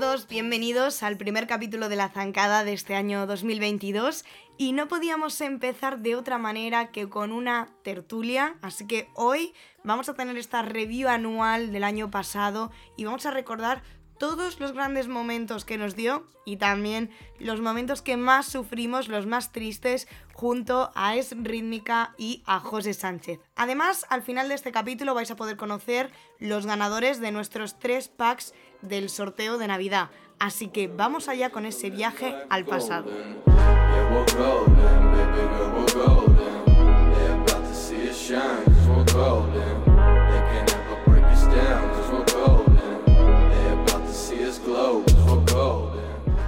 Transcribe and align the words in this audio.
todos, 0.00 0.26
bienvenidos 0.26 1.04
al 1.04 1.16
primer 1.16 1.46
capítulo 1.46 1.88
de 1.88 1.94
La 1.94 2.08
Zancada 2.08 2.64
de 2.64 2.72
este 2.72 2.96
año 2.96 3.28
2022 3.28 4.24
y 4.58 4.72
no 4.72 4.88
podíamos 4.88 5.40
empezar 5.40 6.00
de 6.00 6.16
otra 6.16 6.36
manera 6.36 6.90
que 6.90 7.08
con 7.08 7.30
una 7.30 7.68
tertulia, 7.84 8.56
así 8.60 8.88
que 8.88 9.08
hoy 9.14 9.54
vamos 9.84 10.08
a 10.08 10.14
tener 10.14 10.36
esta 10.36 10.62
review 10.62 11.08
anual 11.08 11.70
del 11.70 11.84
año 11.84 12.10
pasado 12.10 12.72
y 12.96 13.04
vamos 13.04 13.24
a 13.24 13.30
recordar 13.30 13.84
todos 14.18 14.58
los 14.58 14.72
grandes 14.72 15.06
momentos 15.06 15.64
que 15.64 15.78
nos 15.78 15.94
dio 15.94 16.26
y 16.44 16.56
también 16.56 17.10
los 17.38 17.60
momentos 17.60 18.02
que 18.02 18.16
más 18.16 18.46
sufrimos, 18.46 19.08
los 19.08 19.26
más 19.26 19.52
tristes, 19.52 20.08
junto 20.32 20.90
a 20.94 21.16
Es 21.16 21.34
Rítmica 21.36 22.14
y 22.18 22.42
a 22.46 22.58
José 22.58 22.94
Sánchez. 22.94 23.40
Además, 23.54 24.06
al 24.08 24.22
final 24.22 24.48
de 24.48 24.54
este 24.54 24.72
capítulo 24.72 25.14
vais 25.14 25.30
a 25.30 25.36
poder 25.36 25.56
conocer 25.56 26.10
los 26.38 26.66
ganadores 26.66 27.20
de 27.20 27.32
nuestros 27.32 27.78
tres 27.78 28.08
packs 28.08 28.54
del 28.84 29.08
sorteo 29.08 29.58
de 29.58 29.66
Navidad. 29.66 30.10
Así 30.38 30.68
que 30.68 30.88
vamos 30.88 31.28
allá 31.28 31.50
con 31.50 31.66
ese 31.66 31.90
viaje 31.90 32.34
al 32.50 32.64
pasado. 32.64 33.06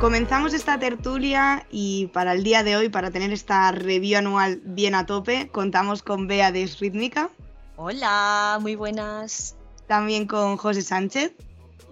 Comenzamos 0.01 0.53
esta 0.53 0.79
tertulia 0.79 1.67
y 1.71 2.09
para 2.09 2.33
el 2.33 2.45
día 2.45 2.63
de 2.63 2.77
hoy, 2.77 2.89
para 2.91 3.11
tener 3.11 3.33
esta 3.33 3.73
review 3.73 4.19
anual 4.19 4.61
bien 4.63 4.95
a 4.95 5.07
tope, 5.07 5.49
contamos 5.49 6.03
con 6.03 6.27
Bea 6.27 6.53
de 6.53 6.71
Rítmica. 6.79 7.31
Hola, 7.77 8.59
muy 8.61 8.75
buenas. 8.75 9.57
También 9.87 10.27
con 10.27 10.59
José 10.59 10.83
Sánchez. 10.83 11.33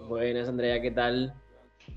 Buenas, 0.07 0.47
Andrea, 0.47 0.81
¿qué 0.81 0.91
tal? 0.91 1.33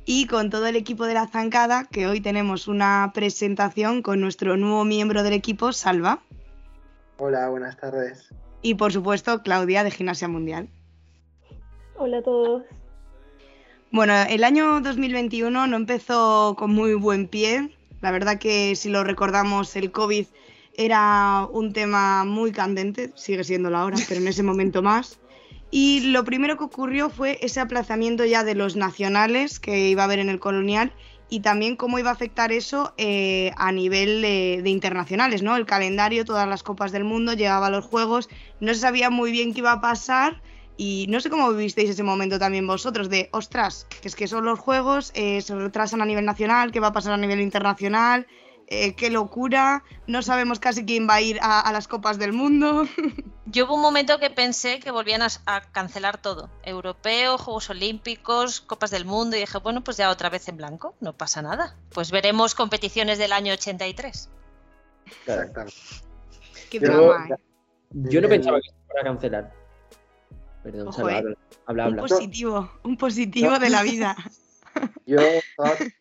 Y 0.06 0.26
con 0.26 0.48
todo 0.48 0.66
el 0.66 0.76
equipo 0.76 1.04
de 1.04 1.12
la 1.12 1.26
Zancada, 1.26 1.84
que 1.84 2.06
hoy 2.06 2.20
tenemos 2.20 2.66
una 2.66 3.10
presentación 3.14 4.00
con 4.00 4.20
nuestro 4.20 4.56
nuevo 4.56 4.84
miembro 4.84 5.22
del 5.22 5.34
equipo, 5.34 5.72
Salva. 5.72 6.22
Hola, 7.18 7.48
buenas 7.50 7.76
tardes. 7.76 8.32
Y 8.62 8.76
por 8.76 8.92
supuesto, 8.92 9.42
Claudia 9.42 9.84
de 9.84 9.90
Gimnasia 9.90 10.26
Mundial. 10.26 10.68
Hola 11.96 12.18
a 12.18 12.22
todos. 12.22 12.62
Bueno, 13.90 14.14
el 14.28 14.44
año 14.44 14.80
2021 14.80 15.66
no 15.66 15.76
empezó 15.76 16.56
con 16.58 16.72
muy 16.72 16.94
buen 16.94 17.28
pie. 17.28 17.76
La 18.00 18.10
verdad 18.10 18.38
que 18.38 18.74
si 18.74 18.88
lo 18.88 19.04
recordamos, 19.04 19.76
el 19.76 19.92
COVID 19.92 20.26
era 20.74 21.46
un 21.52 21.72
tema 21.74 22.24
muy 22.24 22.52
candente, 22.52 23.12
sigue 23.16 23.44
siendo 23.44 23.68
la 23.68 23.84
hora, 23.84 23.96
pero 24.08 24.20
en 24.20 24.28
ese 24.28 24.42
momento 24.42 24.82
más. 24.82 25.18
Y 25.70 26.00
lo 26.00 26.24
primero 26.24 26.56
que 26.56 26.64
ocurrió 26.64 27.10
fue 27.10 27.38
ese 27.42 27.60
aplazamiento 27.60 28.24
ya 28.24 28.42
de 28.42 28.54
los 28.54 28.76
nacionales 28.76 29.60
que 29.60 29.88
iba 29.88 30.02
a 30.02 30.04
haber 30.06 30.18
en 30.18 30.30
el 30.30 30.40
colonial 30.40 30.92
y 31.28 31.40
también 31.40 31.76
cómo 31.76 31.98
iba 31.98 32.10
a 32.10 32.14
afectar 32.14 32.52
eso 32.52 32.94
eh, 32.96 33.52
a 33.56 33.70
nivel 33.70 34.22
de, 34.22 34.70
internacionales, 34.70 35.42
¿no? 35.42 35.56
El 35.56 35.66
calendario, 35.66 36.24
todas 36.24 36.48
las 36.48 36.62
copas 36.62 36.90
del 36.90 37.04
mundo, 37.04 37.34
llegaba 37.34 37.66
a 37.66 37.70
los 37.70 37.84
juegos, 37.84 38.28
no 38.60 38.72
se 38.72 38.80
sabía 38.80 39.10
muy 39.10 39.30
bien 39.30 39.52
qué 39.52 39.58
iba 39.58 39.72
a 39.72 39.80
pasar 39.80 40.40
y 40.78 41.06
no 41.08 41.20
sé 41.20 41.28
cómo 41.28 41.50
vivisteis 41.50 41.90
ese 41.90 42.02
momento 42.02 42.38
también 42.38 42.66
vosotros 42.66 43.10
de, 43.10 43.28
ostras, 43.32 43.86
que 44.00 44.08
es 44.08 44.16
que 44.16 44.26
son 44.26 44.44
los 44.44 44.58
juegos, 44.58 45.12
eh, 45.14 45.42
se 45.42 45.54
retrasan 45.54 46.00
a 46.00 46.06
nivel 46.06 46.24
nacional, 46.24 46.72
qué 46.72 46.80
va 46.80 46.88
a 46.88 46.92
pasar 46.92 47.12
a 47.12 47.18
nivel 47.18 47.40
internacional, 47.40 48.26
eh, 48.70 48.94
qué 48.94 49.08
locura, 49.08 49.82
no 50.06 50.20
sabemos 50.20 50.60
casi 50.60 50.84
quién 50.84 51.08
va 51.08 51.14
a 51.14 51.20
ir 51.22 51.38
a, 51.40 51.60
a, 51.60 51.72
las 51.72 51.88
copas 51.88 52.18
del 52.18 52.34
mundo. 52.34 52.84
Yo 53.46 53.64
hubo 53.64 53.76
un 53.76 53.80
momento 53.80 54.18
que 54.18 54.28
pensé 54.28 54.78
que 54.78 54.90
volvían 54.90 55.22
a, 55.22 55.28
a, 55.46 55.62
cancelar 55.72 56.20
todo, 56.20 56.50
europeo, 56.62 57.38
Juegos 57.38 57.70
Olímpicos, 57.70 58.60
Copas 58.60 58.90
del 58.90 59.06
Mundo, 59.06 59.36
y 59.36 59.40
dije, 59.40 59.58
bueno, 59.58 59.82
pues 59.82 59.96
ya 59.96 60.10
otra 60.10 60.28
vez 60.28 60.48
en 60.48 60.58
blanco, 60.58 60.94
no 61.00 61.14
pasa 61.14 61.40
nada. 61.40 61.76
Pues 61.88 62.10
veremos 62.10 62.54
competiciones 62.54 63.16
del 63.16 63.32
año 63.32 63.54
83. 63.54 64.28
Exactamente. 65.06 65.74
Qué 66.70 66.80
drama, 66.80 67.26
yo, 67.90 68.10
yo 68.10 68.20
no 68.20 68.28
pensaba 68.28 68.60
que 68.60 68.68
se 68.68 68.76
fuera 68.86 69.00
a 69.00 69.04
cancelar. 69.04 69.52
Perdón, 70.62 70.88
Ojo, 70.88 71.08
eh. 71.08 71.16
habla, 71.16 71.36
habla, 71.64 71.84
habla. 71.84 72.02
Un 72.02 72.08
positivo, 72.08 72.70
un 72.82 72.96
positivo 72.98 73.52
no. 73.52 73.58
de 73.58 73.70
la 73.70 73.82
vida. 73.82 74.14
Yo 75.06 75.18
estaba 75.18 75.70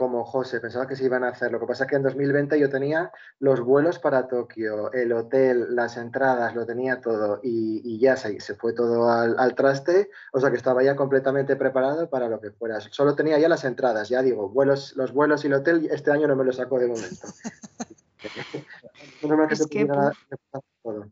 como, 0.00 0.24
José, 0.24 0.60
pensaba 0.60 0.86
que 0.86 0.96
se 0.96 1.04
iban 1.04 1.24
a 1.24 1.28
hacer. 1.28 1.52
Lo 1.52 1.60
que 1.60 1.66
pasa 1.66 1.84
es 1.84 1.90
que 1.90 1.96
en 1.96 2.02
2020 2.02 2.58
yo 2.58 2.70
tenía 2.70 3.12
los 3.38 3.60
vuelos 3.60 3.98
para 3.98 4.28
Tokio, 4.28 4.90
el 4.94 5.12
hotel, 5.12 5.76
las 5.76 5.98
entradas, 5.98 6.54
lo 6.54 6.64
tenía 6.64 7.02
todo 7.02 7.38
y, 7.42 7.82
y 7.84 7.98
ya 8.00 8.16
se, 8.16 8.40
se, 8.40 8.54
fue 8.54 8.72
todo 8.72 9.10
al, 9.10 9.38
al, 9.38 9.54
traste. 9.54 10.08
O 10.32 10.40
sea 10.40 10.48
que 10.50 10.56
estaba 10.56 10.82
ya 10.82 10.96
completamente 10.96 11.54
preparado 11.54 12.08
para 12.08 12.30
lo 12.30 12.40
que 12.40 12.50
fuera. 12.50 12.80
Solo 12.80 13.14
tenía 13.14 13.38
ya 13.38 13.50
las 13.50 13.64
entradas, 13.64 14.08
ya 14.08 14.22
digo, 14.22 14.48
vuelos, 14.48 14.96
los 14.96 15.12
vuelos 15.12 15.44
y 15.44 15.48
el 15.48 15.52
hotel 15.52 15.86
este 15.92 16.10
año 16.10 16.26
no 16.26 16.34
me 16.34 16.44
lo 16.44 16.52
saco 16.54 16.78
de 16.78 16.86
momento. 16.86 17.28
no 19.22 19.36
me 19.36 19.52
es 19.52 19.66
que, 19.66 19.84
todo. 19.84 21.10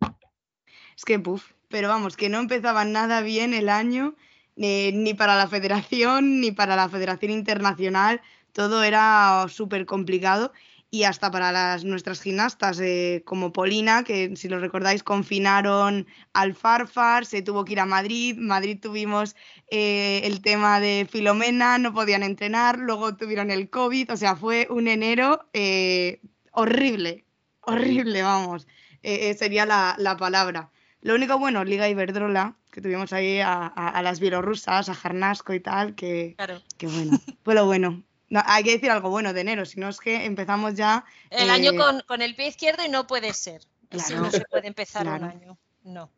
Es 0.97 1.05
que, 1.05 1.19
puf, 1.19 1.45
pero 1.69 1.89
vamos, 1.89 2.17
que 2.17 2.31
no 2.31 2.39
empezaba 2.39 2.87
nada 2.87 3.21
bien 3.21 3.53
el 3.53 3.69
año, 3.69 4.15
eh, 4.57 4.93
ni 4.95 5.13
para 5.13 5.37
la 5.37 5.47
federación, 5.47 6.41
ni 6.41 6.53
para 6.53 6.75
la 6.75 6.89
Federación 6.89 7.33
Internacional, 7.33 8.23
todo 8.53 8.83
era 8.83 9.47
súper 9.49 9.87
complicado 9.87 10.53
y 10.91 11.05
hasta 11.05 11.31
para 11.31 11.53
las, 11.53 11.85
nuestras 11.85 12.23
gimnastas, 12.23 12.81
eh, 12.81 13.23
como 13.27 13.53
Polina, 13.53 14.05
que 14.05 14.35
si 14.37 14.49
lo 14.49 14.59
recordáis, 14.59 15.03
confinaron 15.03 16.07
al 16.33 16.55
Farfar, 16.55 17.27
se 17.27 17.43
tuvo 17.43 17.65
que 17.65 17.73
ir 17.73 17.81
a 17.81 17.87
Madrid, 17.87 18.37
Madrid 18.39 18.79
tuvimos 18.81 19.37
eh, 19.71 20.23
el 20.25 20.41
tema 20.41 20.81
de 20.81 21.07
Filomena, 21.11 21.77
no 21.77 21.93
podían 21.93 22.23
entrenar, 22.23 22.79
luego 22.79 23.17
tuvieron 23.17 23.51
el 23.51 23.69
COVID, 23.69 24.13
o 24.13 24.17
sea, 24.17 24.35
fue 24.35 24.67
un 24.71 24.89
enero 24.89 25.47
eh, 25.53 26.23
horrible, 26.53 27.27
horrible, 27.61 28.23
vamos, 28.23 28.67
sería 29.03 29.67
la, 29.67 29.95
la 29.99 30.17
palabra. 30.17 30.71
Lo 31.03 31.15
único 31.15 31.39
bueno, 31.39 31.65
Liga 31.65 31.89
Iberdrola, 31.89 32.57
que 32.73 32.81
tuvimos 32.81 33.13
ahí 33.13 33.41
a, 33.41 33.53
a, 33.53 33.89
a 33.89 34.03
las 34.03 34.21
bielorrusas, 34.21 34.89
a 34.89 34.95
Jarnasco 34.95 35.53
y 35.53 35.61
tal, 35.61 35.95
que, 35.95 36.35
claro. 36.37 36.63
que 36.79 36.87
bueno, 36.87 37.19
fue 37.45 37.55
lo 37.55 37.67
bueno. 37.67 38.03
No, 38.31 38.43
hay 38.45 38.63
que 38.63 38.73
decir 38.73 38.91
algo 38.91 39.11
bueno 39.11 39.33
de 39.33 39.41
enero, 39.41 39.65
si 39.65 39.81
no 39.81 39.89
es 39.89 39.99
que 39.99 40.25
empezamos 40.25 40.75
ya. 40.75 41.05
El 41.31 41.49
eh... 41.49 41.53
año 41.53 41.75
con, 41.75 42.01
con, 42.03 42.23
el 42.23 42.35
pie 42.35 42.49
izquierdo 42.49 42.85
y 42.85 42.89
no 42.89 43.07
puede 43.07 43.33
ser. 43.33 43.63
Claro. 43.89 44.05
Así 44.05 44.15
no 44.15 44.31
se 44.31 44.41
puede 44.51 44.67
empezar 44.67 45.03
claro. 45.03 45.25
un 45.25 45.31
año. 45.31 45.59
No. 45.83 46.11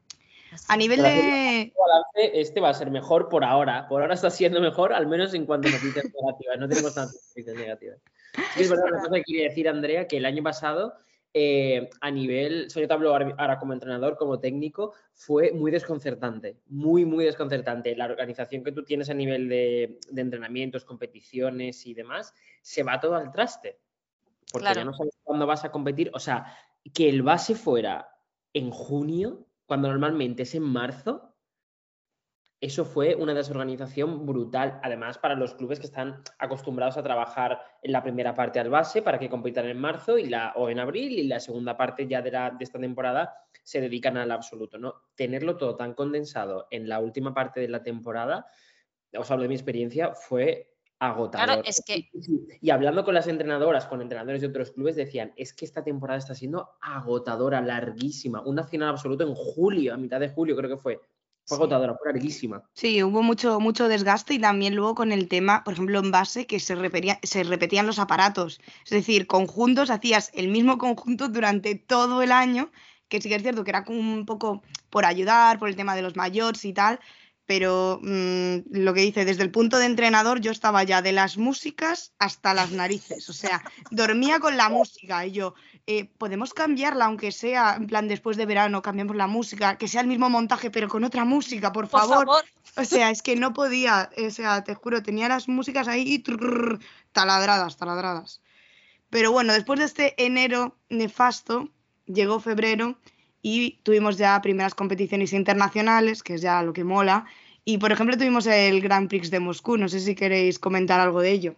Así. 0.53 0.65
A 0.69 0.77
nivel 0.77 1.03
de. 1.03 1.73
Este 2.17 2.61
va 2.61 2.71
a 2.71 2.75
ser 2.75 2.91
mejor 2.91 3.29
por 3.29 3.45
ahora. 3.45 3.87
Por 3.89 4.03
ahora 4.03 4.15
está 4.15 4.31
siendo 4.31 4.61
mejor, 4.61 4.93
al 4.93 5.07
menos 5.07 5.33
en 5.35 5.47
cuanto 5.47 5.69
a 5.69 5.71
noticias 5.71 6.05
negativas. 6.21 6.59
No 6.59 6.69
tenemos 6.69 6.95
tantas 6.95 7.29
noticias 7.29 7.57
negativas. 7.57 7.99
Sí, 8.55 8.63
es 8.63 8.71
verdad, 8.71 8.87
una 8.87 9.01
cosa 9.01 9.15
que 9.15 9.23
quería 9.25 9.49
decir, 9.49 9.69
Andrea, 9.69 10.09
que 10.09 10.17
el 10.17 10.25
año 10.25 10.43
pasado 10.43 10.95
eh, 11.33 11.89
a 12.01 12.11
nivel, 12.11 12.69
yo 12.69 12.89
te 12.89 12.93
hablo 12.93 13.15
ahora 13.15 13.59
como 13.59 13.73
entrenador, 13.73 14.17
como 14.17 14.41
técnico, 14.41 14.95
fue 15.15 15.53
muy 15.53 15.71
desconcertante, 15.71 16.57
muy, 16.67 17.05
muy 17.05 17.25
desconcertante. 17.25 17.95
La 17.95 18.07
organización 18.07 18.65
que 18.65 18.73
tú 18.73 18.85
tienes 18.85 19.11
a 19.11 19.15
nivel 19.15 19.49
de, 19.49 20.01
de 20.11 20.21
entrenamientos, 20.21 20.85
competiciones 20.85 21.87
y 21.87 21.95
demás, 21.95 22.35
se 22.63 22.83
va 22.83 23.01
todo 23.01 23.15
al 23.15 23.31
traste. 23.31 23.79
Porque 24.51 24.65
claro. 24.65 24.81
ya 24.81 24.85
no 24.85 24.93
sabes 24.93 25.15
cuándo 25.23 25.47
vas 25.47 25.65
a 25.65 25.71
competir. 25.71 26.11
O 26.15 26.19
sea, 26.19 26.47
que 26.93 27.09
el 27.09 27.23
base 27.23 27.55
fuera 27.55 28.09
en 28.53 28.71
junio, 28.71 29.47
cuando 29.67 29.89
normalmente 29.89 30.43
es 30.43 30.55
en 30.55 30.65
marzo, 30.65 31.30
eso 32.61 32.85
fue 32.85 33.15
una 33.15 33.33
desorganización 33.33 34.27
brutal, 34.27 34.79
además 34.83 35.17
para 35.17 35.35
los 35.35 35.55
clubes 35.55 35.81
que 35.81 35.87
están 35.87 36.23
acostumbrados 36.39 36.99
a 36.99 37.03
trabajar 37.03 37.59
en 37.83 37.93
la 37.93 38.03
primera 38.03 38.35
parte 38.35 38.61
al 38.61 38.69
base 38.69 39.01
para 39.01 39.19
que 39.19 39.31
compitan 39.31 39.67
en 39.67 39.79
marzo 39.79 40.19
y 40.19 40.29
la, 40.29 40.53
o 40.57 40.69
en 40.69 40.79
abril 40.79 41.19
y 41.19 41.27
la 41.27 41.41
segunda 41.41 41.77
parte 41.77 42.07
ya 42.07 42.21
de, 42.21 42.31
la, 42.31 42.51
de 42.51 42.63
esta 42.63 42.79
temporada 42.79 43.35
se 43.63 43.81
dedican 43.81 44.19
al 44.19 44.31
absoluto. 44.31 44.79
¿no? 44.79 44.95
Tenerlo 45.15 45.57
todo 45.57 45.75
tan 45.77 45.95
condensado 45.95 46.67
en 46.71 46.87
la 46.87 47.01
última 47.01 47.33
parte 47.33 47.61
de 47.61 47.69
la 47.69 47.83
temporada, 47.83 48.47
os 49.17 49.31
hablo 49.31 49.45
de 49.45 49.49
mi 49.49 49.55
experiencia, 49.55 50.13
fue 50.13 50.75
agotador. 50.99 51.47
Claro, 51.47 51.63
es 51.65 51.83
que... 51.85 52.11
Y 52.61 52.69
hablando 52.69 53.07
con 53.07 53.15
las 53.15 53.27
entrenadoras, 53.27 53.87
con 53.87 54.03
entrenadores 54.03 54.43
de 54.43 54.49
otros 54.49 54.71
clubes, 54.73 54.97
decían, 54.97 55.33
es 55.35 55.55
que 55.55 55.65
esta 55.65 55.83
temporada 55.83 56.19
está 56.19 56.35
siendo 56.35 56.69
agotadora, 56.83 57.63
larguísima. 57.63 58.43
Un 58.43 58.57
nacional 58.57 58.91
absoluto 58.91 59.25
en 59.25 59.35
julio, 59.35 59.95
a 59.95 59.97
mitad 59.97 60.21
de 60.21 60.29
julio 60.29 60.55
creo 60.57 60.69
que 60.69 60.77
fue. 60.77 61.01
Fue 61.47 61.57
agotadora, 61.57 61.95
fue 61.97 62.13
larguísima. 62.13 62.63
Sí, 62.75 63.03
hubo 63.03 63.23
mucho, 63.23 63.59
mucho 63.61 63.89
desgaste 63.89 64.35
y 64.35 64.39
también 64.39 64.75
luego 64.77 64.95
con 64.95 65.13
el 65.13 65.29
tema, 65.29 65.65
por 65.65 65.75
ejemplo, 65.75 65.99
en 65.99 66.11
base, 66.11 66.47
que 66.47 66.61
se, 66.61 66.75
repetía, 66.75 67.19
se 67.23 67.43
repetían 67.43 67.87
los 67.87 67.99
aparatos. 67.99 68.61
Es 68.85 68.91
decir, 68.91 69.27
conjuntos, 69.27 69.91
hacías 69.91 70.31
el 70.35 70.49
mismo 70.49 70.79
conjunto 70.79 71.29
durante 71.29 71.75
todo 71.75 72.23
el 72.23 72.33
año, 72.33 72.71
que 73.09 73.21
sí 73.21 73.29
que 73.29 73.35
es 73.35 73.43
cierto 73.43 73.65
que 73.65 73.71
era 73.71 73.85
un 73.89 74.25
poco 74.27 74.63
por 74.91 75.05
ayudar, 75.05 75.59
por 75.59 75.69
el 75.69 75.77
tema 75.77 75.97
de 75.97 76.03
los 76.03 76.17
mayores 76.17 76.65
y 76.65 76.73
tal, 76.73 77.01
pero 77.51 77.99
mm, 78.01 78.59
lo 78.71 78.95
que 78.95 79.01
dice, 79.01 79.25
desde 79.25 79.43
el 79.43 79.51
punto 79.51 79.79
de 79.79 79.87
entrenador 79.87 80.41
yo 80.41 80.53
estaba 80.53 80.85
ya 80.85 81.03
de 81.03 81.11
las 81.11 81.37
músicas 81.37 82.13
hasta 82.21 82.55
las 82.55 82.71
narices, 82.71 83.29
o 83.29 83.33
sea, 83.33 83.61
dormía 83.91 84.39
con 84.39 84.57
la 84.57 84.69
música 84.69 85.27
y 85.27 85.33
yo, 85.33 85.55
eh, 85.89 86.05
podemos 86.05 86.55
cambiarla 86.55 87.07
aunque 87.07 87.33
sea, 87.33 87.75
en 87.75 87.89
plan, 87.89 88.07
después 88.07 88.37
de 88.37 88.47
verano 88.47 88.83
cambiamos 88.83 89.17
la 89.17 89.27
música, 89.27 89.79
que 89.79 89.89
sea 89.89 90.03
el 90.03 90.07
mismo 90.07 90.31
montaje 90.31 90.71
pero 90.71 90.87
con 90.87 91.03
otra 91.03 91.25
música, 91.25 91.73
por 91.73 91.89
Por 91.89 92.03
favor. 92.03 92.29
O 92.77 92.85
sea, 92.85 93.11
es 93.11 93.21
que 93.21 93.35
no 93.35 93.53
podía, 93.53 94.11
o 94.17 94.31
sea, 94.31 94.63
te 94.63 94.77
juro, 94.77 95.03
tenía 95.03 95.27
las 95.27 95.49
músicas 95.49 95.89
ahí 95.89 96.21
trrr, 96.21 96.79
taladradas, 97.11 97.77
taladradas. 97.77 98.43
Pero 99.09 99.33
bueno, 99.33 99.53
después 99.55 99.81
de 99.81 99.87
este 99.87 100.25
enero 100.25 100.77
nefasto, 100.89 101.69
llegó 102.07 102.39
febrero 102.39 102.97
y 103.43 103.79
tuvimos 103.83 104.19
ya 104.19 104.41
primeras 104.43 104.75
competiciones 104.75 105.33
internacionales, 105.33 106.23
que 106.23 106.35
es 106.35 106.43
ya 106.43 106.63
lo 106.63 106.73
que 106.73 106.85
mola. 106.85 107.27
Y 107.65 107.79
por 107.79 107.93
ejemplo, 107.93 108.17
tuvimos 108.17 108.47
el 108.47 108.81
Grand 108.81 109.09
Prix 109.09 109.31
de 109.31 109.41
Moscú. 109.41 109.77
No 109.77 109.89
sé 109.89 110.01
si 110.01 110.15
queréis 110.15 110.59
comentar 110.59 111.01
algo 111.01 111.21
de 111.21 111.31
ello. 111.31 111.55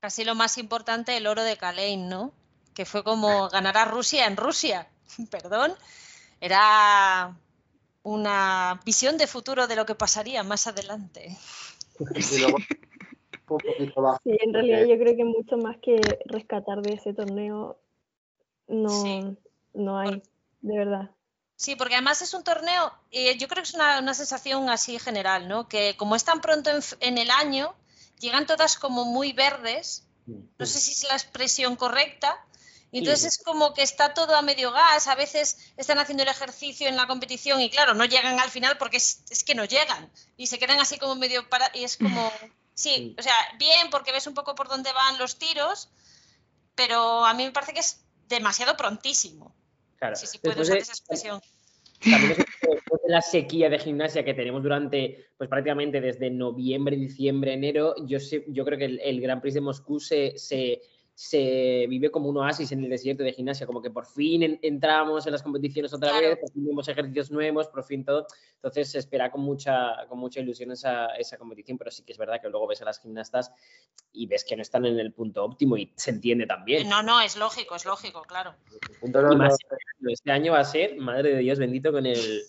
Casi 0.00 0.24
lo 0.24 0.34
más 0.34 0.58
importante, 0.58 1.16
el 1.16 1.26
oro 1.26 1.42
de 1.42 1.56
Kalein, 1.56 2.08
¿no? 2.08 2.32
Que 2.74 2.84
fue 2.84 3.04
como 3.04 3.48
ganar 3.48 3.76
a 3.76 3.84
Rusia 3.84 4.26
en 4.26 4.36
Rusia. 4.36 4.88
Perdón. 5.30 5.72
Era 6.40 7.36
una 8.02 8.80
visión 8.84 9.18
de 9.18 9.26
futuro 9.26 9.66
de 9.66 9.76
lo 9.76 9.84
que 9.84 9.94
pasaría 9.94 10.42
más 10.42 10.66
adelante. 10.66 11.36
Sí, 14.22 14.36
en 14.40 14.54
realidad 14.54 14.86
yo 14.86 14.98
creo 14.98 15.16
que 15.16 15.24
mucho 15.24 15.56
más 15.56 15.76
que 15.78 16.00
rescatar 16.26 16.80
de 16.82 16.94
ese 16.94 17.12
torneo 17.12 17.78
no, 18.68 18.88
Sí. 18.88 19.36
no 19.74 19.98
hay, 19.98 20.22
de 20.60 20.78
verdad. 20.78 21.10
Sí, 21.56 21.76
porque 21.76 21.94
además 21.94 22.22
es 22.22 22.32
un 22.32 22.42
torneo, 22.42 22.92
eh, 23.10 23.36
yo 23.36 23.46
creo 23.48 23.62
que 23.62 23.68
es 23.68 23.74
una, 23.74 23.98
una 23.98 24.14
sensación 24.14 24.70
así 24.70 24.98
general, 24.98 25.46
¿no? 25.48 25.68
Que 25.68 25.94
como 25.96 26.16
es 26.16 26.24
tan 26.24 26.40
pronto 26.40 26.70
en, 27.00 27.18
el 27.18 27.30
año, 27.30 27.74
llegan 28.18 28.46
todas 28.46 28.78
como 28.78 29.04
muy 29.04 29.32
verdes, 29.32 30.06
no 30.26 30.66
sé 30.66 30.80
si 30.80 30.92
es 30.92 31.02
la 31.04 31.14
expresión 31.14 31.76
correcta, 31.76 32.42
y 32.92 32.98
entonces 32.98 33.20
Sí. 33.22 33.26
es 33.28 33.44
como 33.44 33.74
que 33.74 33.82
está 33.82 34.14
todo 34.14 34.34
a 34.34 34.42
medio 34.42 34.72
gas, 34.72 35.06
a 35.06 35.14
veces 35.14 35.58
están 35.76 35.98
haciendo 35.98 36.22
el 36.22 36.28
ejercicio 36.30 36.88
en 36.88 36.96
la 36.96 37.06
competición 37.06 37.60
y 37.60 37.70
claro, 37.70 37.94
no 37.94 38.04
llegan 38.04 38.40
al 38.40 38.50
final 38.50 38.78
porque 38.78 38.96
es, 38.96 39.22
es 39.30 39.44
que 39.44 39.54
no 39.54 39.64
llegan 39.64 40.10
y 40.36 40.46
se 40.48 40.58
quedan 40.58 40.80
así 40.80 40.98
como 40.98 41.14
medio 41.14 41.48
para 41.48 41.70
y 41.74 41.84
es 41.84 41.96
como, 41.98 42.32
sí, 42.74 42.90
Sí. 42.90 43.16
o 43.18 43.22
sea, 43.22 43.34
bien 43.58 43.90
porque 43.90 44.12
ves 44.12 44.26
un 44.26 44.34
poco 44.34 44.54
por 44.54 44.68
dónde 44.68 44.92
van 44.92 45.18
los 45.18 45.38
tiros, 45.38 45.88
pero 46.74 47.24
a 47.26 47.34
mí 47.34 47.44
me 47.44 47.52
parece 47.52 47.74
que 47.74 47.80
es 47.80 48.00
demasiado 48.28 48.76
prontísimo, 48.76 49.54
Claro. 50.00 50.16
si 50.16 50.26
se 50.26 50.38
puede 50.40 50.60
usar 50.60 50.74
de- 50.74 50.80
esa 50.80 50.92
expresión. 50.92 51.40
También 52.02 52.32
es 52.32 52.38
después 52.38 53.02
de 53.02 53.08
la 53.12 53.20
sequía 53.20 53.68
de 53.68 53.78
gimnasia 53.78 54.24
que 54.24 54.32
tenemos 54.34 54.62
durante, 54.62 55.26
pues 55.36 55.48
prácticamente 55.50 56.00
desde 56.00 56.30
noviembre, 56.30 56.96
diciembre, 56.96 57.52
enero, 57.52 57.94
yo, 58.06 58.18
sé- 58.18 58.44
yo 58.48 58.64
creo 58.64 58.78
que 58.78 58.86
el, 58.86 59.00
el 59.00 59.20
Grand 59.20 59.42
Prix 59.42 59.54
de 59.54 59.60
Moscú 59.60 60.00
se, 60.00 60.32
se, 60.38 60.80
se 61.22 61.84
vive 61.86 62.10
como 62.10 62.30
un 62.30 62.38
oasis 62.38 62.72
en 62.72 62.82
el 62.82 62.88
desierto 62.88 63.22
de 63.22 63.34
gimnasia, 63.34 63.66
como 63.66 63.82
que 63.82 63.90
por 63.90 64.06
fin 64.06 64.42
en- 64.42 64.58
entramos 64.62 65.26
en 65.26 65.32
las 65.32 65.42
competiciones 65.42 65.92
otra 65.92 66.08
Claro. 66.12 66.28
vez, 66.30 66.38
por 66.38 66.50
fin 66.50 66.64
vemos 66.64 66.88
ejercicios 66.88 67.30
nuevos, 67.30 67.68
por 67.68 67.84
fin 67.84 68.06
todo. 68.06 68.26
Entonces 68.54 68.90
se 68.90 69.00
espera 69.00 69.30
con 69.30 69.42
mucha, 69.42 70.06
con 70.08 70.18
mucha 70.18 70.40
ilusión 70.40 70.72
esa, 70.72 71.08
esa 71.16 71.36
competición, 71.36 71.76
pero 71.76 71.90
sí 71.90 72.04
que 72.04 72.12
es 72.12 72.18
verdad 72.18 72.40
que 72.40 72.48
luego 72.48 72.66
ves 72.66 72.80
a 72.80 72.86
las 72.86 73.00
gimnastas 73.00 73.52
y 74.14 74.26
ves 74.28 74.46
que 74.48 74.56
no 74.56 74.62
están 74.62 74.86
en 74.86 74.98
el 74.98 75.12
punto 75.12 75.44
óptimo 75.44 75.76
y 75.76 75.92
se 75.94 76.10
entiende 76.10 76.46
también. 76.46 76.88
No, 76.88 77.02
no, 77.02 77.20
es 77.20 77.36
lógico, 77.36 77.74
es 77.76 77.84
lógico, 77.84 78.22
claro. 78.22 78.54
No, 79.02 79.20
no, 79.20 79.32
Y 79.34 79.36
más 79.36 79.58
no. 79.98 80.10
este 80.10 80.32
año 80.32 80.52
va 80.52 80.60
a 80.60 80.64
ser, 80.64 80.96
madre 80.96 81.34
de 81.34 81.40
Dios 81.40 81.58
bendito, 81.58 81.92
con 81.92 82.06
el, 82.06 82.40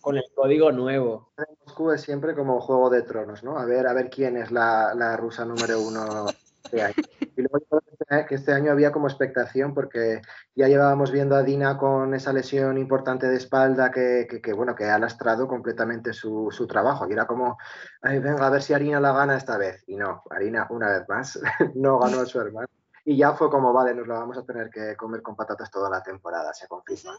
con 0.00 0.16
el 0.16 0.24
código 0.34 0.72
nuevo. 0.72 1.32
Moscú 1.64 1.92
es 1.92 2.00
siempre 2.00 2.34
como 2.34 2.60
Juego 2.60 2.90
de 2.90 3.02
Tronos, 3.02 3.44
¿no? 3.44 3.56
A 3.56 3.64
ver, 3.66 3.86
a 3.86 3.92
ver 3.92 4.10
quién 4.10 4.36
es 4.36 4.50
la, 4.50 4.94
la 4.96 5.16
rusa 5.16 5.44
número 5.44 5.80
uno. 5.80 6.26
Y 6.72 7.42
luego 7.42 7.58
este- 7.58 8.26
que 8.26 8.34
este 8.36 8.52
año 8.52 8.72
había 8.72 8.92
como 8.92 9.08
expectación 9.08 9.74
porque 9.74 10.22
ya 10.54 10.68
llevábamos 10.68 11.10
viendo 11.10 11.34
a 11.36 11.42
Dina 11.42 11.76
con 11.76 12.14
esa 12.14 12.32
lesión 12.32 12.78
importante 12.78 13.26
de 13.28 13.36
espalda 13.36 13.90
que, 13.90 14.26
bueno, 14.54 14.74
que 14.74 14.84
ha 14.84 14.98
lastrado 14.98 15.46
completamente 15.48 16.12
su, 16.12 16.48
su 16.50 16.66
trabajo. 16.66 17.06
Y 17.08 17.12
era 17.12 17.26
como, 17.26 17.58
"Ay, 18.02 18.18
venga, 18.20 18.46
a 18.46 18.50
ver 18.50 18.62
si 18.62 18.72
Arina 18.74 19.00
la 19.00 19.12
gana 19.12 19.36
esta 19.36 19.58
vez. 19.58 19.84
Y 19.86 19.96
no, 19.96 20.22
Arina, 20.30 20.66
una 20.70 20.88
vez 20.88 21.08
más, 21.08 21.38
no 21.74 21.98
ganó 21.98 22.20
a 22.20 22.26
su 22.26 22.40
hermano. 22.40 22.68
Y 23.04 23.16
ya 23.16 23.32
fue 23.34 23.50
como, 23.50 23.72
vale, 23.72 23.94
nos 23.94 24.06
lo 24.06 24.14
vamos 24.14 24.36
a 24.38 24.44
tener 24.44 24.68
que 24.70 24.96
comer 24.96 25.22
con 25.22 25.36
patatas 25.36 25.70
toda 25.70 25.88
la 25.90 26.02
temporada, 26.02 26.52
se 26.54 26.66
confirma. 26.66 27.16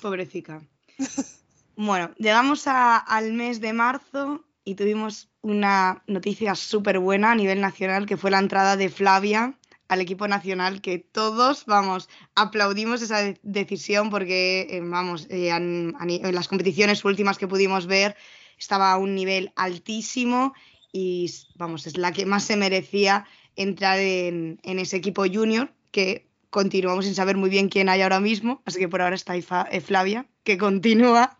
Pobrecita. 0.00 0.60
Bueno, 1.76 2.12
llegamos 2.18 2.68
al 2.68 3.32
mes 3.32 3.60
de 3.60 3.72
marzo 3.72 4.44
y 4.64 4.74
tuvimos 4.74 5.28
una 5.42 6.02
noticia 6.06 6.54
súper 6.54 6.98
buena 6.98 7.32
a 7.32 7.34
nivel 7.34 7.60
nacional, 7.60 8.06
que 8.06 8.16
fue 8.16 8.30
la 8.30 8.38
entrada 8.38 8.76
de 8.76 8.88
Flavia 8.88 9.58
al 9.88 10.00
equipo 10.00 10.26
nacional, 10.26 10.80
que 10.80 10.98
todos, 10.98 11.66
vamos, 11.66 12.08
aplaudimos 12.34 13.02
esa 13.02 13.18
de- 13.18 13.38
decisión 13.42 14.08
porque, 14.08 14.66
eh, 14.70 14.80
vamos, 14.82 15.26
eh, 15.28 15.52
ni- 15.60 16.20
en 16.24 16.34
las 16.34 16.48
competiciones 16.48 17.04
últimas 17.04 17.36
que 17.36 17.46
pudimos 17.48 17.86
ver 17.86 18.16
estaba 18.58 18.92
a 18.92 18.96
un 18.98 19.14
nivel 19.14 19.52
altísimo 19.56 20.54
y, 20.92 21.30
vamos, 21.56 21.86
es 21.86 21.98
la 21.98 22.12
que 22.12 22.24
más 22.24 22.44
se 22.44 22.56
merecía 22.56 23.26
entrar 23.56 23.98
en, 23.98 24.58
en 24.62 24.78
ese 24.78 24.96
equipo 24.96 25.24
junior, 25.26 25.70
que 25.90 26.26
continuamos 26.50 27.04
sin 27.04 27.14
saber 27.14 27.36
muy 27.36 27.50
bien 27.50 27.68
quién 27.68 27.88
hay 27.88 28.00
ahora 28.02 28.20
mismo, 28.20 28.62
así 28.64 28.78
que 28.78 28.88
por 28.88 29.02
ahora 29.02 29.16
está 29.16 29.34
ahí 29.34 29.44
eh, 29.70 29.80
Flavia, 29.80 30.26
que 30.44 30.56
continúa 30.56 31.36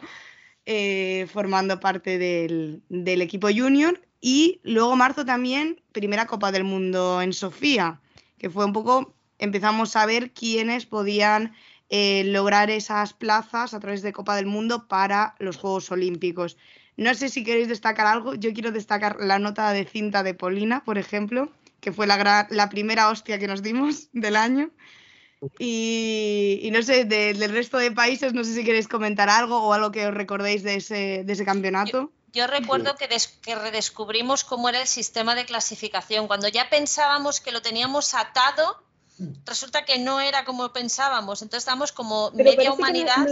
eh, 0.66 1.26
formando 1.32 1.81
parte 1.81 2.19
del, 2.19 2.82
equipo 3.20 3.49
junior. 3.55 4.00
Y 4.20 4.61
luego 4.62 4.96
marzo 4.96 5.25
también, 5.25 5.82
primera 5.93 6.26
Copa 6.26 6.50
del 6.52 6.64
Mundo 6.64 7.20
en 7.20 7.32
Sofía, 7.32 8.00
que 8.38 8.49
fue 8.49 8.64
un 8.64 8.72
poco, 8.72 9.14
empezamos 9.38 9.96
a 9.96 10.06
ver 10.06 10.32
quiénes 10.32 10.87
podían 10.87 11.55
eh, 11.90 12.25
lograr 12.25 12.70
esas 12.70 13.12
plazas 13.12 13.75
a 13.75 13.81
través 13.81 14.00
de 14.00 14.14
Copa 14.14 14.37
del 14.37 14.46
Mundo 14.46 14.88
para 14.88 15.34
los 15.38 15.56
Juegos 15.56 15.90
Olímpicos. 15.90 16.56
No 16.96 17.12
sé 17.14 17.28
si 17.28 17.44
queréis 17.44 17.69
destacar 17.69 18.06
algo, 18.06 18.34
yo 18.34 18.55
quiero 18.55 18.72
destacar 18.72 19.17
la 19.20 19.38
nota 19.38 19.70
de 19.72 19.84
cinta 19.84 20.22
de 20.22 20.32
Polina, 20.32 20.84
por 20.84 20.96
ejemplo, 20.96 21.50
que 21.81 21.93
fue 21.93 22.06
la 22.06 22.69
primera 22.70 23.10
hostia 23.10 23.38
que 23.38 23.49
nos 23.49 23.62
dimos 23.62 24.08
del 24.12 24.37
año. 24.37 24.70
Y, 25.58 26.61
y 26.62 26.70
no 26.70 26.82
sé, 26.82 27.05
de- 27.05 27.35
del 27.35 27.50
resto 27.52 27.79
de 27.79 27.91
países, 27.93 28.32
no 28.35 28.44
sé 28.44 28.55
si 28.55 28.64
queréis 28.64 28.88
comentar 28.88 29.29
algo 29.29 29.62
o 29.62 29.73
algo 29.73 29.91
que 29.93 30.06
os 30.06 30.14
recordéis 30.14 30.62
de 30.62 30.76
ese, 30.76 31.25
de 31.25 31.32
ese 31.32 31.44
campeonato. 31.44 32.11
Yo 32.32 32.46
recuerdo 32.49 32.96
que, 32.96 33.06
des- 33.06 33.29
que 33.43 33.55
redescubrimos 33.55 34.43
cómo 34.44 34.69
era 34.69 34.81
el 34.81 34.87
sistema 34.88 35.35
de 35.35 35.44
clasificación. 35.44 36.26
Cuando 36.26 36.49
ya 36.49 36.69
pensábamos 36.69 37.41
que 37.41 37.52
lo 37.52 37.62
teníamos 37.62 38.14
atado, 38.14 38.82
resulta 39.46 39.84
que 39.84 39.98
no 40.01 40.20
era 40.20 40.44
como 40.44 40.72
pensábamos. 40.72 41.43
Entonces 41.43 41.63
estábamos 41.63 41.93
como 41.93 42.32
Pero 42.36 42.51
media 42.51 42.72
humanidad. 42.72 43.24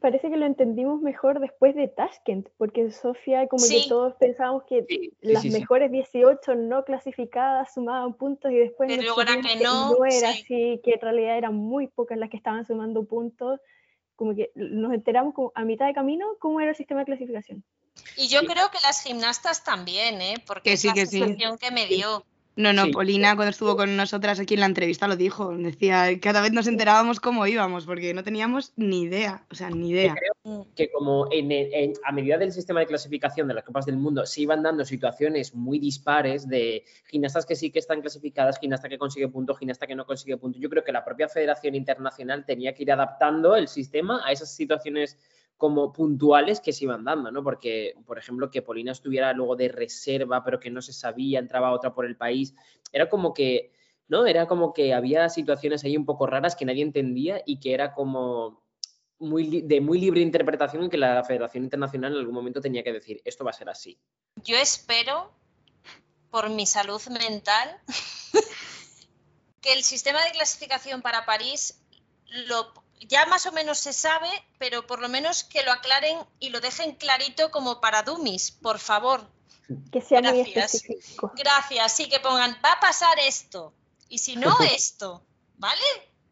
Parece 0.00 0.30
que 0.30 0.36
lo 0.36 0.46
entendimos 0.46 1.00
mejor 1.00 1.40
después 1.40 1.74
de 1.74 1.88
Tashkent, 1.88 2.48
porque 2.56 2.80
en 2.80 2.92
Sofía 2.92 3.46
como 3.48 3.62
Sí. 3.64 3.82
que 3.82 3.88
todos 3.88 4.14
pensábamos 4.16 4.64
que 4.64 4.84
Sí, 4.88 4.96
sí, 4.98 5.12
las 5.20 5.42
sí, 5.42 5.50
sí. 5.50 5.58
mejores 5.60 5.90
18 5.92 6.54
no 6.54 6.84
clasificadas 6.84 7.72
sumaban 7.74 8.14
puntos 8.14 8.50
y 8.50 8.56
después 8.56 8.88
Pero 8.88 9.02
luego 9.02 9.22
era 9.22 9.40
que 9.40 9.56
no, 9.62 9.96
era 10.04 10.32
sí. 10.32 10.42
así, 10.42 10.80
que 10.82 10.92
en 10.94 11.00
realidad 11.00 11.36
eran 11.38 11.54
muy 11.54 11.86
pocas 11.86 12.18
las 12.18 12.30
que 12.30 12.36
estaban 12.36 12.66
sumando 12.66 13.04
puntos. 13.04 13.60
Como 14.16 14.34
que 14.34 14.50
nos 14.54 14.92
enteramos 14.92 15.32
como 15.34 15.52
a 15.54 15.64
mitad 15.64 15.86
de 15.86 15.94
camino 15.94 16.26
cómo 16.40 16.60
era 16.60 16.70
el 16.70 16.76
sistema 16.76 17.00
de 17.00 17.06
clasificación. 17.06 17.64
Y 18.16 18.28
yo 18.28 18.40
Sí. 18.40 18.46
creo 18.46 18.70
que 18.70 18.78
las 18.84 19.02
gimnastas 19.02 19.64
también, 19.64 20.20
¿eh? 20.20 20.34
Porque 20.46 20.70
Que 20.70 20.72
es 20.74 20.80
sí, 20.80 20.88
la 20.88 20.94
que 20.94 21.06
sí. 21.06 21.18
sensación 21.20 21.58
que 21.58 21.70
me 21.70 21.86
dio. 21.86 22.24
No, 22.60 22.72
no, 22.72 22.84
Sí. 22.84 22.90
Polina 22.92 23.34
cuando 23.36 23.50
estuvo 23.50 23.76
con 23.76 23.96
nosotras 23.96 24.38
aquí 24.40 24.54
en 24.54 24.60
la 24.60 24.66
entrevista 24.66 25.08
lo 25.08 25.16
dijo. 25.16 25.56
Decía, 25.56 26.06
cada 26.20 26.40
vez 26.42 26.52
nos 26.52 26.66
enterábamos 26.66 27.18
cómo 27.20 27.46
íbamos, 27.46 27.86
porque 27.86 28.12
no 28.14 28.22
teníamos 28.22 28.72
ni 28.76 29.02
idea, 29.02 29.44
o 29.50 29.54
sea, 29.54 29.70
ni 29.70 29.90
idea. 29.90 30.14
Mm. 30.44 30.60
que 30.74 30.90
como 30.90 31.26
en, 31.30 31.52
el- 31.52 31.72
en- 31.74 31.92
a 32.04 32.12
medida 32.12 32.38
del 32.38 32.50
sistema 32.52 32.80
de 32.80 32.86
clasificación 32.86 33.46
de 33.46 33.52
las 33.54 33.62
Copas 33.64 33.84
del 33.84 33.96
Mundo 33.98 34.24
se 34.24 34.40
iban 34.40 34.62
dando 34.62 34.84
situaciones 34.86 35.54
muy 35.54 35.78
dispares 35.78 36.48
de 36.48 36.84
gimnastas 37.10 37.44
que 37.44 37.54
sí 37.56 37.70
que 37.70 37.78
están 37.78 38.00
clasificadas, 38.00 38.58
gimnasta 38.58 38.88
que 38.88 38.96
consigue 38.98 39.28
punto, 39.28 39.54
gimnasta 39.54 39.86
que 39.86 39.94
no 39.94 40.06
consigue 40.06 40.36
punto. 40.38 40.58
Yo 40.58 40.70
creo 40.70 40.82
que 40.82 40.92
la 40.92 41.04
propia 41.04 41.28
Federación 41.28 41.74
Internacional 41.74 42.44
tenía 42.46 42.74
que 42.74 42.82
ir 42.84 42.92
adaptando 42.92 43.54
el 43.56 43.68
sistema 43.68 44.22
a 44.26 44.32
esas 44.32 44.54
situaciones 44.54 45.18
como 45.60 45.92
puntuales 45.92 46.58
que 46.58 46.72
se 46.72 46.84
iban 46.84 47.04
dando, 47.04 47.30
¿no? 47.30 47.44
Porque, 47.44 47.94
por 48.06 48.16
ejemplo, 48.16 48.50
que 48.50 48.62
Polina 48.62 48.92
estuviera 48.92 49.30
luego 49.34 49.56
de 49.56 49.68
reserva, 49.68 50.42
pero 50.42 50.58
que 50.58 50.70
no 50.70 50.80
se 50.80 50.94
sabía, 50.94 51.38
entraba 51.38 51.72
otra 51.72 51.92
por 51.92 52.06
el 52.06 52.16
país, 52.16 52.54
era 52.92 53.10
como 53.10 53.34
que, 53.34 53.70
¿no? 54.08 54.24
Era 54.24 54.46
como 54.46 54.72
que 54.72 54.94
había 54.94 55.28
situaciones 55.28 55.84
ahí 55.84 55.98
un 55.98 56.06
poco 56.06 56.26
raras 56.26 56.56
que 56.56 56.64
nadie 56.64 56.82
entendía 56.82 57.42
y 57.44 57.60
que 57.60 57.74
era 57.74 57.92
como 57.92 58.64
muy, 59.18 59.60
de 59.60 59.82
muy 59.82 60.00
libre 60.00 60.22
interpretación 60.22 60.84
y 60.84 60.88
que 60.88 60.96
la 60.96 61.22
Federación 61.24 61.64
Internacional 61.64 62.12
en 62.12 62.20
algún 62.20 62.34
momento 62.34 62.62
tenía 62.62 62.82
que 62.82 62.94
decir, 62.94 63.20
esto 63.26 63.44
va 63.44 63.50
a 63.50 63.52
ser 63.52 63.68
así. 63.68 64.00
Yo 64.36 64.56
espero, 64.56 65.30
por 66.30 66.48
mi 66.48 66.64
salud 66.64 67.02
mental, 67.20 67.76
que 69.60 69.74
el 69.74 69.82
sistema 69.82 70.24
de 70.24 70.30
clasificación 70.30 71.02
para 71.02 71.26
París 71.26 71.82
lo, 72.46 72.72
ya 73.06 73.26
más 73.26 73.46
o 73.46 73.52
menos 73.52 73.78
se 73.78 73.92
sabe, 73.92 74.28
pero 74.58 74.86
por 74.86 75.00
lo 75.00 75.08
menos 75.08 75.44
que 75.44 75.62
lo 75.62 75.72
aclaren 75.72 76.18
y 76.38 76.50
lo 76.50 76.60
dejen 76.60 76.94
clarito 76.94 77.50
como 77.50 77.80
para 77.80 78.02
dummies, 78.02 78.50
por 78.50 78.78
favor. 78.78 79.26
Que 79.92 80.00
sea 80.02 80.20
muy 80.20 80.42
Gracias. 80.52 80.74
específico. 80.74 81.32
Gracias, 81.36 81.96
sí 81.96 82.08
que 82.08 82.20
pongan, 82.20 82.56
va 82.64 82.72
a 82.72 82.80
pasar 82.80 83.18
esto. 83.20 83.72
Y 84.08 84.18
si 84.18 84.36
no, 84.36 84.56
esto. 84.74 85.22
¿Vale? 85.58 85.80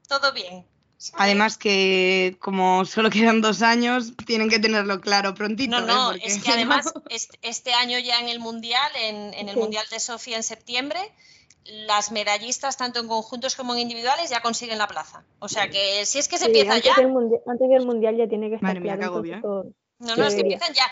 Todo 0.09 0.33
bien. 0.33 0.67
Además 1.13 1.57
que 1.57 2.37
como 2.41 2.85
solo 2.85 3.09
quedan 3.11 3.41
dos 3.41 3.63
años, 3.63 4.15
tienen 4.27 4.49
que 4.49 4.59
tenerlo 4.59 5.01
claro 5.01 5.33
prontito. 5.35 5.79
No, 5.81 5.85
¿eh? 5.85 5.87
no, 5.87 6.09
Porque 6.11 6.27
es 6.27 6.43
que 6.43 6.51
además 6.51 6.93
este, 7.09 7.39
este 7.43 7.73
año 7.75 7.99
ya 8.01 8.19
en 8.19 8.29
el 8.29 8.41
Mundial, 8.41 8.91
en, 8.97 9.33
en 9.35 9.49
el 9.49 9.55
Sí. 9.55 9.61
Mundial 9.61 9.87
de 9.91 10.01
Sofía 10.01 10.37
en 10.37 10.43
septiembre, 10.43 10.99
las 11.87 12.11
medallistas, 12.13 12.77
tanto 12.77 12.99
en 13.01 13.09
conjuntos 13.09 13.55
como 13.57 13.75
en 13.75 13.81
individuales, 13.81 14.31
ya 14.31 14.41
consiguen 14.41 14.79
la 14.79 14.87
plaza. 14.87 15.23
O 15.39 15.49
sea 15.49 15.69
que 15.69 16.05
si 16.07 16.19
es 16.19 16.29
que 16.29 16.39
se 16.39 16.45
Sí, 16.47 16.51
empieza 16.51 16.75
antes, 16.75 16.91
ya, 16.97 17.03
Del 17.03 17.13
mundial, 17.13 17.43
antes 17.47 17.69
del 17.69 17.87
mundial 17.87 18.17
ya 18.17 18.27
tiene 18.29 18.49
que 18.49 18.55
estar 18.57 18.69
Madre 18.69 18.81
mía, 18.81 18.97
claro. 18.97 19.13
agobio, 19.13 19.35
¿eh? 19.37 19.41
no, 19.43 20.17
no, 20.17 20.25
es 20.27 20.35
que 20.35 20.41
empiezan 20.41 20.73
ya. 20.75 20.85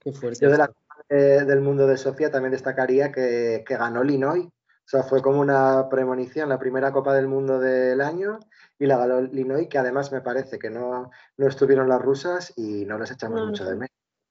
Qué 0.00 0.12
fuerte. 0.12 0.40
Yo 0.44 0.50
de 0.50 0.58
la 0.58 0.66
Copa 0.68 0.96
de- 1.08 1.44
del 1.44 1.60
mundo 1.60 1.86
de 1.86 1.96
Sofía 1.96 2.30
también 2.30 2.52
destacaría 2.52 3.12
que, 3.12 3.64
que 3.66 3.76
ganó 3.76 4.02
Linoy. 4.02 4.40
O 4.40 4.90
sea, 4.90 5.02
fue 5.02 5.20
como 5.20 5.40
una 5.40 5.88
premonición, 5.90 6.48
la 6.48 6.58
primera 6.58 6.92
Copa 6.92 7.12
del 7.14 7.28
Mundo 7.28 7.58
del 7.60 8.00
año 8.00 8.40
y 8.78 8.86
la 8.86 8.96
ganó 8.96 9.20
Linoy, 9.20 9.68
que 9.68 9.76
además 9.78 10.10
me 10.12 10.22
parece 10.22 10.58
que 10.58 10.70
no, 10.70 11.10
no 11.36 11.46
estuvieron 11.46 11.88
las 11.90 12.00
rusas 12.00 12.54
y 12.56 12.84
no 12.86 12.96
las 12.98 13.10
echamos 13.10 13.38
No, 13.38 13.44
no 13.44 13.50
mucho 13.50 13.64
de 13.66 13.74
menos. 13.74 13.90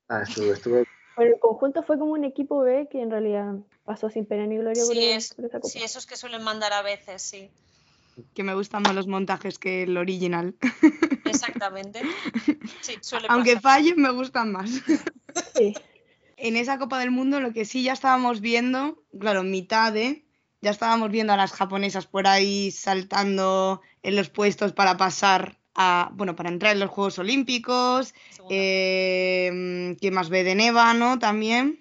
Ah, 0.09 0.23
estuvo, 0.27 0.51
estuvo- 0.53 0.83
Pero 1.17 1.33
el 1.33 1.39
conjunto 1.39 1.83
fue 1.83 1.97
como 1.97 2.11
un 2.13 2.23
equipo 2.23 2.61
B 2.61 2.87
que 2.89 3.01
en 3.01 3.09
realidad 3.11 3.55
pasó 3.83 4.09
sin 4.09 4.25
pena 4.25 4.45
ni 4.45 4.57
gloria 4.57 4.83
Sí, 4.85 5.03
es, 5.03 5.33
por 5.33 5.45
esa 5.45 5.59
copa. 5.59 5.69
sí, 5.69 5.83
esos 5.83 6.05
que 6.05 6.15
suelen 6.15 6.43
mandar 6.43 6.71
a 6.73 6.81
veces, 6.83 7.21
sí. 7.21 7.49
que 8.33 8.43
me 8.43 8.53
gustan 8.53 8.83
más 8.83 8.93
los 8.95 9.07
montajes 9.07 9.57
que 9.59 9.83
el 9.83 9.97
original. 9.97 10.55
Exactamente. 11.25 12.01
Sí, 12.81 12.95
suele 13.01 13.27
Aunque 13.29 13.55
pasar. 13.55 13.61
fallen, 13.81 14.01
me 14.01 14.11
gustan 14.11 14.51
más. 14.51 14.69
Sí. 15.55 15.73
En 16.39 16.55
esa 16.55 16.77
Copa 16.77 16.99
del 16.99 17.09
Mundo 17.09 17.39
lo 17.39 17.51
que 17.51 17.65
sí 17.65 17.81
ya 17.81 17.93
estábamos 17.93 18.41
viendo, 18.41 19.01
claro, 19.19 19.41
mitad 19.41 19.91
de, 19.91 20.23
ya 20.61 20.69
estábamos 20.69 21.09
viendo 21.09 21.33
a 21.33 21.37
las 21.37 21.51
japonesas 21.51 22.05
por 22.05 22.27
ahí 22.27 22.69
saltando 22.69 23.81
en 24.03 24.15
los 24.15 24.29
puestos 24.29 24.71
para 24.71 24.97
pasar 24.97 25.56
a, 25.77 26.09
bueno, 26.13 26.35
para 26.35 26.49
entrar 26.49 26.73
en 26.73 26.79
los 26.79 26.89
Juegos 26.89 27.19
Olímpicos. 27.19 28.13
Eh, 28.49 29.95
¿Quién 29.99 30.13
más 30.13 30.29
ve 30.29 30.43
de 30.43 30.55
Neva, 30.55 30.93
no? 30.93 31.19
También. 31.19 31.79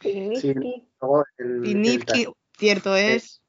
Piniski. 0.00 0.86
luego 1.00 1.24
Pinivki, 1.36 2.26
cierto 2.58 2.96
es. 2.96 3.40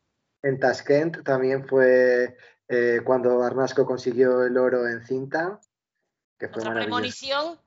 En 0.43 0.59
Tashkent 0.59 1.23
también 1.23 1.67
fue 1.67 2.37
eh, 2.69 3.01
cuando 3.03 3.43
Arnasco 3.43 3.85
consiguió 3.85 4.45
el 4.45 4.57
oro 4.57 4.87
en 4.87 5.03
cinta, 5.05 5.59
que 6.37 6.47
fue 6.47 6.61
Otra 6.61 6.73
maravilloso. 6.75 6.85
premonición. 6.85 7.59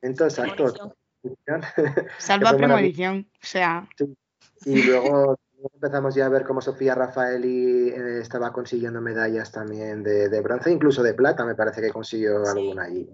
Entonces, 0.00 0.40
premonición. 0.52 0.94
Salva 2.18 2.56
premonición. 2.56 3.28
O 3.42 3.46
sea, 3.46 3.88
Y 4.64 4.82
luego 4.82 5.36
empezamos 5.72 6.14
ya 6.14 6.26
a 6.26 6.28
ver 6.28 6.44
cómo 6.44 6.60
Sofía 6.60 6.94
Rafaeli 6.94 7.88
eh, 7.90 8.20
estaba 8.20 8.52
consiguiendo 8.52 9.00
medallas 9.00 9.50
también 9.52 10.02
de, 10.02 10.28
de 10.28 10.40
bronce, 10.40 10.70
incluso 10.70 11.02
de 11.02 11.14
plata, 11.14 11.44
me 11.44 11.54
parece 11.54 11.80
que 11.80 11.90
consiguió 11.90 12.44
Sí. 12.44 12.50
alguna 12.50 12.84
allí. 12.84 13.08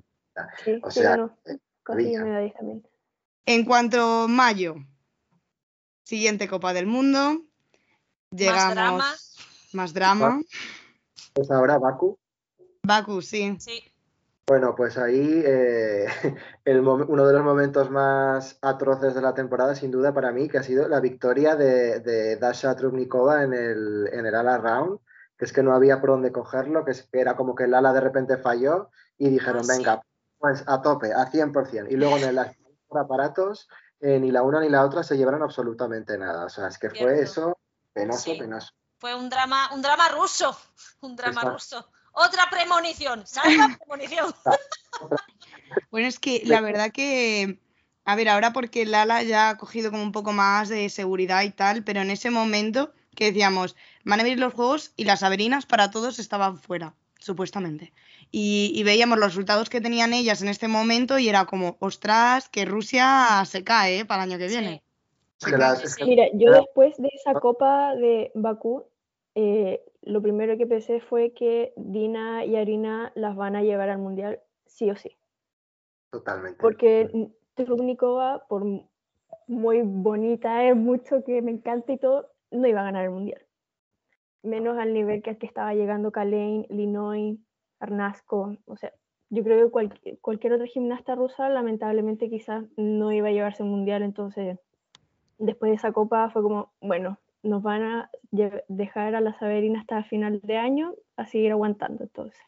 Sí, 0.64 0.80
O 0.82 0.90
sea, 0.90 1.16
eh, 1.44 1.58
medallas 1.88 2.54
también. 2.54 2.86
en 3.46 3.64
cuanto 3.64 4.22
a 4.22 4.28
mayo, 4.28 4.76
siguiente 6.04 6.48
Copa 6.48 6.72
del 6.72 6.86
Mundo. 6.86 7.42
Llegamos. 8.30 8.74
drama. 8.74 9.14
Más 9.72 9.92
drama. 9.92 10.40
Pues 11.34 11.50
ahora 11.50 11.78
Baku. 11.78 12.16
Baku, 12.82 13.20
sí. 13.22 13.56
Sí. 13.60 13.82
Bueno, 14.50 14.74
pues 14.74 14.98
ahí 14.98 15.44
eh, 15.46 16.06
el 16.64 16.80
uno 16.80 17.24
de 17.24 17.32
los 17.32 17.44
momentos 17.44 17.88
más 17.88 18.58
atroces 18.62 19.14
de 19.14 19.22
la 19.22 19.32
temporada, 19.32 19.76
sin 19.76 19.92
duda 19.92 20.12
para 20.12 20.32
mí, 20.32 20.48
que 20.48 20.58
ha 20.58 20.64
sido 20.64 20.88
la 20.88 20.98
victoria 20.98 21.54
de, 21.54 22.00
de 22.00 22.36
Dasha 22.36 22.74
Trubnikova 22.74 23.44
en 23.44 23.54
el, 23.54 24.08
en 24.12 24.26
el 24.26 24.34
ala 24.34 24.58
round, 24.58 24.98
que 25.38 25.44
es 25.44 25.52
que 25.52 25.62
no 25.62 25.72
había 25.72 26.00
por 26.00 26.10
dónde 26.10 26.32
cogerlo, 26.32 26.84
que, 26.84 26.96
era 27.12 27.36
como 27.36 27.54
que 27.54 27.62
el 27.62 27.74
ala 27.74 27.92
de 27.92 28.00
repente 28.00 28.38
falló 28.38 28.90
y 29.16 29.28
dijeron, 29.28 29.60
Ah, 29.60 29.72
sí. 29.72 29.78
venga, 29.78 30.02
pues 30.36 30.64
a 30.66 30.82
tope, 30.82 31.12
a 31.12 31.30
100%. 31.30 31.86
Y 31.88 31.94
luego 31.94 32.16
en 32.16 32.24
el 32.24 32.38
aparatos, 32.90 33.68
eh, 34.00 34.18
ni 34.18 34.32
la 34.32 34.42
una 34.42 34.58
ni 34.58 34.68
la 34.68 34.84
otra 34.84 35.04
se 35.04 35.16
llevaron 35.16 35.44
absolutamente 35.44 36.18
nada. 36.18 36.46
O 36.46 36.48
sea, 36.48 36.66
es 36.66 36.76
que 36.76 36.90
fue 36.90 36.98
Cierto. 36.98 37.22
eso 37.22 37.58
penoso, 37.92 38.18
Sí. 38.18 38.36
penoso. 38.36 38.72
Fue 38.98 39.14
un 39.14 39.30
drama, 39.30 39.72
un 39.72 39.80
drama 39.80 40.08
ruso. 40.08 40.56
Un 41.02 41.14
drama 41.14 41.42
Exacto. 41.42 41.52
ruso. 41.52 41.92
Otra 42.12 42.48
premonición. 42.50 43.26
Salva 43.26 43.76
premonición. 43.78 44.32
Bueno, 45.90 46.08
es 46.08 46.18
que 46.18 46.42
la 46.44 46.60
verdad 46.60 46.90
que, 46.90 47.60
a 48.04 48.16
ver, 48.16 48.28
ahora 48.28 48.52
porque 48.52 48.84
Lala 48.84 49.22
ya 49.22 49.50
ha 49.50 49.56
cogido 49.56 49.90
como 49.92 50.02
un 50.02 50.10
poco 50.12 50.32
más 50.32 50.68
de 50.68 50.88
seguridad 50.88 51.42
y 51.42 51.50
tal, 51.50 51.84
pero 51.84 52.00
en 52.00 52.10
ese 52.10 52.30
momento 52.30 52.92
que 53.14 53.26
decíamos, 53.26 53.76
van 54.04 54.18
a 54.18 54.22
abrir 54.22 54.38
los 54.38 54.52
juegos 54.54 54.92
y 54.96 55.04
las 55.04 55.22
averinas 55.22 55.66
para 55.66 55.90
todos 55.92 56.18
estaban 56.18 56.56
fuera, 56.58 56.94
supuestamente. 57.20 57.92
Y, 58.32 58.72
y 58.74 58.82
veíamos 58.82 59.18
los 59.18 59.28
resultados 59.34 59.68
que 59.70 59.80
tenían 59.80 60.12
ellas 60.12 60.42
en 60.42 60.48
este 60.48 60.66
momento 60.68 61.18
y 61.20 61.28
era 61.28 61.44
como, 61.44 61.76
ostras, 61.80 62.48
que 62.48 62.64
Rusia 62.64 63.44
se 63.46 63.62
cae 63.62 64.00
¿eh? 64.00 64.04
para 64.04 64.24
el 64.24 64.30
año 64.30 64.38
que 64.38 64.48
viene. 64.48 64.82
Que- 65.38 65.50
Mira, 66.04 66.24
yo 66.34 66.50
después 66.52 66.96
de 66.98 67.10
esa 67.14 67.34
copa 67.34 67.94
de 67.94 68.30
Bakú, 68.34 68.84
eh, 69.36 69.80
lo 70.02 70.22
primero 70.22 70.56
que 70.56 70.66
pensé 70.66 71.00
fue 71.00 71.32
que 71.32 71.72
Dina 71.76 72.44
y 72.44 72.56
Arina 72.56 73.12
las 73.14 73.36
van 73.36 73.56
a 73.56 73.62
llevar 73.62 73.90
al 73.90 73.98
mundial 73.98 74.40
sí 74.66 74.90
o 74.90 74.96
sí. 74.96 75.16
Totalmente. 76.10 76.58
Porque 76.60 77.30
Trubnikova, 77.54 78.46
por 78.48 78.64
muy 79.46 79.82
bonita, 79.82 80.64
es 80.64 80.76
mucho 80.76 81.22
que 81.24 81.42
me 81.42 81.50
encanta 81.50 81.92
y 81.92 81.98
todo, 81.98 82.30
no 82.50 82.66
iba 82.66 82.80
a 82.80 82.84
ganar 82.84 83.04
el 83.04 83.10
mundial. 83.10 83.44
Menos 84.42 84.78
al 84.78 84.94
nivel 84.94 85.22
que 85.22 85.36
que 85.36 85.46
estaba 85.46 85.74
llegando 85.74 86.12
Kalein, 86.12 86.66
Linoy, 86.70 87.38
Arnasco. 87.78 88.56
O 88.64 88.76
sea, 88.76 88.92
yo 89.28 89.44
creo 89.44 89.66
que 89.66 89.70
cualquier, 89.70 90.18
cualquier 90.20 90.54
otra 90.54 90.66
gimnasta 90.66 91.14
rusa, 91.14 91.48
lamentablemente, 91.48 92.30
quizás 92.30 92.64
no 92.76 93.12
iba 93.12 93.28
a 93.28 93.32
llevarse 93.32 93.62
un 93.62 93.70
mundial. 93.70 94.02
Entonces, 94.02 94.58
después 95.38 95.70
de 95.70 95.76
esa 95.76 95.92
copa 95.92 96.30
fue 96.30 96.42
como, 96.42 96.72
bueno, 96.80 97.18
nos 97.42 97.62
van 97.62 97.82
a 97.82 98.10
dejar 98.68 99.14
a 99.14 99.20
la 99.20 99.38
Saberina 99.38 99.80
hasta 99.80 100.02
final 100.04 100.40
de 100.42 100.56
año 100.56 100.94
a 101.16 101.26
seguir 101.26 101.52
aguantando. 101.52 102.04
Entonces, 102.04 102.40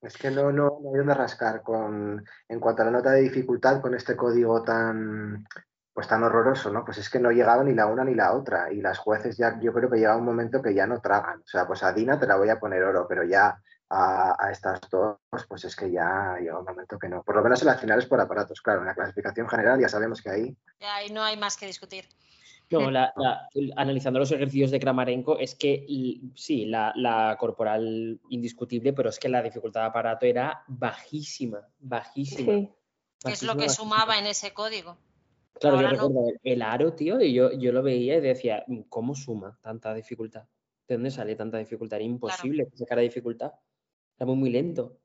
Es 0.00 0.16
que 0.16 0.30
no, 0.30 0.50
no, 0.50 0.78
no 0.82 0.90
hay 0.90 0.98
dónde 0.98 1.14
rascar 1.14 1.62
con, 1.62 2.24
en 2.48 2.60
cuanto 2.60 2.82
a 2.82 2.86
la 2.86 2.90
nota 2.90 3.10
de 3.12 3.22
dificultad 3.22 3.80
con 3.80 3.94
este 3.94 4.16
código 4.16 4.62
tan, 4.62 5.46
pues 5.92 6.08
tan 6.08 6.22
horroroso, 6.22 6.72
¿no? 6.72 6.84
Pues 6.84 6.98
es 6.98 7.10
que 7.10 7.20
no 7.20 7.30
llegaba 7.30 7.62
ni 7.62 7.74
la 7.74 7.86
una 7.86 8.04
ni 8.04 8.14
la 8.14 8.32
otra. 8.32 8.72
Y 8.72 8.80
las 8.80 8.98
jueces 8.98 9.36
ya, 9.36 9.58
yo 9.60 9.72
creo 9.72 9.90
que 9.90 9.98
llega 9.98 10.16
un 10.16 10.24
momento 10.24 10.62
que 10.62 10.74
ya 10.74 10.86
no 10.86 11.00
tragan. 11.00 11.40
O 11.40 11.46
sea, 11.46 11.66
pues 11.66 11.82
a 11.82 11.92
Dina 11.92 12.18
te 12.18 12.26
la 12.26 12.36
voy 12.36 12.48
a 12.48 12.58
poner 12.58 12.82
oro, 12.82 13.06
pero 13.06 13.22
ya 13.22 13.60
a, 13.90 14.36
a 14.38 14.50
estas 14.50 14.80
dos, 14.90 15.18
pues 15.48 15.64
es 15.64 15.76
que 15.76 15.90
ya 15.90 16.36
llega 16.40 16.58
un 16.58 16.64
momento 16.64 16.98
que 16.98 17.08
no. 17.08 17.22
Por 17.22 17.36
lo 17.36 17.42
menos 17.42 17.60
en 17.60 17.68
las 17.68 17.80
finales 17.80 18.06
por 18.06 18.20
aparatos, 18.20 18.62
claro. 18.62 18.80
En 18.80 18.86
la 18.86 18.94
clasificación 18.94 19.46
general 19.48 19.78
ya 19.78 19.88
sabemos 19.88 20.22
que 20.22 20.30
ahí. 20.30 20.56
Ya 20.80 20.94
ahí 20.96 21.10
no 21.10 21.22
hay 21.22 21.36
más 21.36 21.58
que 21.58 21.66
discutir. 21.66 22.06
No, 22.70 22.90
la- 22.90 23.12
la- 23.16 23.48
analizando 23.76 24.18
los 24.18 24.32
ejercicios 24.32 24.70
de 24.70 24.80
Kramarenko, 24.80 25.38
es 25.38 25.54
que 25.54 25.84
y- 25.86 26.32
sí, 26.34 26.64
la, 26.64 26.92
la 26.96 27.36
corporal 27.38 28.18
indiscutible, 28.30 28.92
pero 28.94 29.10
es 29.10 29.18
que 29.18 29.28
la 29.28 29.42
dificultad 29.42 29.82
de 29.82 29.86
aparato 29.88 30.26
era 30.26 30.64
bajísima, 30.68 31.68
bajísima. 31.78 32.52
sí. 32.52 32.70
Es 33.24 33.42
lo 33.42 33.52
que 33.52 33.66
bajísima. 33.66 33.68
sumaba 33.68 34.18
en 34.18 34.26
ese 34.26 34.52
código. 34.52 34.96
Claro, 35.60 35.76
yo 35.76 35.82
no. 35.82 35.88
recuerdo 35.90 36.28
el, 36.28 36.40
el 36.42 36.62
aro, 36.62 36.94
tío, 36.94 37.20
y 37.20 37.34
yo, 37.34 37.52
yo 37.52 37.72
lo 37.72 37.82
veía 37.82 38.16
y 38.16 38.20
decía, 38.20 38.64
¿cómo 38.88 39.14
suma 39.14 39.58
tanta 39.60 39.94
dificultad? 39.94 40.44
¿De 40.88 40.94
dónde 40.96 41.10
sale 41.10 41.36
tanta 41.36 41.58
dificultad? 41.58 41.98
Era 41.98 42.06
imposible 42.06 42.66
que 42.68 42.76
sacara 42.76 43.02
dificultad. 43.02 43.52
Era 44.16 44.26
muy, 44.26 44.36
muy 44.36 44.50
lento. 44.50 44.98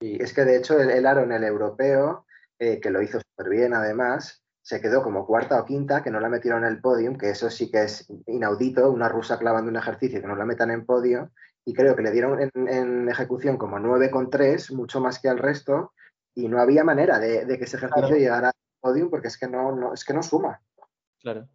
Y 0.00 0.22
es 0.22 0.32
que 0.32 0.44
de 0.44 0.56
hecho 0.56 0.78
el, 0.80 0.90
el 0.90 1.06
aro 1.06 1.22
en 1.22 1.32
el 1.32 1.44
europeo, 1.44 2.26
eh, 2.58 2.80
que 2.80 2.90
lo 2.90 3.02
hizo 3.02 3.20
súper 3.20 3.50
bien 3.50 3.74
además, 3.74 4.41
se 4.62 4.80
quedó 4.80 5.02
como 5.02 5.26
cuarta 5.26 5.60
o 5.60 5.64
quinta, 5.64 6.02
que 6.02 6.10
no 6.10 6.20
la 6.20 6.28
metieron 6.28 6.64
en 6.64 6.70
el 6.70 6.80
podium, 6.80 7.18
que 7.18 7.30
eso 7.30 7.50
sí 7.50 7.70
que 7.70 7.82
es 7.82 8.08
inaudito, 8.26 8.90
una 8.90 9.08
rusa 9.08 9.38
clavando 9.38 9.70
un 9.70 9.76
ejercicio 9.76 10.20
que 10.20 10.26
no 10.26 10.36
la 10.36 10.44
metan 10.46 10.70
en 10.70 10.86
podio, 10.86 11.30
y 11.64 11.74
creo 11.74 11.94
que 11.96 12.02
le 12.02 12.10
dieron 12.12 12.40
en, 12.40 12.68
en 12.68 13.08
ejecución 13.08 13.56
como 13.56 13.78
9,3, 13.78 14.74
mucho 14.74 15.00
más 15.00 15.20
que 15.20 15.28
al 15.28 15.38
resto, 15.38 15.92
y 16.34 16.48
no 16.48 16.60
había 16.60 16.84
manera 16.84 17.18
de, 17.18 17.44
de 17.44 17.58
que 17.58 17.64
ese 17.64 17.76
ejercicio 17.76 18.06
Claro. 18.08 18.16
llegara 18.20 18.48
al 18.48 18.54
podium 18.80 19.10
porque 19.10 19.28
es 19.28 19.36
que 19.38 19.48
no, 19.48 19.74
no, 19.74 19.92
es 19.94 20.04
que 20.04 20.14
no 20.14 20.22
suma. 20.22 20.60
Claro, 21.20 21.48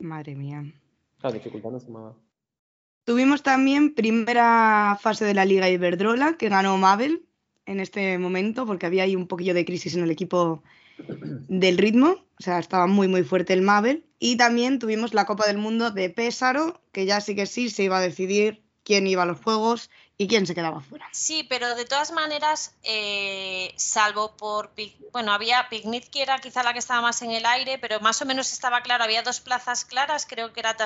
Madre 0.00 0.34
mía. 0.36 0.62
la 1.22 1.32
dificultad 1.32 1.70
no 1.70 1.80
sumaba. 1.80 2.14
Tuvimos 3.04 3.42
también 3.42 3.94
primera 3.94 4.96
fase 5.00 5.24
de 5.24 5.34
la 5.34 5.44
Liga 5.44 5.68
Iberdrola 5.68 6.36
que 6.36 6.48
ganó 6.48 6.76
Mabel 6.76 7.26
en 7.66 7.80
este 7.80 8.18
momento 8.18 8.66
porque 8.66 8.86
había 8.86 9.04
ahí 9.04 9.16
un 9.16 9.26
poquillo 9.26 9.54
de 9.54 9.64
crisis 9.64 9.96
en 9.96 10.04
el 10.04 10.10
equipo 10.10 10.62
del 11.48 11.78
ritmo, 11.78 12.24
o 12.38 12.42
sea, 12.42 12.58
estaba 12.58 12.86
muy 12.86 13.08
muy 13.08 13.24
fuerte 13.24 13.52
el 13.52 13.62
Mabel 13.62 14.04
y 14.18 14.36
también 14.36 14.78
tuvimos 14.78 15.14
la 15.14 15.26
Copa 15.26 15.46
del 15.46 15.58
Mundo 15.58 15.90
de 15.90 16.10
Pésaro, 16.10 16.80
que 16.92 17.06
ya 17.06 17.20
sí 17.20 17.34
que 17.34 17.46
sí 17.46 17.70
se 17.70 17.84
iba 17.84 17.98
a 17.98 18.02
decidir 18.02 18.62
quién 18.84 19.06
iba 19.06 19.22
a 19.22 19.26
los 19.26 19.40
juegos 19.40 19.90
y 20.16 20.26
quién 20.26 20.46
se 20.46 20.54
quedaba 20.54 20.80
fuera. 20.80 21.06
Sí, 21.12 21.46
pero 21.48 21.74
de 21.74 21.84
todas 21.84 22.10
maneras, 22.10 22.74
eh, 22.82 23.72
salvo 23.76 24.36
por, 24.36 24.72
bueno, 25.12 25.32
había 25.32 25.68
Picnic 25.68 26.08
que 26.10 26.22
era 26.22 26.38
quizá 26.38 26.62
la 26.62 26.72
que 26.72 26.80
estaba 26.80 27.02
más 27.02 27.22
en 27.22 27.30
el 27.30 27.46
aire, 27.46 27.78
pero 27.78 28.00
más 28.00 28.20
o 28.22 28.24
menos 28.24 28.52
estaba 28.52 28.80
claro, 28.80 29.04
había 29.04 29.22
dos 29.22 29.40
plazas 29.40 29.84
claras, 29.84 30.26
creo 30.26 30.52
que 30.52 30.60
era 30.60 30.76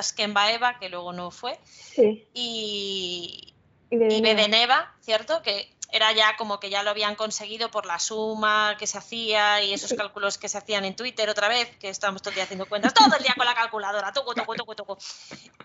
Eva, 0.51 0.77
que 0.79 0.89
luego 0.89 1.13
no 1.13 1.31
fue, 1.31 1.57
Sí. 1.65 2.27
y, 2.33 3.53
Y. 3.89 4.21
Bedeneva, 4.21 4.93
¿cierto? 5.01 5.41
Que 5.41 5.73
era 5.95 6.11
ya 6.11 6.35
como 6.37 6.59
que 6.59 6.71
ya 6.71 6.81
lo 6.81 6.89
habían 6.89 7.13
conseguido 7.15 7.69
por 7.69 7.85
la 7.85 7.99
suma 7.99 8.75
que 8.79 8.87
se 8.87 8.97
hacía 8.97 9.61
y 9.61 9.73
esos 9.73 9.93
cálculos 9.93 10.39
que 10.39 10.49
se 10.49 10.57
hacían 10.57 10.85
en 10.85 10.95
Twitter 10.95 11.29
otra 11.29 11.47
vez, 11.47 11.69
que 11.77 11.87
estábamos 11.89 12.21
todo 12.23 12.31
el 12.31 12.35
día 12.35 12.43
haciendo 12.45 12.65
cuentas, 12.65 12.93
todo 12.95 13.15
el 13.15 13.21
día 13.23 13.35
con 13.37 13.45
la 13.45 13.53
calculadora, 13.53 14.11
toco, 14.11 14.33
toco, 14.33 14.55
toco, 14.55 14.75
toco. 14.75 14.97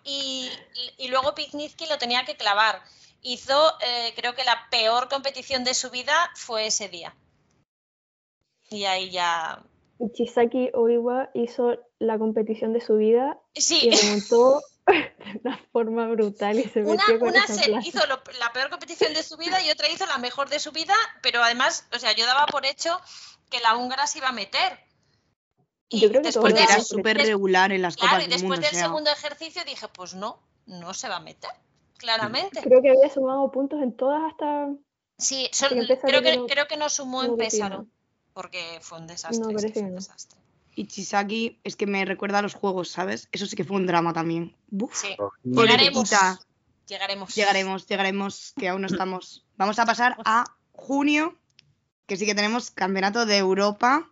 Y, 0.04 0.50
y- 0.74 1.04
y 1.06 1.08
luego 1.08 1.34
Picnicky 1.34 1.86
lo 1.86 1.96
tenía 1.96 2.24
que 2.26 2.36
clavar. 2.36 2.82
Hizo, 3.22 3.72
eh, 3.80 4.12
creo 4.16 4.34
que 4.34 4.44
la 4.44 4.68
peor 4.70 5.08
competición 5.08 5.64
de 5.64 5.72
su 5.72 5.88
vida 5.90 6.30
fue 6.34 6.66
ese 6.66 6.88
día. 6.88 7.16
Y 8.70 8.84
ahí 8.84 9.10
ya... 9.10 9.62
Y 9.98 10.12
Chisaki 10.12 10.70
Oiwa 10.74 11.30
hizo 11.34 11.74
la 11.98 12.18
competición 12.18 12.72
de 12.74 12.80
su 12.80 12.96
vida 12.98 13.38
Sí, 13.54 13.88
y 13.88 13.90
remontó 13.96 14.60
de 15.18 15.40
una 15.44 15.58
forma 15.72 16.06
brutal 16.08 16.58
y 16.58 16.64
se 16.64 16.80
Una, 16.82 16.92
metió 17.06 17.18
con 17.20 17.28
una 17.28 17.44
esa 17.44 17.54
se 17.54 17.64
plaza. 17.70 17.88
hizo 17.88 18.06
lo- 18.06 18.22
la 18.38 18.52
peor 18.52 18.70
competición 18.70 19.12
de 19.14 19.22
su 19.22 19.36
vida 19.36 19.60
y 19.62 19.70
otra 19.70 19.88
hizo 19.88 20.06
la 20.06 20.18
mejor 20.18 20.48
de 20.48 20.58
su 20.60 20.72
vida, 20.72 20.94
pero 21.22 21.42
además, 21.42 21.86
o 21.94 21.98
sea, 21.98 22.12
yo 22.12 22.26
daba 22.26 22.46
por 22.46 22.64
hecho 22.66 23.00
que 23.50 23.60
la 23.60 23.76
húngara 23.76 24.06
se 24.06 24.18
iba 24.18 24.28
a 24.28 24.32
meter. 24.32 24.78
Y 25.90 26.00
Yo 26.00 26.08
creo 26.10 26.20
que 26.22 26.28
después 26.28 26.52
Porque 26.52 26.64
era 26.64 26.76
eso- 26.76 26.96
súper 26.96 27.16
regular 27.16 27.72
en 27.72 27.80
las 27.82 27.96
claro, 27.96 28.10
copas 28.16 28.26
y 28.26 28.30
del 28.30 28.40
después 28.40 28.58
o 28.58 28.62
del 28.62 28.70
sea, 28.72 28.84
segundo 28.84 29.10
ejercicio 29.10 29.64
dije, 29.64 29.88
pues 29.88 30.14
no, 30.14 30.38
no 30.66 30.92
se 30.92 31.08
va 31.08 31.16
a 31.16 31.20
meter, 31.20 31.50
claramente. 31.96 32.60
Creo 32.62 32.82
que 32.82 32.90
había 32.90 33.08
sumado 33.08 33.50
puntos 33.50 33.80
en 33.82 33.96
todas 33.96 34.22
hasta... 34.30 34.68
Sí, 35.16 35.48
son- 35.52 35.70
creo, 35.70 36.22
que, 36.22 36.36
no- 36.36 36.46
creo 36.46 36.68
que 36.68 36.76
no 36.76 36.88
sumó 36.90 37.22
en 37.24 37.30
no 37.32 37.36
Pésaro, 37.38 37.86
porque 38.34 38.78
fue 38.82 38.98
un. 38.98 39.06
No, 39.06 39.12
desastre. 39.14 40.38
Y 40.78 40.86
Chisaki 40.86 41.58
es 41.64 41.74
que 41.74 41.88
me 41.88 42.04
recuerda 42.04 42.38
a 42.38 42.42
los 42.42 42.54
juegos, 42.54 42.88
¿sabes? 42.88 43.28
Eso 43.32 43.46
sí 43.46 43.56
que 43.56 43.64
fue 43.64 43.78
un 43.78 43.86
drama 43.86 44.12
también. 44.12 44.54
Sí, 44.92 45.16
llegaremos. 45.42 46.08
Llegaremos. 46.86 47.34
Llegaremos, 47.34 47.86
llegaremos, 47.88 48.54
que 48.56 48.68
aún 48.68 48.82
no 48.82 48.86
estamos. 48.86 49.44
Vamos 49.56 49.80
a 49.80 49.86
pasar 49.86 50.16
a 50.24 50.44
junio, 50.70 51.36
que 52.06 52.16
sí 52.16 52.26
que 52.26 52.34
tenemos 52.36 52.70
Campeonato 52.70 53.26
de 53.26 53.38
Europa. 53.38 54.08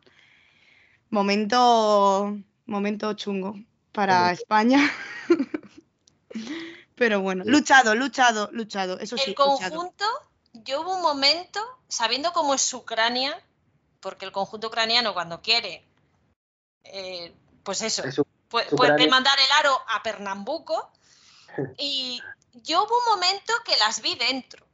Momento, 1.09 2.37
momento 2.67 3.13
chungo 3.13 3.55
para. 3.93 4.33
España. 4.33 4.93
Pero 6.97 7.21
bueno, 7.21 7.45
luchado, 7.47 7.95
luchado, 7.95 8.49
luchado. 8.51 8.99
Eso 8.99 9.17
sí, 9.17 9.31
el 9.31 9.37
luchado. 9.39 9.71
conjunto, 9.71 10.05
yo 10.53 10.81
hubo 10.81 10.97
un 10.97 11.03
momento, 11.03 11.61
sabiendo 11.87 12.33
cómo 12.33 12.55
es 12.55 12.75
Ucrania, 12.75 13.41
porque 14.01 14.25
el 14.25 14.33
conjunto 14.33 14.67
ucraniano 14.67 15.15
cuando 15.15 15.41
quiere, 15.43 15.87
eh, 16.93 17.35
pues 17.63 17.83
eso, 17.83 18.05
Es 18.05 18.21
puede, 18.49 18.71
puede 18.71 19.09
mandar 19.09 19.39
el 19.39 19.51
aro 19.61 19.77
a 19.89 20.03
Pernambuco, 20.03 20.93
y 21.79 22.23
yo 22.53 22.85
hubo 22.85 22.99
un 22.99 23.15
momento 23.21 23.53
que 23.65 23.77
las 23.79 24.01
vi 24.03 24.15
dentro, 24.15 24.65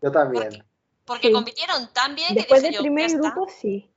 Yo 0.00 0.10
también. 0.12 0.44
porque, 0.50 0.64
porque 1.04 1.26
Sí. 1.28 1.32
compitieron 1.32 1.92
tan 1.92 2.14
bien 2.14 2.34
Después 2.34 2.60
que 2.60 2.68
del 2.68 2.70
dije 2.72 2.78
yo, 2.78 2.82
primer 2.82 3.08
"Ya 3.10 3.16
está". 3.16 3.30
grupo, 3.34 3.50
sí. 3.60 3.88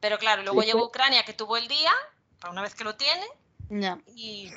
Pero 0.00 0.18
claro, 0.18 0.42
luego 0.42 0.62
llegó 0.62 0.84
Ucrania 0.86 1.24
que 1.24 1.32
tuvo 1.32 1.56
el 1.56 1.68
día, 1.68 1.92
para 2.40 2.52
una 2.52 2.62
vez 2.62 2.74
que 2.74 2.84
lo 2.84 2.96
tiene, 2.96 3.26
Ya. 3.70 3.98
y 4.14 4.52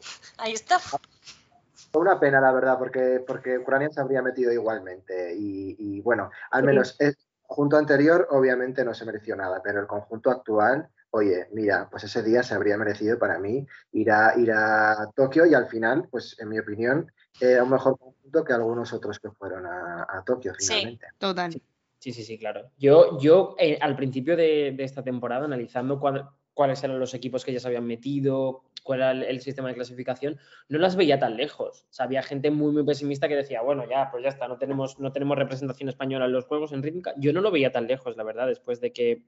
ahí 0.38 0.52
está. 0.52 0.78
Fue 0.78 2.02
una 2.02 2.20
pena, 2.20 2.40
la 2.40 2.52
verdad, 2.52 2.78
porque, 2.78 3.24
porque 3.26 3.58
Ucrania 3.58 3.88
se 3.90 4.00
habría 4.00 4.20
metido 4.22 4.52
igualmente. 4.52 5.34
Y, 5.34 5.74
y, 5.78 6.00
bueno, 6.02 6.30
al 6.50 6.60
Sí. 6.62 6.66
menos 6.66 6.96
el 6.98 7.16
conjunto 7.46 7.76
anterior 7.78 8.28
obviamente 8.30 8.84
no 8.84 8.92
se 8.94 9.06
mereció 9.06 9.34
nada, 9.36 9.62
pero 9.62 9.80
el 9.80 9.86
conjunto 9.86 10.30
actual, 10.30 10.90
oye, 11.10 11.46
mira, 11.52 11.88
pues 11.90 12.04
ese 12.04 12.22
día 12.22 12.42
se 12.42 12.54
habría 12.54 12.76
merecido 12.76 13.18
para 13.18 13.38
mí 13.38 13.66
ir 13.92 14.10
a, 14.10 14.34
ir 14.38 14.50
a 14.52 15.10
Tokio 15.16 15.46
y 15.46 15.54
al 15.54 15.66
final, 15.68 16.06
pues 16.10 16.36
en 16.38 16.48
mi 16.48 16.58
opinión, 16.58 17.10
era 17.40 17.62
un 17.64 17.70
mejor 17.70 17.98
conjunto 17.98 18.44
que 18.44 18.52
algunos 18.52 18.92
otros 18.92 19.18
que 19.18 19.30
fueron 19.30 19.66
a, 19.66 20.06
a 20.08 20.22
Tokio 20.24 20.52
Sí. 20.58 20.66
finalmente. 20.68 21.06
Total. 21.18 21.52
Sí, 21.98 22.12
sí, 22.12 22.22
sí, 22.22 22.38
claro. 22.38 22.70
Yo, 22.78 23.18
yo 23.20 23.56
eh, 23.58 23.78
al 23.80 23.96
principio 23.96 24.36
de, 24.36 24.72
de 24.76 24.84
esta 24.84 25.02
temporada, 25.02 25.46
analizando 25.46 25.98
cuál- 25.98 26.28
cuáles 26.54 26.82
eran 26.82 26.98
los 26.98 27.14
equipos 27.14 27.44
que 27.44 27.52
ya 27.52 27.60
se 27.60 27.68
habían 27.68 27.86
metido, 27.86 28.64
cuál 28.82 28.98
era 29.00 29.10
el, 29.12 29.22
el 29.22 29.40
sistema 29.40 29.68
de 29.68 29.74
clasificación, 29.76 30.38
no 30.68 30.78
las 30.78 30.96
veía 30.96 31.18
tan 31.20 31.36
lejos. 31.36 31.82
O 31.88 31.92
sea, 31.92 32.06
había 32.06 32.22
gente 32.22 32.50
muy, 32.50 32.72
muy 32.72 32.84
pesimista 32.84 33.28
que 33.28 33.36
decía, 33.36 33.62
bueno, 33.62 33.84
ya, 33.88 34.10
pues 34.10 34.24
ya 34.24 34.28
está, 34.30 34.48
no 34.48 34.58
tenemos, 34.58 34.98
no 34.98 35.12
tenemos 35.12 35.38
representación 35.38 35.88
española 35.88 36.24
en 36.24 36.32
los 36.32 36.46
juegos 36.46 36.72
en 36.72 36.82
rítmica. 36.82 37.14
Yo 37.16 37.32
no 37.32 37.40
lo 37.40 37.50
veía 37.52 37.70
tan 37.70 37.86
lejos, 37.86 38.16
la 38.16 38.24
verdad, 38.24 38.48
después 38.48 38.80
de 38.80 38.92
que 38.92 39.22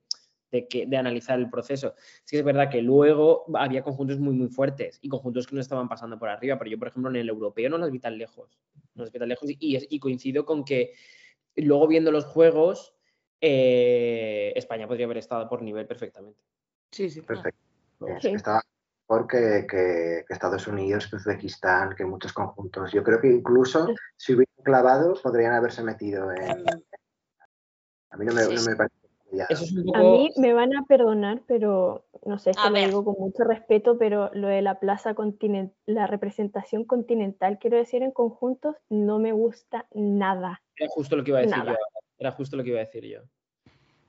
de, 0.51 0.67
que, 0.69 0.87
de 0.87 0.97
analizar 0.97 1.39
el 1.39 1.49
proceso. 1.51 1.95
Sí 2.25 2.37
es 2.37 2.45
verdad 2.45 2.71
que 2.71 2.83
luego 2.83 3.45
había 3.55 3.83
conjuntos 3.83 4.19
muy, 4.19 4.35
muy 4.35 4.49
fuertes 4.49 4.99
y 5.03 5.09
conjuntos 5.09 5.47
que 5.47 5.55
no 5.55 5.61
estaban 5.61 5.89
pasando 5.89 6.19
por 6.19 6.29
arriba, 6.29 6.59
pero 6.59 6.71
yo, 6.71 6.79
por 6.79 6.89
ejemplo, 6.89 7.11
en 7.11 7.17
el 7.17 7.29
europeo 7.29 7.69
no 7.71 7.79
las 7.79 7.91
vi 7.91 7.99
tan 8.01 8.19
lejos. 8.19 8.59
No 8.95 9.05
las 9.05 9.13
vi 9.13 9.19
tan 9.19 9.29
lejos 9.29 9.49
y, 9.51 9.57
y 9.61 9.99
coincido 10.01 10.45
con 10.45 10.65
que 10.65 10.93
luego 11.57 11.87
viendo 11.87 12.11
los 12.13 12.25
juegos, 12.25 12.95
eh, 13.41 14.53
España 14.57 14.87
podría 14.87 15.07
haber 15.07 15.19
estado 15.19 15.49
por 15.49 15.63
nivel 15.63 15.87
perfectamente. 15.87 16.41
Sí, 16.91 17.09
sí. 17.11 17.23
Perfecto. 17.23 17.59
Es- 18.07 18.23
Sí. 18.23 18.29
Estaba 18.31 18.63
mejor 19.09 19.27
que, 19.27 19.67
que- 19.69 20.25
que 20.27 20.33
Estados 20.35 20.67
Unidos, 20.67 21.07
que 21.09 21.17
Uzbekistán, 21.17 21.95
que 21.95 22.05
muchos 22.05 22.33
conjuntos. 22.33 22.93
Yo 22.93 23.03
creo 23.03 23.21
que 23.21 23.29
incluso 23.29 23.89
si 24.17 24.33
hubieran 24.35 24.55
clavado, 24.65 25.15
podrían 25.23 25.53
haberse 25.55 25.83
metido 25.83 26.31
en. 26.33 26.67
A 28.11 28.17
mí 28.17 28.25
no 28.27 28.33
me, 28.35 28.43
Sí, 28.43 28.55
no 28.55 28.63
me 28.63 28.77
parece. 28.77 29.00
Ya. 29.33 29.47
Eso 29.49 29.65
es 29.65 29.73
un 29.73 29.95
A 29.97 30.03
mí 30.03 30.31
me 30.37 30.53
van 30.53 30.75
a 30.77 30.85
perdonar, 30.87 31.43
pero 31.47 32.05
no 32.25 32.39
sé, 32.39 32.51
esto 32.51 32.63
A 32.63 32.69
lo 32.69 32.75
ver. 32.75 32.87
digo 32.89 33.05
con 33.05 33.15
mucho 33.19 33.45
respeto, 33.45 33.97
pero 33.99 34.31
lo 34.35 34.49
de 34.49 34.63
la 34.63 34.79
plaza 34.81 35.15
continental, 35.15 35.75
la 35.87 36.07
representación 36.07 36.85
continental, 36.85 37.59
quiero 37.59 37.77
decir, 37.77 38.03
en 38.03 38.11
conjuntos, 38.11 38.77
no 38.89 39.19
me 39.19 39.33
gusta 39.33 39.87
nada. 39.93 40.63
Era 40.77 40.89
justo 40.91 41.17
lo 41.17 41.25
que 41.25 41.31
iba 41.31 41.39
a 41.39 41.43
decir 41.43 41.57
Nada. 41.59 41.73
yo. 41.73 41.79
Era 42.19 42.33
justo 42.33 42.57
lo 42.57 42.63
que 42.63 42.71
iba 42.71 42.79
a 42.79 42.85
decir 42.85 43.05
yo. 43.05 43.21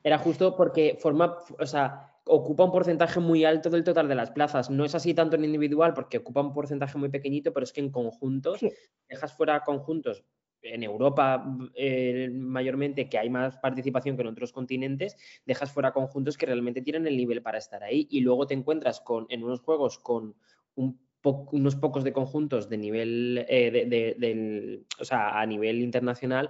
Era 0.04 0.18
justo 0.18 0.56
porque 0.56 0.98
forma, 1.00 1.38
o 1.60 1.66
sea, 1.66 2.08
ocupa 2.26 2.64
un 2.66 2.72
porcentaje 2.72 3.20
muy 3.20 3.46
alto 3.46 3.70
del 3.70 3.84
total 3.84 4.08
de 4.08 4.16
las 4.16 4.32
plazas. 4.32 4.70
No 4.70 4.84
es 4.86 4.96
así 4.96 5.14
tanto 5.14 5.36
en 5.36 5.46
individual 5.46 5.94
porque 5.94 6.18
ocupa 6.18 6.42
un 6.42 6.54
porcentaje 6.54 6.98
muy 6.98 7.10
pequeñito, 7.10 7.54
pero 7.54 7.64
es 7.64 7.72
que 7.74 7.82
en 7.82 7.92
conjuntos, 7.92 8.60
Sí. 8.60 8.72
dejas 9.10 9.34
fuera 9.34 9.62
conjuntos 9.64 10.24
en 10.64 10.84
Europa 10.84 11.44
eh, 11.76 12.30
mayormente, 12.34 13.10
que 13.10 13.18
hay 13.18 13.30
más 13.30 13.58
participación 13.58 14.16
que 14.16 14.22
en 14.22 14.28
otros 14.30 14.52
continentes, 14.52 15.18
dejas 15.46 15.72
fuera 15.72 15.92
conjuntos 15.92 16.38
que 16.38 16.46
realmente 16.46 16.82
tienen 16.82 17.08
el 17.08 17.18
nivel 17.18 17.42
para 17.42 17.58
estar 17.58 17.84
ahí. 17.84 18.08
Y 18.12 18.22
luego 18.22 18.48
te 18.48 18.54
encuentras 18.54 19.02
con, 19.02 19.26
en 19.30 19.44
unos 19.44 19.62
juegos 19.62 20.00
con 20.00 20.36
un 20.76 21.00
po- 21.22 21.48
unos 21.52 21.76
pocos 21.76 22.04
de 22.04 22.14
conjuntos 22.14 22.70
de 22.70 22.78
nivel, 22.78 23.46
eh, 23.48 23.72
de- 23.72 23.86
de- 23.86 24.16
del- 24.18 24.86
o 25.00 25.06
sea, 25.06 25.40
a 25.40 25.46
nivel 25.46 25.80
internacional 25.80 26.50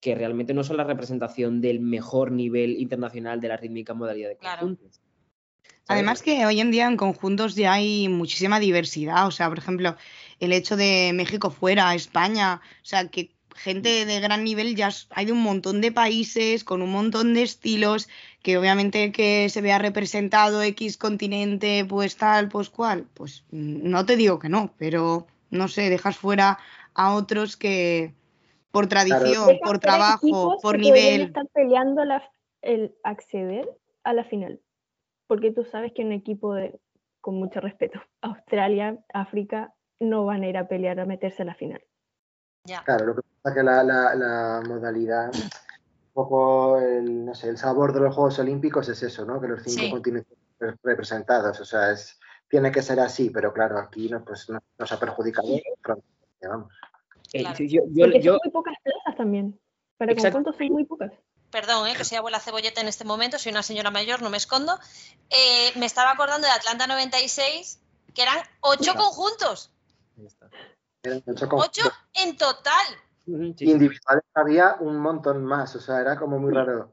que 0.00 0.14
realmente 0.14 0.54
no 0.54 0.64
son 0.64 0.78
la 0.78 0.84
representación 0.84 1.60
del 1.60 1.80
mejor 1.80 2.32
nivel 2.32 2.78
internacional 2.78 3.40
de 3.40 3.48
la 3.48 3.56
rítmica 3.58 3.92
modalidad 3.92 4.30
de 4.30 4.36
conjuntos. 4.36 5.00
Además 5.88 6.22
que 6.22 6.46
hoy 6.46 6.60
en 6.60 6.70
día 6.70 6.86
en 6.86 6.96
conjuntos 6.96 7.54
ya 7.56 7.72
hay 7.72 8.08
muchísima 8.08 8.60
diversidad, 8.60 9.26
o 9.26 9.30
sea, 9.30 9.48
por 9.48 9.58
ejemplo, 9.58 9.96
el 10.38 10.52
hecho 10.52 10.76
de 10.76 11.10
México 11.14 11.50
fuera, 11.50 11.94
España, 11.94 12.60
o 12.80 12.84
sea, 12.84 13.08
que 13.08 13.34
gente 13.56 14.04
de 14.06 14.20
gran 14.20 14.44
nivel 14.44 14.74
ya 14.76 14.90
hay 15.10 15.26
de 15.26 15.32
un 15.32 15.42
montón 15.42 15.80
de 15.80 15.92
países 15.92 16.64
con 16.64 16.82
un 16.82 16.90
montón 16.90 17.34
de 17.34 17.42
estilos, 17.42 18.08
que 18.42 18.56
obviamente 18.58 19.12
que 19.12 19.48
se 19.48 19.60
vea 19.60 19.78
representado 19.78 20.62
X 20.62 20.96
continente, 20.96 21.84
pues 21.88 22.16
tal, 22.16 22.48
pues 22.48 22.70
cual, 22.70 23.06
pues 23.14 23.44
no 23.50 24.04
te 24.06 24.16
digo 24.16 24.38
que 24.38 24.48
no, 24.48 24.72
pero 24.78 25.26
no 25.50 25.68
sé, 25.68 25.90
dejas 25.90 26.16
fuera 26.16 26.58
a 26.94 27.14
otros 27.14 27.56
que 27.56 28.14
por 28.70 28.86
tradición, 28.86 29.58
por 29.62 29.78
trabajo, 29.78 30.58
por 30.62 30.76
que 30.76 30.82
nivel, 30.82 31.22
estar 31.22 31.46
peleando 31.52 32.04
la- 32.04 32.30
el 32.62 32.94
acceder 33.02 33.68
a 34.04 34.12
la 34.12 34.24
final. 34.24 34.60
Porque 35.26 35.50
tú 35.50 35.64
sabes 35.64 35.92
que 35.92 36.02
un 36.02 36.12
equipo 36.12 36.54
de, 36.54 36.78
con 37.20 37.34
mucho 37.36 37.60
respeto, 37.60 38.00
Australia, 38.20 38.98
África, 39.12 39.74
no 39.98 40.24
van 40.24 40.42
a 40.44 40.48
ir 40.48 40.56
a 40.56 40.68
pelear 40.68 41.00
a 41.00 41.04
meterse 41.06 41.42
a 41.42 41.46
la 41.46 41.54
final. 41.54 41.82
Ya. 42.64 42.82
Claro, 42.84 43.06
lo 43.06 43.14
que 43.16 43.20
que 43.44 43.62
la, 43.62 43.82
la- 43.82 44.14
la 44.14 44.62
modalidad, 44.66 45.30
un 45.34 45.50
poco 46.12 46.78
el, 46.78 47.24
no 47.24 47.34
sé, 47.34 47.48
el 47.48 47.56
sabor 47.58 47.92
de 47.94 48.00
los 48.00 48.14
Juegos 48.14 48.38
Olímpicos 48.38 48.88
es 48.88 49.02
eso, 49.02 49.24
¿no? 49.24 49.40
Que 49.40 49.48
los 49.48 49.62
cinco 49.62 49.80
Sí. 49.82 49.90
continentes 49.90 50.36
re- 50.58 50.76
representados, 50.82 51.58
o 51.60 51.64
sea, 51.64 51.90
es, 51.92 52.18
tiene 52.48 52.70
que 52.70 52.82
ser 52.82 53.00
así, 53.00 53.30
pero 53.30 53.52
claro, 53.52 53.78
aquí 53.78 54.08
no, 54.10 54.22
pues, 54.24 54.48
no- 54.50 54.60
nos 54.78 54.92
ha 54.92 55.00
perjudicado. 55.00 55.48
frontalmente, 55.82 56.48
vamos. 56.48 56.72
Eh, 57.32 57.40
Claro. 57.40 57.56
sí, 57.56 57.68
yo- 57.68 57.82
yo- 57.90 58.04
Porque 58.06 58.20
yo- 58.20 58.32
son 58.32 58.40
muy 58.44 58.52
pocas 58.52 58.74
plazas 58.82 59.16
también. 59.16 59.58
Para 59.96 60.12
Exacto. 60.12 60.38
conjuntos 60.38 60.56
son 60.58 60.72
muy 60.72 60.84
pocas. 60.84 61.12
Perdón, 61.50 61.88
eh, 61.88 61.94
que 61.96 62.04
soy 62.04 62.16
abuela 62.18 62.38
cebolleta 62.40 62.80
en 62.80 62.88
este 62.88 63.04
momento, 63.04 63.38
soy 63.38 63.52
una 63.52 63.62
señora 63.62 63.90
mayor, 63.90 64.22
no 64.22 64.30
me 64.30 64.36
escondo. 64.36 64.78
Eh, 65.30 65.72
me 65.76 65.86
estaba 65.86 66.12
acordando 66.12 66.46
de 66.46 66.52
Atlanta 66.52 66.86
96, 66.86 67.80
que 68.14 68.22
eran 68.22 68.38
ocho 68.60 68.94
conjuntos. 68.94 69.72
Ahí 70.18 70.26
está. 70.26 70.48
Eran 71.02 71.22
ocho 71.26 71.48
con- 71.48 71.60
Ocho 71.60 71.82
en 72.14 72.36
total. 72.36 72.86
Ujú, 73.30 73.54
sí, 73.56 73.66
sí. 73.66 73.70
individuales 73.70 74.24
había 74.34 74.76
un 74.80 74.98
montón 74.98 75.44
más, 75.44 75.76
o 75.76 75.80
sea, 75.80 76.00
era 76.00 76.16
como 76.16 76.38
muy 76.38 76.52
raro. 76.52 76.92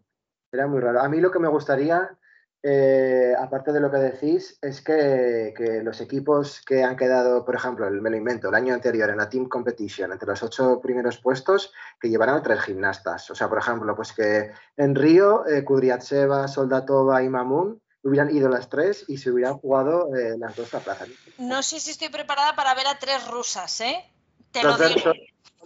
Era 0.51 0.67
muy 0.67 0.79
raro. 0.79 1.01
A 1.01 1.09
mí 1.09 1.19
lo 1.19 1.31
que 1.31 1.39
me 1.39 1.47
gustaría, 1.47 2.15
eh, 2.63 3.33
aparte 3.37 3.71
de 3.73 3.79
lo 3.79 3.89
que 3.91 3.97
decís, 3.97 4.57
es 4.61 4.81
que, 4.81 5.53
que 5.57 5.81
los 5.83 5.99
equipos 5.99 6.61
que 6.65 6.83
han 6.83 6.95
quedado, 6.95 7.43
por 7.43 7.55
ejemplo, 7.55 7.87
el, 7.87 8.01
me 8.01 8.09
lo 8.09 8.17
invento, 8.17 8.49
el 8.49 8.55
año 8.55 8.73
anterior 8.73 9.09
en 9.09 9.17
la 9.17 9.29
Team 9.29 9.49
Competition, 9.49 10.11
entre 10.11 10.27
los 10.27 10.43
ocho 10.43 10.79
primeros 10.79 11.17
puestos, 11.17 11.73
que 11.99 12.09
llevaran 12.09 12.35
a 12.35 12.43
tres 12.43 12.61
gimnastas. 12.61 13.29
O 13.31 13.35
sea, 13.35 13.49
por 13.49 13.57
ejemplo, 13.57 13.95
pues 13.95 14.13
que 14.13 14.51
en 14.77 14.95
Río, 14.95 15.45
eh, 15.47 15.65
Kudryavtseva, 15.65 16.47
Soldatova 16.47 17.23
y 17.23 17.29
Mamun 17.29 17.81
hubieran 18.03 18.33
ido 18.33 18.47
las 18.47 18.69
tres 18.69 19.05
y 19.07 19.17
se 19.17 19.31
hubieran 19.31 19.57
jugado 19.57 20.15
eh, 20.15 20.37
las 20.37 20.55
dos 20.55 20.73
a 20.73 20.79
plaza. 20.79 21.05
No 21.39 21.61
sé 21.63 21.79
si 21.79 21.91
estoy 21.91 22.09
preparada 22.09 22.55
para 22.55 22.73
ver 22.73 22.87
a 22.87 22.97
tres 22.99 23.27
rusas, 23.27 23.81
¿eh? 23.81 24.05
Te 24.51 24.63
lo 24.63 24.77
digo. 24.77 25.11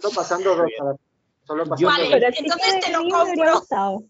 Solo 0.02 0.14
pasando 0.14 0.56
dos 0.56 0.70
a 0.80 0.96
Solo 1.46 1.64
pasando 1.66 1.88
Vale, 1.90 2.04
dos. 2.04 2.12
Pero 2.12 2.26
entonces 2.38 2.80
te 2.80 2.92
lo 2.92 2.98
a 2.98 3.24
compro. 3.24 4.08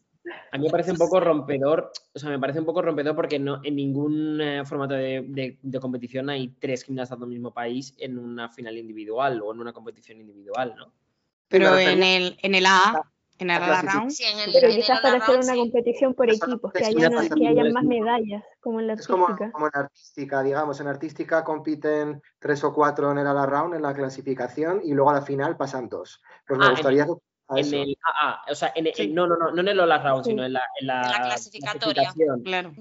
A 0.52 0.56
mí 0.58 0.64
me 0.66 0.70
parece 0.70 0.92
un 0.92 0.98
poco 0.98 1.18
rompedor, 1.18 1.92
o 2.14 2.18
sea, 2.18 2.30
me 2.30 2.38
parece 2.38 2.60
un 2.60 2.64
poco 2.64 2.80
rompedor 2.80 3.16
porque 3.16 3.38
no, 3.40 3.60
en 3.64 3.74
ningún 3.74 4.40
eh, 4.40 4.64
formato 4.64 4.94
de, 4.94 5.24
de- 5.26 5.58
de 5.60 5.80
competición 5.80 6.30
hay 6.30 6.48
tres 6.60 6.84
gimnastas 6.84 7.18
del 7.18 7.28
mismo 7.28 7.52
país 7.52 7.94
en 7.98 8.18
una 8.18 8.48
final 8.48 8.78
individual 8.78 9.42
o 9.42 9.52
en 9.52 9.58
una 9.60 9.72
competición 9.72 10.20
individual, 10.20 10.74
¿no? 10.78 10.92
Pero 11.48 11.72
me 11.72 11.92
en 11.92 12.02
el, 12.04 12.36
en 12.40 12.54
el 12.54 12.66
AA, 12.66 13.02
en 13.38 13.50
el 13.50 13.60
Round, 13.60 14.10
Sí, 14.10 14.24
en 14.24 14.38
el, 14.38 14.52
Pero 14.52 14.66
en 14.66 14.72
el 14.72 14.80
quizás 14.80 15.00
para 15.00 15.16
hacer 15.18 15.36
una 15.36 15.52
sí. 15.52 15.58
competición 15.58 16.14
por 16.14 16.30
equipos, 16.30 16.72
que 16.72 16.84
hayan, 16.84 17.14
me 17.14 17.28
que 17.28 17.48
hayan 17.48 17.72
más 17.72 17.84
medallas, 17.84 18.44
como 18.60 18.80
en 18.80 18.86
la 18.88 18.92
Es 18.94 19.06
como, 19.06 19.26
artística. 19.26 19.52
como 19.52 19.66
en 19.66 19.72
artística, 19.74 20.42
digamos, 20.42 20.80
en 20.80 20.86
artística 20.88 21.44
compiten 21.44 22.22
tres 22.38 22.62
o 22.64 22.72
cuatro 22.72 23.10
en 23.10 23.18
el 23.18 23.26
all 23.26 23.48
round 23.50 23.74
en 23.74 23.82
la 23.82 23.94
clasificación 23.94 24.80
y 24.84 24.92
luego 24.92 25.10
a 25.10 25.14
la 25.14 25.22
final 25.22 25.56
pasan 25.56 25.88
dos. 25.88 26.22
Pues 26.46 26.58
me 26.58 26.66
Ah, 26.66 26.68
en 26.68 26.74
gustaría 26.74 27.02
a 27.04 27.58
En 27.58 27.58
eso. 27.58 27.76
el 27.76 27.96
AA, 28.02 28.42
o 28.50 28.54
sea, 28.54 28.72
en 28.74 28.86
el- 28.86 28.94
Sí. 28.94 29.08
no, 29.08 29.26
no, 29.26 29.36
no, 29.36 29.50
no 29.50 29.60
en 29.60 29.68
el 29.68 29.78
Round, 29.78 30.24
Sí. 30.24 30.30
sino 30.30 30.44
en 30.44 30.52
la, 30.52 30.62
en 30.80 30.86
la, 30.86 31.02
la 31.02 31.20
clasificatoria. 31.22 32.02
clasificación. 32.12 32.42
claro. 32.42 32.72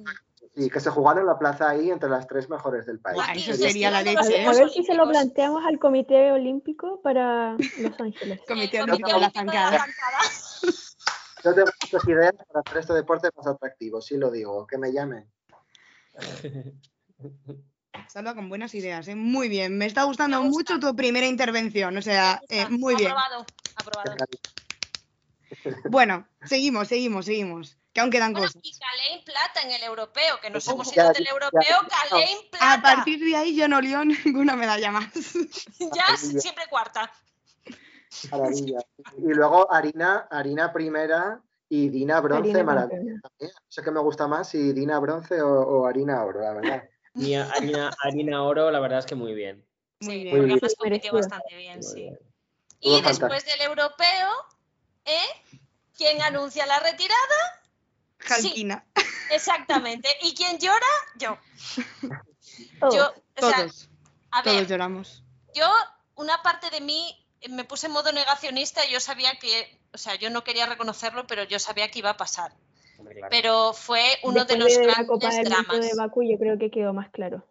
Sí, 0.55 0.69
que 0.69 0.79
se 0.81 0.89
jugaran 0.89 1.25
la 1.25 1.39
plaza 1.39 1.69
ahí 1.69 1.89
entre 1.89 2.09
las 2.09 2.27
tres 2.27 2.49
mejores 2.49 2.85
del 2.85 2.99
país. 2.99 3.21
Eso 3.35 3.53
sería 3.53 3.89
la 3.89 4.01
leche, 4.01 4.45
A, 4.45 4.51
ver 4.51 4.69
si 4.69 4.83
se 4.83 4.93
lo 4.93 5.07
planteamos 5.07 5.63
al 5.65 5.79
Comité 5.79 6.31
Olímpico 6.33 6.99
para 7.01 7.53
Los 7.53 7.99
Ángeles. 7.99 8.41
Comité 8.47 8.81
Olímpico 8.81 9.13
de 9.13 9.19
la 9.19 9.31
Zancada. 9.31 9.85
Yo 11.43 11.55
tengo 11.55 11.71
muchas 11.81 12.07
ideas 12.07 12.33
para 12.47 12.59
hacer 12.65 12.77
este 12.79 12.93
deporte 12.93 13.29
más 13.35 13.47
atractivo, 13.47 14.01
sí 14.01 14.17
lo 14.17 14.29
digo, 14.29 14.67
que 14.67 14.77
me 14.77 14.91
llamen. 14.91 15.25
Salva 18.07 18.35
con 18.35 18.49
buenas 18.49 18.75
ideas, 18.75 19.07
¿eh? 19.07 19.15
Muy 19.15 19.47
bien. 19.47 19.77
Me 19.77 19.85
está 19.85 20.03
gustando 20.03 20.41
Me 20.41 20.49
gusta. 20.49 20.73
mucho 20.75 20.87
tu 20.87 20.95
primera 20.95 21.27
intervención. 21.27 21.95
O 21.97 22.01
sea, 22.01 22.41
eh, 22.49 22.67
muy 22.69 22.95
bien. 22.95 23.11
Aprobado, 23.11 23.45
aprobado. 23.75 24.15
Bueno, 25.89 26.27
seguimos, 26.43 26.87
seguimos, 26.87 27.25
seguimos. 27.25 27.77
Que 27.93 27.99
aún 27.99 28.09
quedan 28.09 28.31
Bueno, 28.31 28.47
cosas. 28.47 28.61
y 28.63 28.71
Calein 28.79 29.25
Plata 29.25 29.61
en 29.63 29.71
el 29.71 29.83
europeo, 29.83 30.39
que 30.41 30.49
nos 30.49 30.65
hemos 30.67 30.95
ido 30.95 31.11
del 31.11 31.27
europeo, 31.27 31.77
Calein 32.09 32.37
A 32.37 32.51
Plata. 32.51 32.81
partir 32.81 33.19
de 33.19 33.35
ahí 33.35 33.55
yo 33.55 33.67
no 33.67 33.81
lío 33.81 34.03
ninguna 34.25 34.55
medalla 34.55 34.91
más. 34.91 35.07
Ya 35.95 36.15
siempre 36.17 36.65
cuarta. 36.69 37.11
Maravilla. 38.31 38.79
Y 39.17 39.33
luego 39.33 39.71
Harina, 39.71 40.27
Harina 40.31 40.71
primera 40.73 41.41
y 41.69 41.89
Dina 41.89 42.19
bronce, 42.19 42.49
Harina 42.51 42.63
maravilla. 42.63 43.19
también. 43.21 43.51
Sé 43.67 43.81
qué 43.83 43.91
me 43.91 43.99
gusta 44.01 44.27
más, 44.27 44.49
si 44.49 44.73
Dina 44.73 44.99
bronce 44.99 45.41
o, 45.41 45.49
o 45.61 45.85
Harina 45.87 46.23
oro, 46.23 46.41
la 46.41 46.53
verdad. 46.53 46.89
Mi 47.13 47.35
harina, 47.35 47.91
harina 48.03 48.43
oro, 48.43 48.71
la 48.71 48.79
verdad 48.79 48.99
es 48.99 49.05
que 49.05 49.15
muy 49.15 49.33
bien. 49.33 49.65
Muy 50.01 50.13
Sí, 50.15 50.23
bien. 50.23 50.37
Muy 50.37 50.51
además 50.51 50.75
compitió 50.77 51.13
bastante 51.13 51.55
bien, 51.57 51.79
Muy 51.79 51.83
sí. 51.87 52.01
bien. 52.01 52.19
Y 52.79 53.01
después 53.01 53.19
fantástico. 53.19 53.51
del 53.51 53.67
europeo, 53.69 54.29
¿eh? 55.05 55.59
¿Quién 55.97 56.21
anuncia 56.21 56.65
la 56.65 56.79
retirada? 56.79 57.60
Jalquina. 58.23 58.85
Exactamente. 59.31 60.09
¿Y 60.21 60.33
quién 60.35 60.57
llora? 60.59 60.75
Yo. 61.17 61.37
Todos. 62.79 62.95
Yo, 62.95 63.07
o 63.07 63.49
sea, 63.49 63.57
Todos. 63.57 63.89
a 64.31 64.43
Todos 64.43 64.57
ver, 64.57 64.67
lloramos. 64.67 65.23
yo, 65.53 65.67
una 66.15 66.41
parte 66.41 66.69
de 66.69 66.81
mí 66.81 67.15
eh, 67.41 67.49
me 67.49 67.63
puse 67.63 67.87
en 67.87 67.93
modo 67.93 68.11
negacionista 68.11 68.85
y 68.85 68.91
yo 68.93 68.99
sabía 68.99 69.31
que, 69.39 69.79
o 69.93 69.97
sea, 69.97 70.15
yo 70.15 70.29
no 70.29 70.43
quería 70.43 70.65
reconocerlo, 70.65 71.25
pero 71.27 71.43
yo 71.43 71.59
sabía 71.59 71.89
que 71.89 71.99
iba 71.99 72.11
a 72.11 72.17
pasar. 72.17 72.53
Hombre, 72.97 73.15
claro. 73.15 73.27
Pero 73.31 73.73
fue 73.73 74.01
uno 74.23 74.45
de 74.45 74.57
los 74.57 74.75
la 74.77 75.05
Copa 75.07 75.27
grandes 75.29 75.37
del 75.37 75.49
dramas. 75.49 75.79
de 75.81 75.95
Bakú 75.95 76.23
yo 76.23 76.37
creo 76.37 76.57
que 76.57 76.69
quedó 76.69 76.93
más 76.93 77.09
claro. 77.09 77.47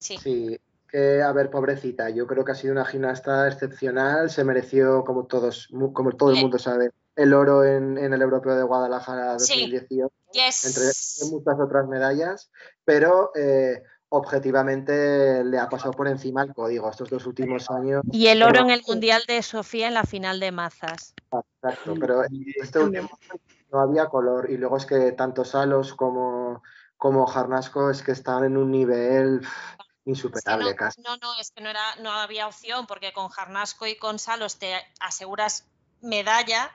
Sí. 0.00 0.16
Sí, 0.18 0.58
que 0.88 1.22
a 1.22 1.30
ver, 1.32 1.50
pobrecita, 1.50 2.10
yo 2.10 2.26
creo 2.26 2.44
que 2.44 2.52
ha 2.52 2.56
sido 2.56 2.72
una 2.72 2.84
gimnasta 2.84 3.46
excepcional, 3.46 4.30
se 4.30 4.42
mereció, 4.44 5.04
como 5.04 5.26
todos, 5.26 5.68
mu- 5.70 5.92
como 5.92 6.12
todo 6.12 6.30
el 6.30 6.40
mundo 6.40 6.58
sabe, 6.58 6.90
el 7.16 7.34
oro 7.34 7.64
en, 7.64 7.98
en 7.98 8.12
el 8.12 8.22
Europeo 8.22 8.54
de 8.56 8.62
Guadalajara 8.62 9.38
Sí. 9.38 9.60
2018, 9.70 10.12
Yes. 10.32 10.64
entre 10.64 11.30
muchas 11.36 11.58
otras 11.60 11.88
medallas, 11.88 12.50
pero 12.84 13.32
eh, 13.34 13.82
objetivamente 14.08 15.44
le 15.44 15.58
ha 15.58 15.68
pasado 15.68 15.92
por 15.92 16.08
encima 16.08 16.42
el 16.42 16.54
código 16.54 16.88
estos 16.88 17.10
dos 17.10 17.26
últimos 17.26 17.68
años. 17.70 18.02
Y 18.12 18.28
el 18.28 18.42
oro 18.42 18.60
en 18.60 18.70
el 18.70 18.82
Mundial 18.86 19.22
de 19.26 19.42
Sofía 19.42 19.88
en 19.88 19.94
la 19.94 20.04
final 20.04 20.38
de 20.40 20.52
mazas. 20.52 21.14
Exacto, 21.62 21.94
pero 21.98 22.22
este 22.62 22.78
último 22.78 23.08
año 23.30 23.40
no 23.72 23.80
había 23.80 24.06
color 24.06 24.50
y 24.50 24.56
luego 24.56 24.76
es 24.76 24.86
que 24.86 25.12
tanto 25.12 25.44
Salos 25.44 25.94
como, 25.94 26.62
como 26.96 27.26
Jarnasco 27.26 27.90
es 27.90 28.02
que 28.02 28.12
están 28.12 28.44
en 28.44 28.56
un 28.56 28.70
nivel 28.70 29.40
pff, 29.40 29.48
Es 29.48 29.76
que 30.04 30.10
insuperable 30.10 30.70
no, 30.70 30.76
casi. 30.76 31.02
no, 31.02 31.16
no, 31.18 31.38
es 31.40 31.50
que 31.50 31.60
no, 31.60 31.70
era, 31.70 31.96
no 32.02 32.10
había 32.12 32.46
opción, 32.48 32.86
porque 32.86 33.12
con 33.12 33.28
Jarnasco 33.28 33.86
y 33.86 33.96
con 33.96 34.18
Salos 34.18 34.58
te 34.58 34.74
aseguras 35.00 35.66
medalla 36.00 36.70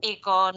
y 0.00 0.20
con 0.20 0.54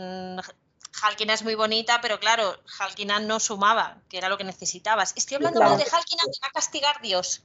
Jalkina 0.93 1.33
es 1.33 1.43
muy 1.43 1.55
bonita, 1.55 1.99
pero 2.01 2.19
claro, 2.19 2.43
Jalkina 2.65 3.19
no 3.19 3.39
sumaba, 3.39 3.97
que 4.09 4.17
era 4.17 4.29
lo 4.29 4.37
que 4.37 4.43
necesitabas. 4.43 5.13
Estoy 5.17 5.35
hablando 5.35 5.59
Claro. 5.59 5.71
mal 5.75 5.79
de 5.83 5.89
Jalkina, 5.89 6.23
me 6.25 6.31
va 6.41 6.47
a 6.47 6.51
castigar 6.51 7.01
Dios. 7.01 7.43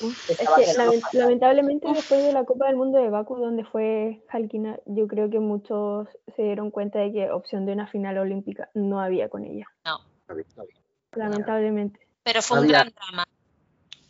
Uf, 0.00 0.30
es 0.30 0.38
que 0.38 0.44
que 0.44 1.18
lamentablemente 1.18 1.86
después 1.92 2.24
de 2.24 2.32
la 2.32 2.44
Copa 2.44 2.66
del 2.66 2.76
Mundo 2.76 2.98
de 2.98 3.08
Bakú, 3.08 3.36
donde 3.36 3.64
fue 3.64 4.24
Halkina, 4.30 4.78
yo 4.86 5.06
creo 5.06 5.30
que 5.30 5.38
muchos 5.38 6.08
se 6.34 6.42
dieron 6.42 6.70
cuenta 6.72 6.98
de 6.98 7.12
que 7.12 7.30
opción 7.30 7.66
de 7.66 7.72
una 7.72 7.86
final 7.86 8.18
olímpica 8.18 8.68
no 8.74 9.00
había 9.00 9.28
con 9.28 9.44
ella. 9.44 9.66
No, 9.84 10.00
Lamentablemente. 11.12 12.00
pero 12.22 12.42
fue 12.42 12.58
un 12.58 12.64
Había- 12.64 12.80
gran 12.80 12.94
drama. 12.94 13.24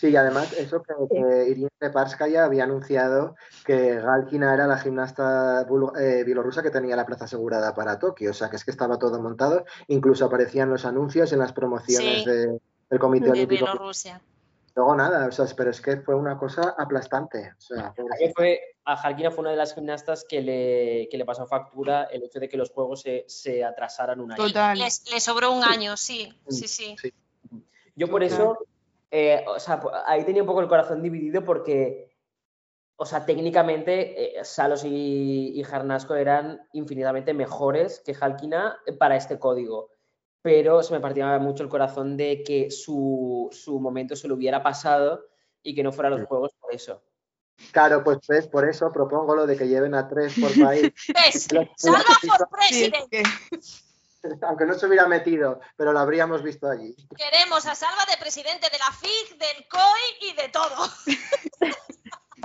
Sí, 0.03 0.09
y 0.09 0.17
además 0.17 0.53
eso 0.55 0.83
que, 0.83 0.95
que 1.09 1.49
Irina 1.51 1.69
Leparskaya 1.79 2.45
había 2.45 2.65
anunciado 2.65 3.37
que 3.65 4.01
Galkina 4.01 4.53
era 4.53 4.67
la 4.67 4.77
gimnasta 4.77 5.65
eh, 5.97 6.25
bielorrusa 6.25 6.61
que 6.61 6.71
tenía 6.73 6.97
la 6.97 7.07
plaza 7.07 7.27
asegurada 7.27 7.73
para 7.73 8.01
Tokio, 8.01 8.33
o 8.33 8.35
sea 8.35 8.51
que 8.51 8.57
es 8.57 8.65
que 8.65 8.73
estaba 8.73 8.99
todo 8.99 9.23
montado, 9.23 9.65
incluso 9.87 10.25
aparecían 10.25 10.71
los 10.71 10.85
anuncios 10.87 11.33
en 11.33 11.39
las 11.39 11.53
promociones 11.53 12.25
Sí. 12.25 12.29
de- 12.29 12.61
del 12.91 12.99
Comité 12.99 13.27
De 13.27 13.31
Olímpico. 13.31 13.65
Bielorrusia. 13.67 14.21
Luego 14.75 14.97
nada, 14.97 15.25
o 15.29 15.31
sea, 15.31 15.47
pero 15.57 15.71
es 15.71 15.81
que 15.81 15.99
fue 15.99 16.17
una 16.17 16.37
cosa 16.37 16.75
aplastante. 16.77 17.53
O 17.57 17.61
sea, 17.61 17.95
fue, 18.35 18.59
a 18.85 18.97
Jalkina 18.97 19.31
fue 19.31 19.43
una 19.43 19.51
de 19.53 19.57
las 19.57 19.73
gimnastas 19.73 20.25
que 20.29 20.41
le, 20.43 21.09
que 21.13 21.17
le 21.17 21.25
pasó 21.25 21.47
factura 21.47 22.09
el 22.11 22.25
hecho 22.25 22.41
de 22.41 22.49
que 22.49 22.57
los 22.57 22.71
juegos 22.73 23.03
se, 23.03 23.25
se 23.29 23.63
atrasaran 23.63 24.19
un 24.19 24.33
año. 24.33 24.43
Total. 24.45 24.77
Le 24.77 25.21
sobró 25.21 25.53
un 25.53 25.63
año, 25.63 25.97
sí, 25.97 26.37
sí, 26.49 26.67
sí. 26.67 26.97
Yo 27.95 28.09
por 28.09 28.23
Total. 28.23 28.35
eso, 28.35 28.59
eh, 29.13 29.45
o 29.47 29.61
sea, 29.61 29.81
ahí 30.07 30.25
tenía 30.25 30.43
un 30.43 30.49
poco 30.49 30.61
el 30.63 30.69
corazón 30.69 31.03
dividido 31.03 31.45
porque, 31.45 32.11
o 32.97 33.05
sea, 33.07 33.25
técnicamente 33.27 34.39
eh, 34.41 34.45
Salos 34.45 34.85
y, 34.85 35.53
y 35.55 35.63
Jarnasco 35.63 36.15
eran 36.15 36.67
infinitamente 36.73 37.35
mejores 37.35 38.01
que 38.05 38.15
Jalkina 38.15 38.79
para 38.99 39.17
este 39.17 39.39
código. 39.39 39.91
Pero 40.41 40.83
se 40.83 40.93
me 40.95 41.01
partía 41.01 41.39
mucho 41.39 41.63
el 41.63 41.69
corazón 41.69 42.17
de 42.17 42.43
que 42.43 42.71
su, 42.71 43.49
su 43.53 43.79
momento 43.79 44.17
se 44.17 44.27
lo 44.27 44.35
hubiera 44.35 44.63
pasado 44.63 45.25
y 45.63 45.75
que 45.75 45.83
no 45.85 45.93
fuera 45.93 46.09
a 46.09 46.11
los 46.19 46.27
juegos 46.27 46.53
por 46.59 46.75
eso. 46.75 47.01
Claro, 47.71 48.03
pues 48.03 48.19
ves, 48.27 48.49
por 48.49 48.69
eso 48.69 48.91
propongo 48.91 49.37
lo 49.37 49.47
de 49.47 49.57
que 49.57 49.69
lleven 49.69 49.95
a 49.95 50.09
tres 50.09 50.35
por 50.41 50.51
país. 50.59 50.91
Los- 51.53 51.69
Salva 51.77 52.01
por 52.49 52.59
Sí, 52.65 52.85
es 52.85 52.91
president. 52.91 53.11
que- 53.11 53.23
aunque 54.43 54.67
no 54.67 54.75
se 54.75 54.87
hubiera 54.87 55.07
metido, 55.07 55.61
pero 55.77 55.93
lo 55.93 55.99
habríamos 55.99 56.43
visto 56.43 56.69
allí. 56.69 56.95
Queremos 57.17 57.67
a 57.67 57.75
Salva 57.75 58.05
de 58.11 58.17
presidente 58.19 58.69
de 58.71 58.79
la 58.79 58.93
FIG, 58.93 59.39
del 59.39 59.69
COI 59.69 60.31
y 60.31 60.35
de 60.35 60.49
todo. 60.49 60.91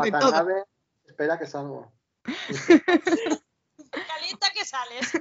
De 0.03 0.11
todo. 0.11 0.25
Watanabe, 0.25 0.65
espera 1.07 1.39
que 1.39 1.47
salgo. 1.47 1.91
Calienta 3.91 4.51
que 4.53 4.63
sales. 4.63 5.11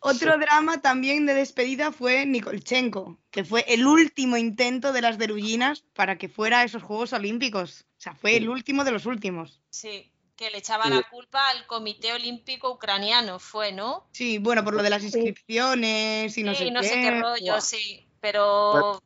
Otro 0.00 0.36
drama 0.38 0.82
también 0.82 1.24
de 1.24 1.34
despedida 1.34 1.92
fue 1.92 2.26
Nikolchenko, 2.26 3.20
que 3.30 3.44
fue 3.44 3.64
el 3.68 3.86
último 3.86 4.36
intento 4.36 4.92
de 4.92 5.02
las 5.02 5.18
derullinas 5.18 5.84
para 5.94 6.18
que 6.18 6.28
fuera 6.28 6.60
a 6.60 6.64
esos 6.64 6.82
Juegos 6.82 7.12
Olímpicos. 7.12 7.86
O 7.96 8.00
sea, 8.00 8.14
fue 8.16 8.36
el 8.36 8.48
último 8.48 8.82
de 8.82 8.90
los 8.90 9.06
últimos. 9.06 9.62
Sí, 9.70 10.12
que 10.36 10.50
le 10.50 10.58
echaba 10.58 10.84
Sí. 10.84 10.90
la 10.90 11.02
culpa 11.10 11.48
al 11.50 11.66
Comité 11.66 12.12
Olímpico 12.12 12.70
Ucraniano, 12.70 13.38
fue, 13.38 13.72
¿no? 13.72 14.06
Sí, 14.12 14.38
bueno, 14.38 14.64
por 14.64 14.74
lo 14.74 14.82
de 14.82 14.90
las 14.90 15.02
inscripciones 15.04 16.36
y 16.36 16.42
no 16.42 16.54
sí, 16.54 16.64
sé 16.64 16.70
no 16.70 16.80
qué. 16.80 16.88
sé 16.88 16.94
qué 16.94 17.20
rollo, 17.20 17.60
sí. 17.60 18.06
Pero 18.20 19.00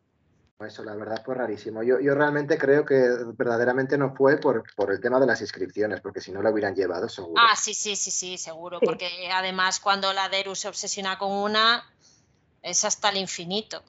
Eso, 0.61 0.83
la 0.83 0.95
verdad, 0.97 1.23
fue 1.25 1.35
rarísimo. 1.37 1.83
Yo, 1.85 2.01
yo 2.01 2.14
realmente 2.14 2.59
creo 2.59 2.85
que 2.85 2.97
verdaderamente 3.37 3.97
no 3.97 4.14
fue 4.17 4.38
por, 4.38 4.64
por 4.75 4.91
el 4.91 5.01
tema 5.01 5.21
de 5.21 5.27
las 5.27 5.41
inscripciones, 5.41 6.01
porque 6.01 6.21
si 6.21 6.33
no 6.33 6.43
lo 6.43 6.51
hubieran 6.51 6.75
llevado, 6.75 7.09
seguro. 7.09 7.41
Ah, 7.41 7.55
sí, 7.55 7.75
sí, 7.75 7.95
sí, 7.95 8.11
sí, 8.11 8.38
seguro. 8.38 8.81
Sí. 8.81 8.87
Porque 8.87 9.09
además 9.33 9.79
cuando 9.79 10.12
la 10.12 10.29
Deru 10.29 10.57
se 10.57 10.67
obsesiona 10.67 11.17
con 11.19 11.31
una, 11.31 11.88
es 12.62 12.85
hasta 12.85 13.11
el 13.11 13.19
infinito. 13.19 13.85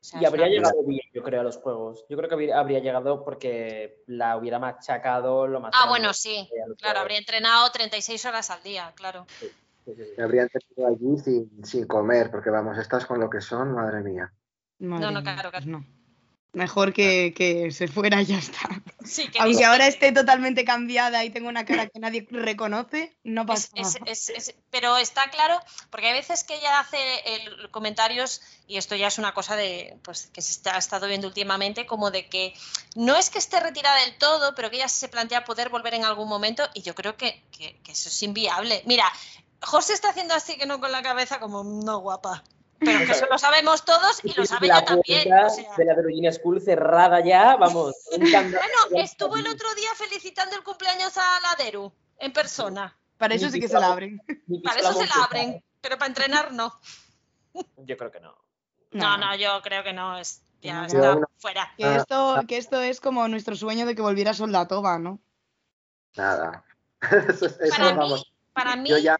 O 0.00 0.04
sea, 0.04 0.22
Y 0.22 0.24
habría 0.24 0.48
llegado 0.48 0.82
bien, 0.84 1.02
yo 1.12 1.22
creo, 1.22 1.40
a 1.40 1.44
los 1.44 1.58
juegos. 1.58 2.06
Yo 2.08 2.16
creo 2.16 2.28
que 2.28 2.34
habría, 2.34 2.58
habría 2.58 2.78
llegado 2.78 3.22
porque 3.22 4.02
la 4.06 4.36
hubiera 4.38 4.58
machacado 4.58 5.46
lo 5.46 5.60
más. 5.60 5.72
Ah, 5.74 5.88
bueno, 5.88 6.14
sí. 6.14 6.48
Claro, 6.50 6.74
juegos. 6.78 6.96
habría 6.96 7.18
entrenado 7.18 7.70
36 7.70 8.24
horas 8.24 8.50
al 8.50 8.62
día, 8.62 8.92
claro. 8.94 9.26
Sí, 9.38 9.50
sí, 9.84 9.94
sí. 9.94 10.02
Me 10.16 10.24
habrían 10.24 10.48
tenido 10.48 10.88
allí 10.88 11.18
sin, 11.18 11.64
sin 11.64 11.86
comer, 11.86 12.30
porque 12.30 12.48
vamos, 12.48 12.78
estas 12.78 13.04
con 13.04 13.20
lo 13.20 13.28
que 13.28 13.42
son, 13.42 13.74
madre 13.74 14.00
mía. 14.00 14.32
Madre 14.78 15.04
No, 15.04 15.10
no, 15.10 15.20
mía, 15.20 15.34
claro, 15.34 15.50
pues 15.50 15.64
claro. 15.64 15.78
no. 15.80 15.99
Mejor 16.52 16.92
que, 16.92 17.32
que 17.36 17.70
se 17.70 17.86
fuera 17.86 18.20
y 18.22 18.26
ya 18.26 18.38
está. 18.38 18.68
Sí, 19.04 19.28
que 19.28 19.38
Aunque 19.38 19.50
dice- 19.52 19.64
ahora 19.66 19.86
esté 19.86 20.10
totalmente 20.10 20.64
cambiada 20.64 21.24
y 21.24 21.30
tengo 21.30 21.48
una 21.48 21.64
cara 21.64 21.86
que 21.86 22.00
nadie 22.00 22.26
reconoce, 22.28 23.16
no 23.22 23.46
pasa 23.46 23.68
Es- 23.74 23.94
nada. 23.94 24.10
es- 24.10 24.28
es- 24.30 24.48
es- 24.48 24.54
pero 24.70 24.96
está 24.96 25.30
claro, 25.30 25.60
porque 25.90 26.08
hay 26.08 26.12
veces 26.14 26.42
que 26.42 26.56
ella 26.56 26.80
hace 26.80 26.98
el- 27.36 27.70
comentarios, 27.70 28.40
y 28.66 28.78
esto 28.78 28.96
ya 28.96 29.06
es 29.06 29.18
una 29.18 29.32
cosa 29.32 29.54
de 29.54 29.96
pues 30.02 30.26
que 30.32 30.42
se 30.42 30.50
está, 30.50 30.74
ha 30.74 30.78
estado 30.78 31.06
viendo 31.06 31.28
últimamente, 31.28 31.86
como 31.86 32.10
de 32.10 32.28
que 32.28 32.52
no 32.96 33.14
es 33.16 33.30
que 33.30 33.38
esté 33.38 33.60
retirada 33.60 34.00
del 34.04 34.18
todo, 34.18 34.54
pero 34.56 34.70
que 34.70 34.76
ella 34.76 34.88
se 34.88 35.08
plantea 35.08 35.44
poder 35.44 35.68
volver 35.68 35.94
en 35.94 36.04
algún 36.04 36.28
momento, 36.28 36.68
y 36.74 36.82
yo 36.82 36.96
creo 36.96 37.16
que, 37.16 37.44
que- 37.56 37.80
que 37.84 37.92
eso 37.92 38.08
es 38.08 38.22
inviable. 38.24 38.82
Mira, 38.86 39.04
José 39.62 39.92
está 39.92 40.08
haciendo 40.10 40.34
así 40.34 40.56
que 40.56 40.66
no 40.66 40.80
con 40.80 40.90
la 40.90 41.02
cabeza, 41.02 41.38
como 41.38 41.62
no 41.62 41.98
guapa. 41.98 42.42
Pero 42.80 42.98
que 43.06 43.12
eso 43.12 43.26
lo 43.30 43.38
sabemos 43.38 43.84
todos 43.84 44.20
y 44.24 44.32
lo 44.32 44.44
sabe 44.46 44.68
la 44.68 44.80
yo 44.80 44.84
también. 44.86 45.32
o 45.32 45.50
sea. 45.50 45.74
de 45.76 45.84
la 45.84 45.94
Virginia 45.94 46.32
School 46.32 46.60
cerrada 46.60 47.20
ya, 47.20 47.56
vamos. 47.56 47.94
Bueno, 48.18 49.02
estuvo 49.04 49.36
el 49.36 49.46
otro 49.46 49.72
día 49.74 49.90
felicitando 49.96 50.56
el 50.56 50.62
cumpleaños 50.62 51.16
a 51.18 51.40
la 51.40 51.62
Deru, 51.62 51.92
en 52.18 52.32
persona. 52.32 52.96
Para 53.18 53.34
eso 53.34 53.46
Ni 53.46 53.52
sí 53.52 53.60
que 53.60 53.68
se 53.68 53.78
la 53.78 53.88
abren. 53.92 54.20
Para 54.64 54.80
eso 54.80 54.94
se 54.94 55.06
la 55.06 55.24
abren, 55.24 55.62
pero 55.80 55.98
para 55.98 56.08
entrenar 56.08 56.52
no. 56.52 56.74
Yo 57.76 57.96
creo 57.96 58.10
que 58.10 58.20
no. 58.20 58.34
No, 58.92 59.16
no, 59.18 59.36
yo 59.36 59.60
creo 59.62 59.84
que 59.84 59.92
no, 59.92 60.18
es, 60.18 60.42
ya 60.60 60.80
No, 60.80 60.86
está 60.86 61.14
no. 61.14 61.30
fuera. 61.38 61.72
Que 61.76 61.84
Ah, 61.84 61.96
esto, 61.98 62.40
que 62.48 62.56
esto 62.56 62.80
es 62.80 63.00
como 63.00 63.28
nuestro 63.28 63.54
sueño 63.54 63.86
de 63.86 63.94
que 63.94 64.02
volviera 64.02 64.34
Soldatova, 64.34 64.98
¿no? 64.98 65.20
Nada. 66.16 66.64
Eso, 67.28 67.46
eso, 67.60 67.70
Para 67.70 67.92
vamos, 67.94 68.20
mí, 68.20 68.32
para 68.52 68.74
mí 68.76 68.90
yo 68.90 68.98
ya. 68.98 69.16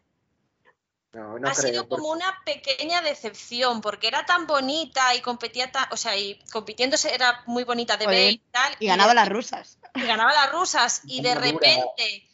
No, 1.13 1.39
no 1.41 1.49
ha 1.49 1.53
creo. 1.53 1.71
sido 1.73 1.89
porque- 1.89 2.01
como 2.03 2.13
una 2.13 2.39
pequeña 2.45 3.01
decepción, 3.03 3.81
porque 3.81 4.07
era 4.09 4.25
tan 4.27 4.47
bonita 4.47 5.15
y 5.17 5.21
competía 5.21 5.71
tan, 5.73 5.87
o 5.91 5.97
sea, 5.97 6.17
y 6.17 6.39
compitiéndose 6.53 7.13
era 7.13 7.43
muy 7.47 7.65
bonita 7.65 7.97
de 7.97 8.07
ver 8.07 8.33
y 8.33 8.39
tal. 8.53 8.77
Y 8.79 8.87
ganaba 8.87 9.11
de- 9.11 9.15
las 9.17 9.29
rusas. 9.29 9.79
y 9.95 10.03
ganaba 10.03 10.33
las 10.33 10.53
rusas, 10.53 11.01
y 11.05 11.21
de 11.21 11.31
Dura. 11.35 11.41
repente, 11.41 12.29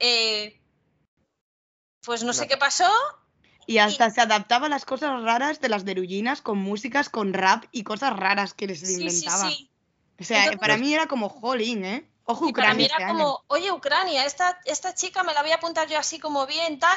eh, 0.00 0.60
pues 2.02 2.24
no 2.24 2.32
sé 2.32 2.48
qué 2.48 2.56
pasó, 2.56 2.90
Y 3.66 3.78
hasta 3.78 4.08
se 4.10 4.20
adaptaba 4.22 4.66
a 4.66 4.70
las 4.70 4.84
cosas 4.86 5.22
raras 5.22 5.60
de 5.60 5.68
las 5.68 5.84
derullinas 5.84 6.40
con 6.40 6.56
músicas, 6.58 7.10
con 7.10 7.34
rap 7.34 7.64
y 7.70 7.82
cosas 7.84 8.16
raras 8.16 8.54
que 8.54 8.66
les 8.66 8.80
sí, 8.80 8.86
sí, 8.86 9.00
inventaba. 9.02 9.50
sí. 9.50 9.70
O 10.18 10.24
sea, 10.24 10.38
Entonces- 10.38 10.58
para 10.60 10.76
mí 10.78 10.94
era 10.94 11.06
como 11.06 11.28
jolín, 11.28 11.84
¿eh? 11.84 12.08
Ojo 12.24 12.48
Y 12.48 12.52
para 12.54 12.72
mí 12.74 12.84
Ucrania 12.84 12.86
era 12.86 12.94
este 12.96 13.04
año. 13.04 13.12
como, 13.18 13.44
oye, 13.48 13.70
Ucrania, 13.70 14.24
esta, 14.24 14.58
esta 14.64 14.94
chica 14.94 15.22
me 15.22 15.34
la 15.34 15.42
voy 15.42 15.50
a 15.52 15.56
apuntar 15.56 15.86
yo 15.86 15.98
así 15.98 16.18
como 16.18 16.46
bien, 16.46 16.78
tal. 16.78 16.96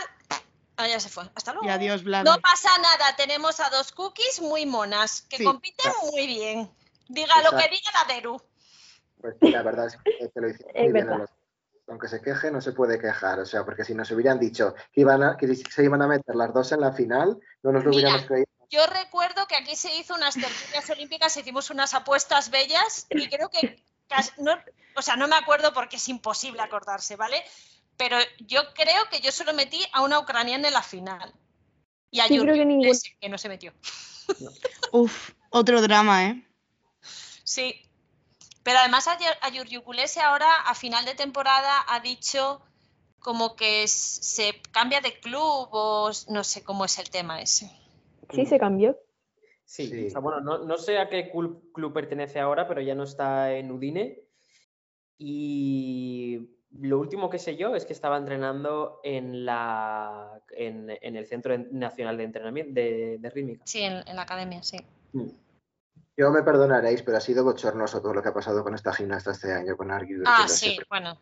Ah, 0.82 0.88
ya 0.88 1.00
se 1.00 1.10
fue. 1.10 1.24
Hasta 1.36 1.54
luego. 1.54 1.68
Y 1.68 1.70
adiós, 1.70 2.04
Vlad. 2.04 2.24
No 2.24 2.40
pasa 2.42 2.70
nada, 2.80 3.16
tenemos 3.16 3.60
a 3.60 3.70
dos 3.70 3.92
cookies 3.92 4.42
muy 4.42 4.66
monas, 4.66 5.22
que 5.30 5.38
Sí. 5.38 5.44
compiten 5.44 5.92
muy 6.12 6.26
bien. 6.26 6.72
Diga 7.08 7.36
lo 7.44 7.52
que 7.58 7.68
diga 7.70 7.92
la 7.94 8.14
Deru. 8.14 8.42
Pues 9.22 9.36
sí, 9.40 9.52
la 9.52 9.62
verdad 9.62 9.86
es 9.88 9.98
que 10.34 10.42
lo 10.42 10.50
hicieron 10.50 10.74
muy 10.84 10.92
bien. 10.94 11.10
a 11.10 11.18
los- 11.20 11.30
Aunque 11.88 12.08
se 12.08 12.22
queje, 12.22 12.50
no 12.52 12.62
se 12.62 12.72
puede 12.72 12.98
quejar. 13.00 13.40
O 13.42 13.46
sea, 13.46 13.66
porque 13.66 13.84
si 13.84 13.94
nos 13.94 14.10
hubieran 14.12 14.40
dicho 14.40 14.74
que, 14.94 15.02
iban 15.02 15.22
a- 15.24 15.36
que 15.38 15.54
se 15.56 15.84
iban 15.84 16.02
a 16.02 16.08
meter 16.08 16.36
las 16.36 16.54
dos 16.54 16.72
en 16.72 16.80
la 16.80 16.94
final, 16.94 17.38
no 17.64 17.72
nos 17.72 17.84
lo 17.84 17.90
Mira, 17.90 18.02
hubiéramos 18.10 18.26
creído. 18.28 18.48
Yo 18.70 18.86
recuerdo 18.88 19.46
que 19.48 19.56
aquí 19.58 19.76
se 19.76 19.94
hizo 19.98 20.16
unas 20.16 20.36
tertulias 20.36 20.90
olímpicas, 20.90 21.36
hicimos 21.38 21.70
unas 21.70 21.94
apuestas 21.94 22.50
bellas 22.50 23.06
y 23.10 23.28
creo 23.30 23.50
que, 23.50 23.84
casi- 24.08 24.32
no, 24.38 24.54
o 24.96 25.02
sea, 25.02 25.18
no 25.18 25.28
me 25.28 25.36
acuerdo 25.36 25.74
porque 25.74 25.98
es 25.98 26.08
imposible 26.08 26.62
acordarse, 26.62 27.18
¿vale? 27.18 27.44
Pero 28.02 28.18
yo 28.40 28.62
creo 28.74 29.04
que 29.12 29.20
yo 29.20 29.32
solo 29.32 29.54
metí 29.54 29.80
a 29.94 30.02
una 30.02 30.18
ucraniana 30.18 30.68
en 30.70 30.74
la 30.74 30.82
final. 30.82 31.32
Y 32.10 32.20
a 32.20 32.24
Sí, 32.26 32.34
que 32.40 32.66
ningún- 32.66 32.78
Kulesek, 32.88 33.20
que 33.20 33.30
no 33.30 33.38
se 33.38 33.48
metió. 33.48 33.74
Uf, 34.92 35.30
otro 35.52 35.80
drama, 35.84 36.26
¿eh? 36.26 36.44
Sí. 37.44 37.76
Pero 38.64 38.80
además 38.80 39.08
a, 39.08 39.50
Yurriukulese 39.50 40.20
ahora 40.20 40.52
a 40.66 40.74
final 40.74 41.06
de 41.06 41.14
temporada 41.14 41.86
ha 41.88 42.00
dicho 42.00 42.64
como 43.20 43.56
que 43.56 43.88
se 43.88 44.60
cambia 44.72 45.00
de 45.02 45.20
club 45.20 45.68
o 45.72 46.10
no 46.30 46.44
sé 46.44 46.64
cómo 46.64 46.86
es 46.86 46.98
el 46.98 47.12
tema 47.12 47.40
ese. 47.40 47.70
Sí, 48.34 48.48
se 48.48 48.58
cambió. 48.58 48.98
Sí, 49.64 49.88
Sí. 49.88 50.08
o 50.08 50.10
sea, 50.10 50.22
bueno, 50.22 50.42
no, 50.42 50.58
no 50.58 50.78
sé 50.80 50.98
a 50.98 51.08
qué 51.08 51.30
club, 51.30 51.72
club 51.72 51.94
pertenece 51.94 52.40
ahora, 52.40 52.68
pero 52.68 52.82
ya 52.82 52.96
no 52.96 53.04
está 53.04 53.54
en 53.54 53.72
Udine. 53.72 54.24
Y 55.20 56.50
lo 56.80 57.00
último 57.00 57.30
que 57.30 57.38
sé 57.40 57.58
yo 57.58 57.76
es 57.76 57.86
que 57.86 57.94
estaba 57.94 58.18
entrenando 58.18 59.00
en, 59.04 59.46
la, 59.46 60.42
en, 60.52 60.90
en 61.02 61.16
el 61.16 61.26
Centro 61.26 61.58
Nacional 61.72 62.18
de 62.18 62.24
Entrenamiento 62.24 62.74
de, 62.74 63.18
de 63.20 63.30
Rítmica. 63.30 63.64
Sí, 63.66 63.82
en, 63.82 64.08
en 64.08 64.16
la 64.16 64.22
academia, 64.22 64.64
sí. 64.64 64.78
Mm. 65.14 65.28
Yo 66.18 66.30
me 66.32 66.44
perdonaréis, 66.44 67.02
pero 67.04 67.18
ha 67.18 67.22
sido 67.22 67.44
bochornoso 67.44 68.02
todo 68.02 68.14
lo 68.14 68.22
que 68.22 68.30
ha 68.30 68.34
pasado 68.34 68.64
con 68.64 68.76
esta 68.76 68.94
gimnasta 68.94 69.32
este 69.32 69.52
año, 69.54 69.76
con 69.76 69.92
Argyll. 69.92 70.24
Ah, 70.26 70.48
sí, 70.48 70.78
bueno. 70.90 71.18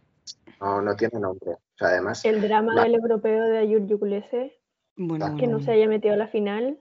No, 0.60 0.82
no 0.82 0.96
tiene 0.96 1.20
nombre. 1.20 1.52
O 1.54 1.60
sea, 1.78 1.90
además, 1.90 2.24
El 2.26 2.42
drama 2.42 2.74
La- 2.76 2.84
del 2.84 2.96
europeo 2.96 3.44
de 3.46 3.60
Ayur 3.60 3.88
Yukulese, 3.88 4.60
Bueno, 4.98 5.38
que 5.38 5.48
no 5.48 5.60
se 5.62 5.72
haya 5.72 5.88
metido 5.88 6.14
a 6.16 6.18
la 6.18 6.28
final. 6.28 6.80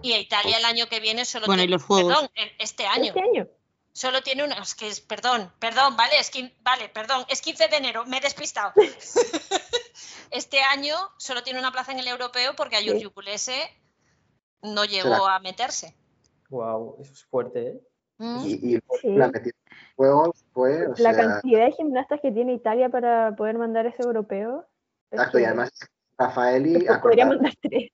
Y 0.00 0.14
Italia 0.14 0.56
el 0.58 0.64
año 0.64 0.86
que 0.90 1.00
viene 1.00 1.24
solo 1.24 1.46
Bueno, 1.46 1.62
y 1.62 1.66
tiene, 1.66 1.76
los 1.76 1.84
juegos. 1.84 2.12
perdón, 2.14 2.30
este 2.58 2.86
año, 2.86 3.04
Este 3.04 3.20
año. 3.20 3.46
Solo 3.92 4.22
tiene 4.22 4.44
una, 4.44 4.56
es 4.56 4.74
que 4.74 4.88
es, 4.88 5.00
perdón, 5.00 5.52
perdón, 5.58 5.96
vale, 5.96 6.18
es 6.18 6.32
quin- 6.32 6.52
vale, 6.62 6.88
perdón, 6.88 7.24
es 7.28 7.40
15 7.42 7.68
de 7.68 7.76
enero, 7.76 8.04
me 8.06 8.18
he 8.18 8.20
despistado. 8.20 8.72
este 10.30 10.60
año 10.62 10.96
solo 11.18 11.42
tiene 11.42 11.58
una 11.58 11.72
plaza 11.72 11.92
en 11.92 11.98
el 11.98 12.08
europeo 12.08 12.54
porque 12.56 12.76
a 12.76 12.80
Sí. 12.80 12.86
No 14.62 14.84
llegó 14.84 15.26
a 15.26 15.40
meterse. 15.40 15.96
Wow, 16.48 16.96
eso 17.00 17.12
es 17.12 17.24
fuerte, 17.24 17.68
¿eh? 17.68 17.80
Mm. 18.18 18.40
y, 18.44 18.52
y 18.76 18.80
Sí. 19.00 19.08
la 19.16 19.28
metida 19.28 19.54
en 19.68 19.76
juegos 19.96 20.44
fue, 20.52 20.86
o 20.86 20.90
La 20.98 21.12
sea, 21.12 21.16
cantidad 21.16 21.64
de 21.66 21.72
gimnastas 21.72 22.20
que 22.20 22.30
tiene 22.30 22.54
Italia 22.54 22.88
para 22.88 23.34
poder 23.34 23.58
mandar 23.58 23.86
ese 23.86 24.02
europeo. 24.02 24.64
es 25.10 25.18
exacto, 25.18 25.38
y 25.38 25.42
que 25.42 25.46
además 25.48 25.70
Rafaeli, 26.16 26.86
podría 27.02 27.26
mandar 27.26 27.52
tres. 27.60 27.90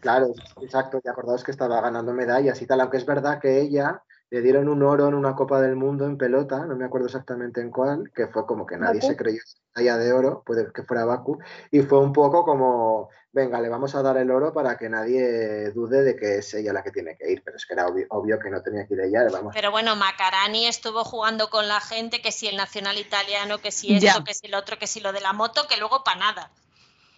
Claro, 0.00 0.32
exacto, 0.62 1.00
y 1.04 1.08
acordaos 1.08 1.44
que 1.44 1.50
estaba 1.50 1.80
ganando 1.82 2.14
medallas 2.14 2.62
y 2.62 2.66
tal, 2.66 2.80
aunque 2.80 2.96
es 2.96 3.04
verdad 3.04 3.38
que 3.38 3.60
ella 3.60 4.02
le 4.30 4.42
dieron 4.42 4.68
un 4.68 4.82
oro 4.82 5.08
en 5.08 5.14
una 5.14 5.34
Copa 5.34 5.60
del 5.60 5.74
Mundo 5.76 6.06
en 6.06 6.16
pelota, 6.16 6.64
no 6.64 6.76
me 6.76 6.84
acuerdo 6.84 7.06
exactamente 7.08 7.60
en 7.60 7.70
cuál, 7.70 8.12
que 8.14 8.28
fue 8.28 8.46
como 8.46 8.64
que 8.64 8.76
nadie 8.76 9.02
se 9.02 9.16
creyó 9.16 9.40
medalla 9.74 9.98
de 9.98 10.12
oro, 10.12 10.42
puede 10.46 10.72
que 10.72 10.84
fuera 10.84 11.04
Baku, 11.04 11.38
y 11.70 11.82
fue 11.82 11.98
un 11.98 12.12
poco 12.12 12.44
como, 12.44 13.08
venga, 13.32 13.60
le 13.60 13.68
vamos 13.68 13.94
a 13.94 14.02
dar 14.02 14.16
el 14.16 14.30
oro 14.30 14.52
para 14.52 14.76
que 14.76 14.88
nadie 14.88 15.70
dude 15.72 16.02
de 16.02 16.16
que 16.16 16.38
es 16.38 16.54
ella 16.54 16.72
la 16.72 16.82
que 16.82 16.90
tiene 16.92 17.16
que 17.16 17.30
ir, 17.30 17.42
pero 17.44 17.56
es 17.56 17.66
que 17.66 17.74
era 17.74 17.86
obvio, 17.86 18.06
obvio 18.10 18.38
que 18.38 18.50
no 18.50 18.62
tenía 18.62 18.86
que 18.86 18.94
ir 18.94 19.00
ella, 19.00 19.26
vamos. 19.32 19.52
Pero 19.54 19.70
bueno, 19.72 19.96
Macarani 19.96 20.66
estuvo 20.66 21.04
jugando 21.04 21.50
con 21.50 21.66
la 21.66 21.80
gente, 21.80 22.22
que 22.22 22.30
si 22.30 22.46
el 22.46 22.56
nacional 22.56 22.98
italiano, 22.98 23.58
que 23.58 23.72
si 23.72 23.94
esto, 23.94 24.18
Ya. 24.18 24.24
que 24.24 24.34
si 24.34 24.48
lo 24.48 24.58
otro, 24.58 24.78
que 24.78 24.86
si 24.86 25.00
lo 25.00 25.12
de 25.12 25.20
la 25.20 25.32
moto, 25.32 25.62
que 25.68 25.76
luego 25.76 26.04
para 26.04 26.20
nada. 26.20 26.50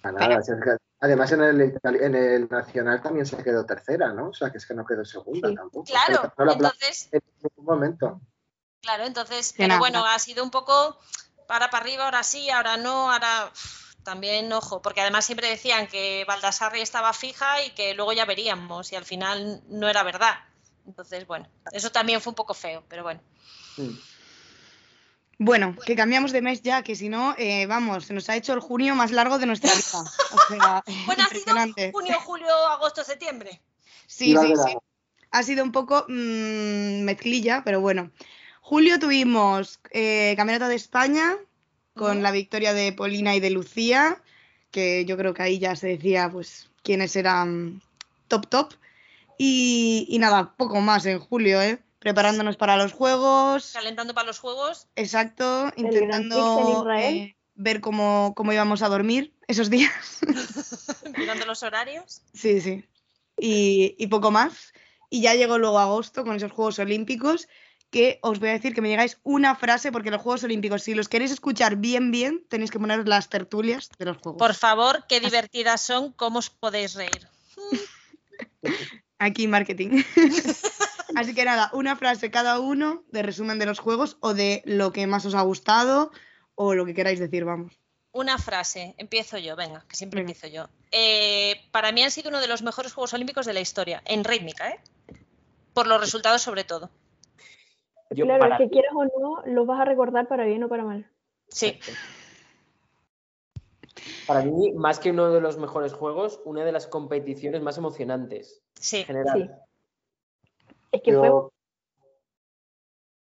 a 0.02 0.12
nada, 0.12 0.38
es 0.40 0.46
que- 0.46 0.91
además 1.02 1.30
en 1.32 1.42
el, 1.42 1.60
itali- 1.74 2.00
en 2.00 2.14
el 2.14 2.48
Nacional 2.48 3.02
también 3.02 3.26
se 3.26 3.36
quedó 3.42 3.66
tercera, 3.66 4.12
¿no? 4.12 4.28
O 4.28 4.32
sea, 4.34 4.50
que 4.50 4.58
es 4.58 4.64
que 4.66 4.72
no 4.72 4.86
quedó 4.86 5.04
segunda 5.04 5.48
Sí. 5.48 5.54
tampoco. 5.54 5.84
Claro, 5.84 6.32
No 6.38 6.52
entonces, 6.52 7.08
en 7.12 7.20
ningún 7.42 7.64
momento. 7.66 8.20
claro, 8.80 9.04
entonces, 9.04 9.52
pero 9.56 9.68
nada. 9.68 9.80
bueno, 9.80 10.06
ha 10.06 10.18
sido 10.18 10.42
un 10.44 10.50
poco 10.50 10.98
para 11.48 11.68
para 11.70 11.82
arriba, 11.84 12.04
ahora 12.04 12.22
sí, 12.22 12.48
ahora 12.50 12.76
no, 12.76 13.12
ahora 13.12 13.50
también 14.04 14.52
ojo, 14.52 14.80
porque 14.80 15.00
además 15.00 15.24
siempre 15.24 15.48
decían 15.48 15.86
que 15.88 16.24
Baldassarri 16.26 16.80
estaba 16.80 17.12
fija 17.12 17.62
y 17.64 17.70
que 17.72 17.94
luego 17.94 18.12
ya 18.12 18.24
veríamos, 18.24 18.92
y 18.92 18.96
al 18.96 19.04
final 19.04 19.60
no 19.68 19.88
era 19.88 20.02
verdad. 20.04 20.34
Entonces, 20.86 21.26
bueno, 21.26 21.46
eso 21.72 21.90
también 21.90 22.20
fue 22.20 22.30
un 22.30 22.36
poco 22.36 22.54
feo, 22.54 22.82
pero 22.88 23.02
bueno. 23.02 23.20
Mm. 23.76 23.90
Bueno, 25.44 25.74
que 25.84 25.96
cambiamos 25.96 26.30
de 26.30 26.40
mes 26.40 26.62
ya, 26.62 26.84
que 26.84 26.94
si 26.94 27.08
no, 27.08 27.34
eh, 27.36 27.66
vamos, 27.66 28.04
se 28.04 28.14
nos 28.14 28.28
ha 28.30 28.36
hecho 28.36 28.52
el 28.52 28.60
junio 28.60 28.94
más 28.94 29.10
largo 29.10 29.40
de 29.40 29.46
nuestra 29.46 29.72
vida. 29.74 30.04
O 30.30 30.38
sea, 30.48 30.84
Bueno, 31.06 31.24
ha 31.24 31.28
sido 31.66 31.90
junio, 31.92 32.20
julio, 32.20 32.66
agosto, 32.68 33.02
septiembre. 33.02 33.60
Sí, 34.06 34.36
sí, 34.36 34.52
sí. 34.64 34.76
Ha 35.32 35.42
sido 35.42 35.64
un 35.64 35.72
poco 35.72 36.06
mm, 36.08 37.02
mezclilla, 37.02 37.62
pero 37.64 37.80
bueno. 37.80 38.12
Julio 38.60 39.00
tuvimos 39.00 39.80
eh, 39.90 40.34
Campeonato 40.36 40.68
de 40.68 40.76
España 40.76 41.36
con 41.96 42.22
la 42.22 42.30
victoria 42.30 42.72
de 42.72 42.92
Polina 42.92 43.34
y 43.34 43.40
de 43.40 43.50
Lucía, 43.50 44.22
que 44.70 45.04
yo 45.06 45.16
creo 45.16 45.34
que 45.34 45.42
ahí 45.42 45.58
ya 45.58 45.74
se 45.74 45.88
decía 45.88 46.30
pues 46.30 46.70
quiénes 46.84 47.16
eran 47.16 47.82
top 48.28 48.46
top. 48.48 48.74
Y, 49.38 50.06
y 50.08 50.20
nada, 50.20 50.54
poco 50.56 50.80
más 50.80 51.04
en 51.04 51.18
julio, 51.18 51.60
¿eh? 51.60 51.82
Preparándonos 52.02 52.56
para 52.56 52.76
los 52.76 52.92
juegos. 52.92 53.70
Calentando 53.72 54.12
para 54.12 54.26
los 54.26 54.40
juegos. 54.40 54.88
Exacto, 54.96 55.72
intentando 55.76 56.90
eh, 56.90 57.36
ver 57.54 57.80
cómo, 57.80 58.32
cómo 58.34 58.52
íbamos 58.52 58.82
a 58.82 58.88
dormir 58.88 59.32
esos 59.46 59.70
días. 59.70 60.18
mirando 61.16 61.46
los 61.46 61.62
horarios. 61.62 62.22
Sí, 62.34 62.60
sí. 62.60 62.84
Y, 63.38 63.94
y 63.98 64.08
poco 64.08 64.32
más. 64.32 64.72
Y 65.10 65.22
ya 65.22 65.34
llegó 65.34 65.58
luego 65.58 65.78
agosto 65.78 66.24
con 66.24 66.34
esos 66.34 66.50
Juegos 66.50 66.80
Olímpicos, 66.80 67.46
que 67.90 68.18
os 68.22 68.40
voy 68.40 68.48
a 68.48 68.52
decir 68.52 68.74
que 68.74 68.80
me 68.80 68.88
digáis 68.88 69.20
una 69.22 69.54
frase, 69.54 69.92
porque 69.92 70.10
los 70.10 70.20
Juegos 70.20 70.42
Olímpicos, 70.42 70.82
si 70.82 70.94
los 70.94 71.08
queréis 71.08 71.30
escuchar 71.30 71.76
bien, 71.76 72.10
bien, 72.10 72.44
tenéis 72.48 72.72
que 72.72 72.80
poner 72.80 73.06
las 73.06 73.28
tertulias 73.28 73.90
de 73.96 74.06
los 74.06 74.16
Juegos. 74.16 74.40
Por 74.40 74.54
favor, 74.54 75.04
qué 75.08 75.20
divertidas 75.20 75.82
son, 75.82 76.12
cómo 76.12 76.40
os 76.40 76.50
podéis 76.50 76.94
reír. 76.94 77.28
Aquí 79.20 79.46
marketing. 79.46 80.02
Así 81.16 81.34
que 81.34 81.44
nada, 81.44 81.70
una 81.72 81.96
frase 81.96 82.30
cada 82.30 82.60
uno 82.60 83.04
de 83.10 83.22
resumen 83.22 83.58
de 83.58 83.66
los 83.66 83.78
Juegos 83.78 84.16
o 84.20 84.34
de 84.34 84.62
lo 84.64 84.92
que 84.92 85.06
más 85.06 85.24
os 85.26 85.34
ha 85.34 85.42
gustado 85.42 86.10
o 86.54 86.74
lo 86.74 86.84
que 86.86 86.94
queráis 86.94 87.18
decir, 87.18 87.44
vamos. 87.44 87.78
Una 88.12 88.36
frase, 88.36 88.94
empiezo 88.98 89.38
yo, 89.38 89.56
venga, 89.56 89.84
que 89.88 89.96
siempre 89.96 90.20
Venga. 90.20 90.32
empiezo 90.32 90.54
yo. 90.54 90.68
Eh, 90.90 91.56
para 91.70 91.92
mí 91.92 92.02
han 92.02 92.10
sido 92.10 92.28
uno 92.28 92.40
de 92.40 92.46
los 92.46 92.62
mejores 92.62 92.92
Juegos 92.92 93.14
Olímpicos 93.14 93.46
de 93.46 93.54
la 93.54 93.60
historia, 93.60 94.02
en 94.04 94.22
rítmica, 94.22 94.68
¿eh? 94.68 94.80
Por 95.72 95.86
los 95.86 95.98
resultados 95.98 96.42
sobre 96.42 96.64
todo. 96.64 96.90
Yo, 98.10 98.26
claro, 98.26 98.40
para 98.40 98.56
es 98.56 98.60
que 98.60 98.68
quieras 98.68 98.92
o 98.94 99.04
no, 99.04 99.42
lo 99.46 99.64
vas 99.64 99.80
a 99.80 99.86
recordar 99.86 100.28
para 100.28 100.44
bien 100.44 100.62
o 100.62 100.68
para 100.68 100.84
mal. 100.84 101.10
Sí, 101.48 101.78
Para 104.26 104.42
mí, 104.42 104.72
más 104.72 104.98
que 104.98 105.10
uno 105.10 105.30
de 105.30 105.40
los 105.40 105.58
mejores 105.58 105.92
juegos, 105.92 106.40
una 106.44 106.64
de 106.64 106.72
las 106.72 106.86
competiciones 106.86 107.62
más 107.62 107.78
emocionantes 107.78 108.62
sí. 108.74 108.98
en 108.98 109.06
general. 109.06 109.62
Es 110.92 111.02
que 111.02 111.12
fue 111.14 111.28
Yo- 111.28 111.52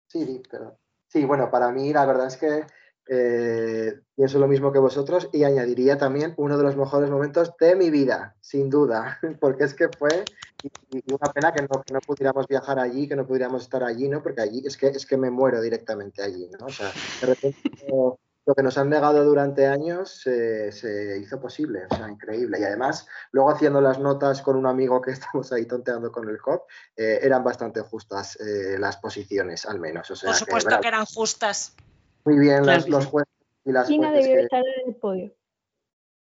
Sí, 0.09 0.25
di, 0.25 0.41
perdón. 0.41 0.77
Sí, 1.07 1.25
bueno, 1.25 1.51
para 1.51 1.71
mí 1.71 1.93
la 1.93 2.05
verdad 2.05 2.27
es 2.27 2.37
que 2.37 2.67
eh, 3.09 4.01
pienso 4.15 4.39
lo 4.39 4.49
mismo 4.49 4.73
que 4.73 4.79
vosotros 4.81 5.29
y 5.33 5.45
añadiría 5.45 5.99
también 5.99 6.35
uno 6.37 6.57
de 6.59 6.65
los 6.65 6.77
mejores 6.77 7.11
momentos 7.11 7.57
de 7.59 7.75
mi 7.77 7.91
vida, 7.91 8.37
sin 8.41 8.71
duda, 8.71 9.19
porque 9.41 9.65
es 9.65 9.75
que 9.75 9.89
fue 9.89 10.29
y 10.63 11.03
una 11.11 11.33
pena 11.33 11.53
que 11.53 11.63
no, 11.63 11.83
que 11.83 11.93
no 11.93 12.01
pudiéramos 12.03 12.47
viajar 12.47 12.79
allí, 12.79 13.09
que 13.09 13.17
no 13.17 13.27
pudiéramos 13.27 13.63
estar 13.63 13.83
allí, 13.85 14.09
¿no? 14.09 14.23
Porque 14.23 14.43
allí 14.43 14.63
es 14.67 14.77
que, 14.77 14.89
es 14.89 15.07
que 15.07 15.17
me 15.17 15.31
muero 15.31 15.61
directamente 15.61 16.23
allí, 16.23 16.49
¿no? 16.59 16.67
O 16.67 16.73
sea, 16.73 16.93
de 17.21 17.27
repente 17.27 17.59
lo, 18.47 18.55
que 18.55 18.63
nos 18.63 18.77
han 18.79 18.89
negado 18.91 19.23
durante 19.25 19.67
años 19.67 20.11
se, 20.23 20.73
se 20.73 21.19
hizo 21.19 21.41
posible, 21.41 21.87
o 21.91 21.95
sea, 21.95 22.09
increíble. 22.09 22.59
Y 22.61 22.65
además, 22.65 23.07
luego 23.33 23.51
haciendo 23.51 23.81
las 23.81 23.99
notas 23.99 24.43
con 24.43 24.57
un 24.57 24.67
amigo 24.67 25.01
que 25.01 25.11
estamos 25.13 25.53
ahí 25.53 25.67
tonteando 25.67 26.11
con 26.11 26.29
el 26.29 26.39
COP, 26.41 26.69
eh, 26.97 27.21
eran 27.23 27.45
bastante 27.45 27.81
justas 27.83 28.39
eh, 28.41 28.77
las 28.79 28.97
posiciones, 28.97 29.67
al 29.67 29.79
menos. 29.79 30.11
O 30.11 30.17
sea, 30.17 30.31
Por 30.31 30.39
que, 30.39 30.45
supuesto 30.45 30.81
que 30.81 30.89
eran 30.89 31.05
justas. 31.07 31.75
muy 32.25 32.39
bien 32.39 32.63
Claro 32.65 32.85
los 32.89 33.05
sí. 33.05 33.11
jueces 33.11 33.35
y 33.65 33.73
las 33.73 33.89
China 33.89 34.11
debió 34.11 34.35
que- 34.37 34.41
estar 34.43 34.63
en 34.83 34.89
el 34.89 34.95
podio. 34.97 35.33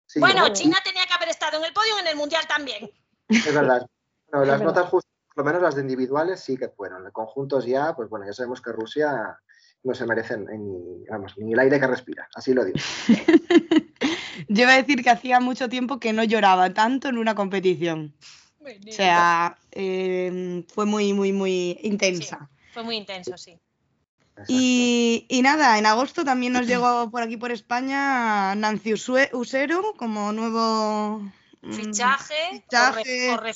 sí, 0.06 0.20
bueno, 0.20 0.42
bueno. 0.42 0.54
China 0.56 0.78
tenía 0.84 1.06
que 1.06 1.14
haber 1.14 1.30
estado 1.30 1.58
en 1.58 1.64
el 1.66 1.74
podio 1.74 1.96
y 1.98 2.02
en 2.02 2.08
el 2.08 2.16
Mundial 2.16 2.44
también. 2.48 2.90
es 3.30 3.54
verdad. 3.54 3.88
Bueno, 4.34 4.46
Es 4.46 4.50
las 4.50 4.60
verdad. 4.62 4.74
notas 4.74 4.90
justas, 4.90 5.12
por 5.28 5.38
lo 5.38 5.44
menos 5.44 5.62
las 5.62 5.76
de 5.76 5.82
individuales, 5.82 6.40
sí 6.40 6.58
que 6.58 6.68
fueron. 6.68 7.04
De 7.04 7.12
conjuntos 7.12 7.66
ya, 7.68 7.96
pues 7.96 8.10
bueno, 8.10 8.26
ya 8.26 8.34
sabemos 8.34 8.62
que 8.64 8.72
Rusia 8.72 9.40
no 9.84 9.94
se 9.94 10.06
merece 10.06 10.38
ni, 10.38 11.06
vamos, 11.10 11.34
ni 11.38 11.54
el 11.54 11.60
aire 11.60 11.80
que 11.80 11.88
respira, 11.88 12.28
así 12.36 12.54
lo 12.54 12.64
digo. 12.66 12.78
Yo 14.48 14.64
iba 14.64 14.74
a 14.74 14.78
decir 14.78 15.04
que 15.04 15.10
hacía 15.10 15.40
mucho 15.40 15.70
tiempo 15.70 16.00
que 16.00 16.14
no 16.14 16.24
lloraba 16.24 16.74
tanto 16.74 17.10
en 17.10 17.18
una 17.18 17.36
competición. 17.36 18.14
O 18.62 18.92
sea, 18.92 19.58
eh, 19.72 20.64
fue 20.74 20.86
muy, 20.86 21.14
muy, 21.14 21.34
muy 21.34 21.78
intensa. 21.84 22.50
Fue 22.74 22.84
muy 22.84 22.96
intenso, 22.96 23.38
sí. 23.38 23.60
Y, 24.48 25.26
y 25.30 25.42
nada, 25.42 25.78
en 25.78 25.86
agosto 25.86 26.26
también 26.26 26.54
nos 26.54 26.66
llegó 26.66 27.12
por 27.12 27.22
aquí 27.22 27.38
por 27.38 27.52
España 27.52 28.56
Nancy 28.56 28.94
Usero 28.94 29.94
como 29.96 30.32
nuevo 30.32 31.20
mm, 31.62 31.74
Fichaje, 31.74 32.34
fichaje. 32.52 33.30
O, 33.32 33.38
re-. 33.38 33.54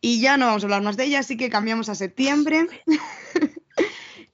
Y 0.00 0.20
ya 0.20 0.36
no 0.36 0.46
vamos 0.46 0.62
a 0.62 0.66
hablar 0.66 0.82
más 0.82 0.96
de 0.96 1.04
ella, 1.04 1.20
así 1.20 1.36
que 1.36 1.48
cambiamos 1.48 1.88
a 1.88 1.94
septiembre. 1.94 2.66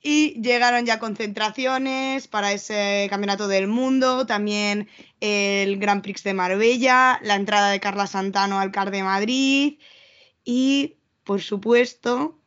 y 0.07 0.39
llegaron 0.43 0.85
ya 0.85 0.99
concentraciones 0.99 2.29
para 2.29 2.53
ese 2.53 3.07
campeonato 3.09 3.49
del 3.49 3.69
mundo, 3.69 4.27
también 4.27 4.87
el 5.21 5.79
Grand 5.79 6.03
Prix 6.03 6.23
de 6.23 6.35
Marbella, 6.35 7.19
la 7.23 7.37
entrada 7.37 7.71
de 7.71 7.81
Carla 7.81 8.07
Santano 8.07 8.61
al 8.61 8.71
CAR 8.71 8.91
de 8.91 9.03
Madrid 9.03 9.79
y, 10.45 10.99
por 11.25 11.41
supuesto, 11.41 12.39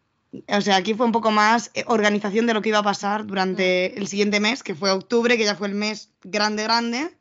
o 0.47 0.61
sea, 0.61 0.75
aquí 0.75 0.93
fue 0.93 1.07
un 1.07 1.11
poco 1.11 1.31
más 1.31 1.71
eh, 1.73 1.83
organización 1.87 2.45
de 2.45 2.53
lo 2.53 2.61
que 2.61 2.69
iba 2.69 2.77
a 2.77 2.83
pasar 2.83 3.25
durante 3.25 3.97
el 3.97 4.07
siguiente 4.07 4.39
mes, 4.39 4.61
que 4.61 4.75
fue 4.75 4.91
octubre, 4.91 5.35
que 5.35 5.45
ya 5.45 5.55
fue 5.55 5.67
el 5.67 5.73
mes 5.73 6.11
grande, 6.23 6.61
grande. 6.61 7.17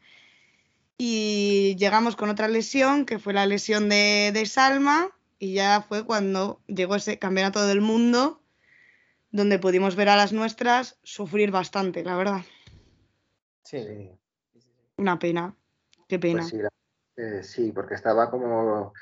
Y 0.98 1.76
llegamos 1.78 2.14
con 2.14 2.28
otra 2.28 2.48
lesión, 2.48 3.06
que 3.06 3.18
fue 3.18 3.32
la 3.32 3.46
lesión 3.46 3.88
de, 3.88 4.32
de 4.34 4.44
Salma, 4.44 5.08
y 5.38 5.54
ya 5.54 5.84
fue 5.88 6.04
cuando 6.04 6.60
llegó 6.66 6.94
ese 6.96 7.18
campeonato 7.18 7.66
del 7.66 7.80
mundo, 7.80 8.42
donde 9.36 9.58
pudimos 9.58 9.94
ver 9.96 10.08
a 10.08 10.16
las 10.16 10.32
nuestras 10.32 10.98
sufrir 11.02 11.50
bastante, 11.50 12.02
la 12.02 12.16
verdad. 12.16 12.40
Sí. 13.62 13.80
Sí. 13.84 14.18
Una 14.96 15.18
pena, 15.18 15.54
qué 16.08 16.18
pena. 16.18 16.40
Pues 16.40 16.48
sí, 16.48 16.56
la- 16.58 16.68
eh, 17.16 17.42
sí, 17.42 17.72
porque 17.72 17.94
estaba 17.94 18.30
como, 18.30 18.92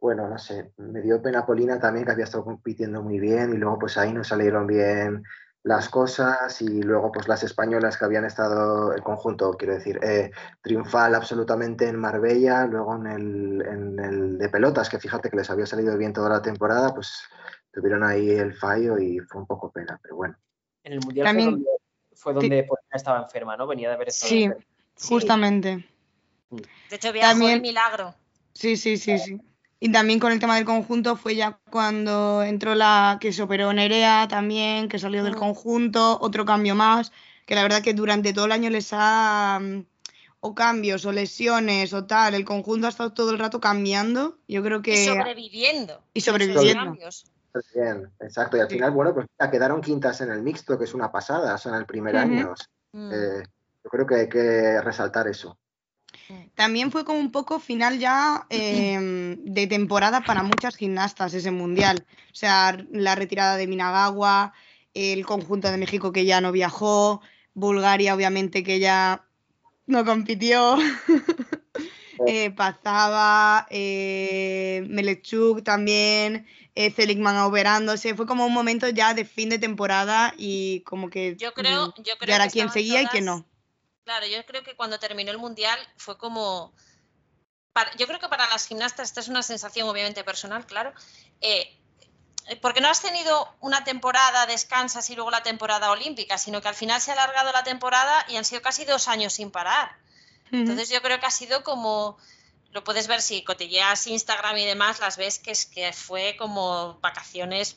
bueno, 0.00 0.28
no 0.28 0.38
sé, 0.38 0.72
me 0.78 1.00
dio 1.00 1.22
pena 1.22 1.46
Polina 1.46 1.78
también, 1.78 2.04
que 2.04 2.12
había 2.12 2.24
estado 2.24 2.44
compitiendo 2.44 3.02
muy 3.02 3.18
bien 3.18 3.52
y 3.54 3.56
luego 3.56 3.78
pues 3.78 3.96
ahí 3.96 4.12
no 4.12 4.24
salieron 4.24 4.66
bien 4.66 5.22
las 5.62 5.88
cosas 5.88 6.60
y 6.60 6.82
luego 6.82 7.10
pues 7.10 7.26
las 7.26 7.42
españolas 7.42 7.96
que 7.96 8.04
habían 8.04 8.24
estado, 8.26 8.92
el 8.92 9.02
conjunto, 9.02 9.52
quiero 9.56 9.74
decir, 9.74 9.98
eh, 10.02 10.30
triunfal 10.60 11.14
absolutamente 11.14 11.88
en 11.88 11.96
Marbella, 11.96 12.66
luego 12.66 12.96
en 12.96 13.06
el, 13.06 13.62
en 13.66 13.98
el 13.98 14.38
de 14.38 14.48
pelotas, 14.50 14.88
que 14.90 14.98
fíjate 14.98 15.30
que 15.30 15.36
les 15.38 15.48
había 15.50 15.66
salido 15.66 15.96
bien 15.96 16.12
toda 16.12 16.28
la 16.28 16.42
temporada, 16.42 16.94
pues 16.94 17.22
tuvieron 17.74 18.04
ahí 18.04 18.30
el 18.30 18.54
fallo 18.54 18.98
y 18.98 19.18
fue 19.20 19.40
un 19.40 19.46
poco 19.46 19.70
pena, 19.70 19.98
pero 20.02 20.16
bueno. 20.16 20.36
En 20.82 20.92
el 20.94 21.00
Mundial 21.00 21.26
También- 21.26 21.50
fue 21.50 21.54
donde, 21.58 21.70
fue 22.14 22.32
donde 22.34 22.62
Polina 22.64 22.88
estaba 22.94 23.22
enferma, 23.22 23.56
¿no? 23.56 23.66
Venía 23.66 23.88
de 23.88 23.94
haber 23.94 24.08
estado 24.08 24.28
Sí, 24.30 24.42
enferma. 24.44 24.64
justamente. 25.08 25.88
De 26.50 26.96
hecho, 26.96 27.12
viajó 27.12 27.30
También- 27.30 27.52
el 27.52 27.60
milagro. 27.62 28.14
Sí, 28.52 28.76
sí, 28.76 28.96
sí, 28.96 29.18
sí. 29.18 29.40
Y 29.80 29.90
también 29.92 30.18
con 30.20 30.32
el 30.32 30.38
tema 30.38 30.54
del 30.56 30.64
conjunto 30.64 31.16
fue 31.16 31.34
ya 31.34 31.58
cuando 31.70 32.42
entró 32.42 32.74
la 32.74 33.18
que 33.20 33.32
se 33.32 33.42
operó 33.42 33.72
Nerea 33.72 34.28
también, 34.28 34.88
que 34.88 34.98
salió 34.98 35.24
del 35.24 35.34
Mm. 35.34 35.38
conjunto, 35.38 36.18
otro 36.20 36.44
cambio 36.44 36.74
más, 36.74 37.12
que 37.46 37.54
la 37.54 37.62
verdad 37.62 37.82
que 37.82 37.92
durante 37.92 38.32
todo 38.32 38.46
el 38.46 38.52
año 38.52 38.70
les 38.70 38.90
ha 38.92 39.58
mm, 39.60 39.80
o 40.40 40.54
cambios 40.54 41.04
o 41.06 41.12
lesiones 41.12 41.92
o 41.92 42.06
tal, 42.06 42.34
el 42.34 42.44
conjunto 42.44 42.86
ha 42.86 42.90
estado 42.90 43.12
todo 43.12 43.30
el 43.32 43.38
rato 43.38 43.60
cambiando. 43.60 44.38
Yo 44.46 44.62
creo 44.62 44.80
que 44.82 45.02
Y 45.02 45.06
sobreviviendo. 45.06 46.02
y 46.14 46.20
sobreviviendo. 46.20 46.84
cambios. 46.84 47.24
Bien, 47.74 48.10
exacto. 48.20 48.56
Y 48.56 48.60
al 48.60 48.68
Sí. 48.68 48.74
final, 48.74 48.90
bueno, 48.90 49.14
pues 49.14 49.26
ya 49.38 49.50
quedaron 49.50 49.80
quintas 49.80 50.20
en 50.20 50.30
el 50.30 50.42
mixto, 50.42 50.78
que 50.78 50.84
es 50.84 50.94
una 50.94 51.12
pasada, 51.12 51.54
o 51.54 51.58
sea, 51.58 51.72
en 51.72 51.78
el 51.78 51.86
primer 51.86 52.14
Ujú. 52.14 52.24
año. 52.24 52.52
o 52.52 52.56
sea, 52.56 52.66
Mm. 52.92 53.12
eh, 53.12 53.42
yo 53.84 53.90
creo 53.90 54.06
que 54.06 54.14
hay 54.14 54.28
que 54.28 54.80
resaltar 54.80 55.28
eso. 55.28 55.58
También 56.54 56.92
fue 56.92 57.04
como 57.04 57.18
un 57.18 57.32
poco 57.32 57.58
final 57.58 57.98
ya 57.98 58.46
eh, 58.48 59.36
de 59.38 59.66
temporada 59.66 60.24
para 60.24 60.42
muchas 60.42 60.76
gimnastas 60.76 61.34
ese 61.34 61.50
mundial. 61.50 62.06
O 62.32 62.34
sea, 62.34 62.76
la 62.90 63.14
retirada 63.14 63.56
de 63.56 63.66
Minagawa, 63.66 64.52
el 64.94 65.26
conjunto 65.26 65.70
de 65.70 65.76
México 65.76 66.12
que 66.12 66.24
ya 66.24 66.40
no 66.40 66.52
viajó, 66.52 67.20
Bulgaria 67.52 68.14
obviamente 68.14 68.62
que 68.62 68.78
ya 68.78 69.26
no 69.86 70.04
compitió, 70.04 70.76
eh, 72.26 72.50
Pazaba, 72.50 73.66
eh, 73.70 74.84
Melechuk 74.88 75.62
también, 75.62 76.46
eh, 76.74 76.90
Seligman 76.90 77.36
operándose. 77.38 78.14
Fue 78.14 78.26
como 78.26 78.46
un 78.46 78.52
momento 78.52 78.88
ya 78.88 79.14
de 79.14 79.24
fin 79.24 79.48
de 79.48 79.58
temporada 79.58 80.34
y 80.36 80.80
como 80.80 81.10
que 81.10 81.36
Yo 81.36 81.52
creo, 81.54 81.88
mm, 81.88 81.92
yo 82.02 82.02
ya 82.04 82.16
creo 82.18 82.34
era 82.34 82.44
que 82.46 82.50
quién 82.52 82.66
estaban 82.66 82.72
seguía 82.72 83.02
y 83.02 83.06
quién 83.06 83.24
no. 83.24 83.46
Claro, 84.04 84.26
yo 84.26 84.44
creo 84.44 84.62
que 84.62 84.76
cuando 84.76 84.98
terminó 84.98 85.30
el 85.30 85.38
mundial 85.38 85.78
fue 85.96 86.18
como. 86.18 86.72
para- 87.72 87.94
yo 87.96 88.06
creo 88.06 88.20
que 88.20 88.28
para 88.28 88.48
las 88.50 88.66
gimnastas, 88.66 89.08
esta 89.08 89.20
es 89.20 89.28
una 89.28 89.42
sensación 89.42 89.88
obviamente 89.88 90.22
personal, 90.24 90.64
claro. 90.66 90.92
eh, 91.40 91.76
porque 92.60 92.80
no 92.82 92.88
has 92.88 93.00
tenido 93.00 93.48
una 93.60 93.84
temporada, 93.84 94.46
descansas 94.46 95.08
y 95.08 95.14
luego 95.14 95.30
la 95.30 95.42
temporada 95.42 95.90
olímpica, 95.90 96.36
sino 96.36 96.60
que 96.60 96.68
al 96.68 96.74
final 96.74 97.00
se 97.00 97.10
ha 97.10 97.14
alargado 97.14 97.52
la 97.52 97.64
temporada 97.64 98.26
y 98.28 98.36
han 98.36 98.44
sido 98.44 98.60
casi 98.60 98.84
dos 98.84 99.08
años 99.08 99.32
sin 99.32 99.50
parar. 99.50 99.96
Entonces 100.58 100.88
yo 100.90 101.00
creo 101.02 101.20
que 101.20 101.26
ha 101.26 101.30
sido 101.30 101.62
como, 101.62 102.16
lo 102.72 102.84
puedes 102.84 103.08
ver 103.08 103.20
si 103.20 103.44
cotilleas 103.44 104.06
Instagram 104.06 104.56
y 104.58 104.66
demás, 104.66 105.00
las 105.00 105.16
ves 105.16 105.38
que 105.38 105.50
es 105.50 105.66
que 105.66 105.92
fue 105.92 106.36
como 106.38 106.98
vacaciones 107.00 107.76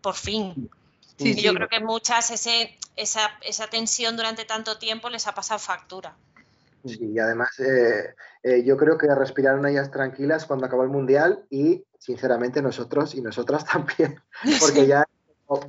por 0.00 0.14
fin. 0.14 0.70
Sí, 1.18 1.30
Y 1.30 1.34
sí. 1.34 1.42
yo 1.42 1.54
creo 1.54 1.68
que 1.68 1.80
muchas 1.80 2.30
ese, 2.30 2.76
esa, 2.96 3.30
esa 3.42 3.66
tensión 3.68 4.16
durante 4.16 4.44
tanto 4.44 4.78
tiempo 4.78 5.08
les 5.08 5.26
ha 5.26 5.34
pasado 5.34 5.58
factura. 5.58 6.16
Sí, 6.84 7.12
y 7.14 7.18
además 7.18 7.48
eh, 7.58 8.14
eh, 8.44 8.62
yo 8.64 8.76
creo 8.76 8.96
que 8.96 9.12
respiraron 9.12 9.66
ellas 9.66 9.90
tranquilas 9.90 10.44
cuando 10.44 10.66
acabó 10.66 10.84
el 10.84 10.88
Mundial 10.90 11.44
y 11.50 11.84
sinceramente 11.98 12.62
nosotros 12.62 13.14
y 13.14 13.22
nosotras 13.22 13.64
también, 13.72 14.20
porque 14.60 14.86
ya 14.86 15.04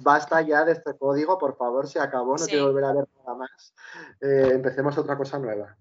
basta 0.01 0.41
ya 0.41 0.65
de 0.65 0.73
este 0.73 0.95
código, 0.95 1.37
por 1.37 1.57
favor, 1.57 1.87
se 1.87 1.99
acabó, 1.99 2.33
no 2.33 2.43
Sí. 2.43 2.51
quiero 2.51 2.67
volver 2.67 2.83
a 2.83 2.93
ver 2.93 3.07
nada 3.23 3.37
más. 3.37 3.73
Eh, 4.21 4.49
empecemos 4.53 4.97
otra 4.97 5.17
cosa 5.17 5.39
nueva. 5.39 5.75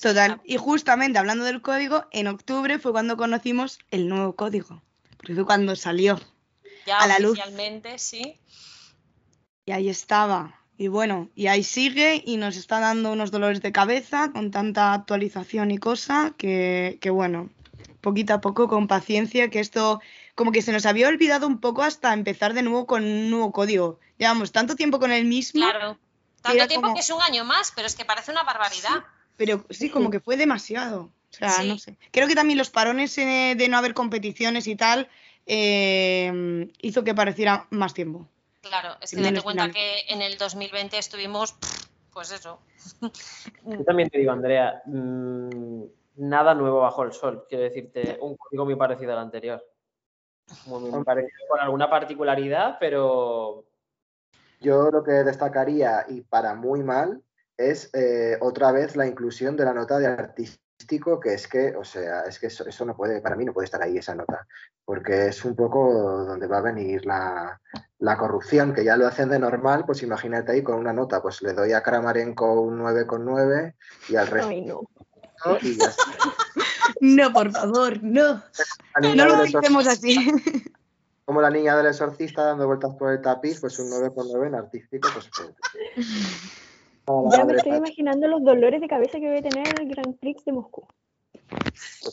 Total. 0.00 0.40
Y 0.44 0.56
justamente 0.56 1.18
hablando 1.18 1.44
del 1.44 1.60
código, 1.62 2.06
en 2.10 2.26
octubre 2.26 2.78
fue 2.78 2.92
cuando 2.92 3.16
conocimos 3.16 3.78
el 3.90 4.08
nuevo 4.08 4.34
código. 4.34 4.82
Porque 5.16 5.34
fue 5.34 5.44
cuando 5.44 5.76
salió. 5.76 6.20
Ya 6.86 6.98
a 6.98 7.06
la 7.06 7.18
luz. 7.18 7.38
oficialmente, 7.38 7.98
sí. 7.98 8.38
Y 9.66 9.72
ahí 9.72 9.88
estaba. 9.88 10.60
Y 10.76 10.88
bueno, 10.88 11.30
y 11.34 11.46
ahí 11.46 11.62
sigue 11.62 12.22
y 12.24 12.36
nos 12.36 12.56
está 12.56 12.80
dando 12.80 13.12
unos 13.12 13.30
dolores 13.30 13.62
de 13.62 13.72
cabeza 13.72 14.30
con 14.32 14.50
tanta 14.50 14.92
actualización 14.92 15.70
y 15.70 15.78
cosa 15.78 16.34
que, 16.36 16.98
que 17.00 17.10
bueno, 17.10 17.48
poquito 18.00 18.34
a 18.34 18.40
poco, 18.40 18.68
con 18.68 18.88
paciencia, 18.88 19.50
que 19.50 19.60
esto 19.60 20.00
como 20.34 20.50
que 20.50 20.62
se 20.62 20.72
nos 20.72 20.84
había 20.84 21.08
olvidado 21.08 21.46
un 21.46 21.60
poco 21.60 21.82
hasta 21.82 22.12
empezar 22.12 22.54
de 22.54 22.62
nuevo 22.62 22.86
con 22.86 23.04
un 23.04 23.30
nuevo 23.30 23.52
código. 23.52 24.00
Llevamos 24.18 24.50
tanto 24.52 24.74
tiempo 24.74 24.98
con 24.98 25.12
el 25.12 25.24
mismo, 25.26 25.60
Claro. 25.64 25.98
Tanto 26.42 26.66
tiempo 26.66 26.88
como- 26.88 26.94
que 26.94 27.00
es 27.00 27.10
un 27.10 27.22
año 27.22 27.44
más, 27.44 27.72
pero 27.74 27.86
es 27.86 27.94
que 27.94 28.04
parece 28.04 28.30
una 28.30 28.42
barbaridad. 28.42 29.04
Pero 29.36 29.64
sí, 29.70 29.90
como 29.90 30.10
que 30.10 30.20
fue 30.20 30.36
demasiado. 30.36 31.02
O 31.02 31.36
sea, 31.36 31.50
Sí. 31.50 31.68
no 31.68 31.78
sé. 31.78 31.96
Creo 32.12 32.28
que 32.28 32.34
también 32.34 32.58
los 32.58 32.70
parones 32.70 33.16
eh, 33.18 33.54
de 33.56 33.68
no 33.68 33.76
haber 33.76 33.94
competiciones 33.94 34.66
y 34.66 34.76
tal 34.76 35.08
eh, 35.46 36.70
hizo 36.80 37.04
que 37.04 37.14
pareciera 37.14 37.66
más 37.70 37.92
tiempo. 37.92 38.28
Claro, 38.62 38.96
es 39.00 39.10
que 39.10 39.20
date 39.20 39.42
cuenta 39.42 39.70
que 39.70 40.04
en 40.08 40.22
el 40.22 40.38
2020 40.38 40.96
estuvimos, 40.96 41.54
pues 42.12 42.32
eso. 42.32 42.60
Yo 43.64 43.84
también 43.84 44.08
te 44.08 44.18
digo, 44.18 44.32
Andrea, 44.32 44.82
mm, 44.86 45.82
nada 46.16 46.54
nuevo 46.54 46.80
bajo 46.80 47.02
el 47.02 47.12
sol. 47.12 47.44
Quiero 47.48 47.64
decirte, 47.64 48.16
un 48.20 48.36
código 48.36 48.64
muy 48.64 48.76
parecido 48.76 49.12
al 49.12 49.18
anterior. 49.18 49.62
Muy, 50.66 50.90
muy 50.90 51.04
parecido, 51.04 51.32
con 51.48 51.60
alguna 51.60 51.90
particularidad, 51.90 52.76
pero 52.78 53.64
Yo 54.60 54.90
lo 54.90 55.02
que 55.04 55.12
destacaría, 55.12 56.06
y 56.08 56.22
para 56.22 56.54
muy 56.54 56.82
mal, 56.82 57.22
es 57.56 57.90
eh, 57.94 58.36
otra 58.40 58.72
vez 58.72 58.96
la 58.96 59.06
inclusión 59.06 59.56
de 59.56 59.64
la 59.64 59.74
nota 59.74 59.98
de 59.98 60.06
artístico, 60.06 61.20
que 61.20 61.34
es 61.34 61.48
que, 61.48 61.74
o 61.76 61.84
sea, 61.84 62.22
es 62.22 62.38
que 62.38 62.48
eso, 62.48 62.66
eso 62.66 62.84
no 62.84 62.96
puede, 62.96 63.20
para 63.20 63.36
mí 63.36 63.44
no 63.44 63.52
puede 63.52 63.66
estar 63.66 63.82
ahí 63.82 63.96
esa 63.96 64.14
nota, 64.14 64.46
porque 64.84 65.28
es 65.28 65.44
un 65.44 65.54
poco 65.54 65.92
donde 66.26 66.46
va 66.46 66.58
a 66.58 66.62
venir 66.62 67.06
la, 67.06 67.60
la 67.98 68.18
corrupción, 68.18 68.74
que 68.74 68.84
ya 68.84 68.96
lo 68.96 69.06
hacen 69.06 69.28
de 69.28 69.38
normal, 69.38 69.84
pues 69.86 70.02
imagínate 70.02 70.52
ahí 70.52 70.62
con 70.62 70.76
una 70.76 70.92
nota, 70.92 71.22
pues 71.22 71.42
le 71.42 71.52
doy 71.52 71.72
a 71.72 71.82
Kramarenko 71.82 72.60
un 72.60 72.80
9,9 72.80 73.74
y 74.08 74.16
al 74.16 74.26
resto 74.26 74.48
Ay, 74.48 74.60
no. 74.62 74.82
y 75.62 75.76
ya 75.76 75.86
está. 75.86 76.02
No, 77.00 77.32
por 77.32 77.50
favor, 77.50 78.02
no. 78.02 78.42
No 79.00 79.26
lo 79.26 79.44
hicimos 79.44 79.86
así. 79.86 80.16
Como 81.24 81.40
la 81.40 81.50
niña 81.50 81.76
del 81.76 81.86
exorcista 81.86 82.44
dando 82.44 82.66
vueltas 82.66 82.94
por 82.96 83.10
el 83.10 83.22
tapiz, 83.22 83.60
pues 83.60 83.78
un 83.78 83.90
9,9 83.90 84.46
en 84.46 84.54
artístico, 84.54 85.08
pues... 85.12 85.30
pues, 85.34 85.48
a 85.48 86.02
la 86.02 86.63
Ya 87.06 87.44
me 87.44 87.54
estoy 87.54 87.76
imaginando 87.76 88.28
los 88.28 88.42
dolores 88.42 88.80
de 88.80 88.88
cabeza 88.88 89.18
que 89.18 89.28
debe 89.28 89.42
tener 89.42 89.80
el 89.80 89.88
Grand 89.88 90.18
Prix 90.18 90.44
de 90.44 90.52
Moscú. 90.52 90.86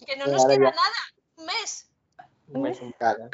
Que 0.05 0.17
no 0.17 0.27
nos 0.27 0.45
queda 0.45 0.57
nada, 0.57 0.99
un 1.37 1.45
mes. 1.45 1.89
un 2.53 2.61
mes 2.61 2.81
un 2.81 2.91
poco. 2.93 3.29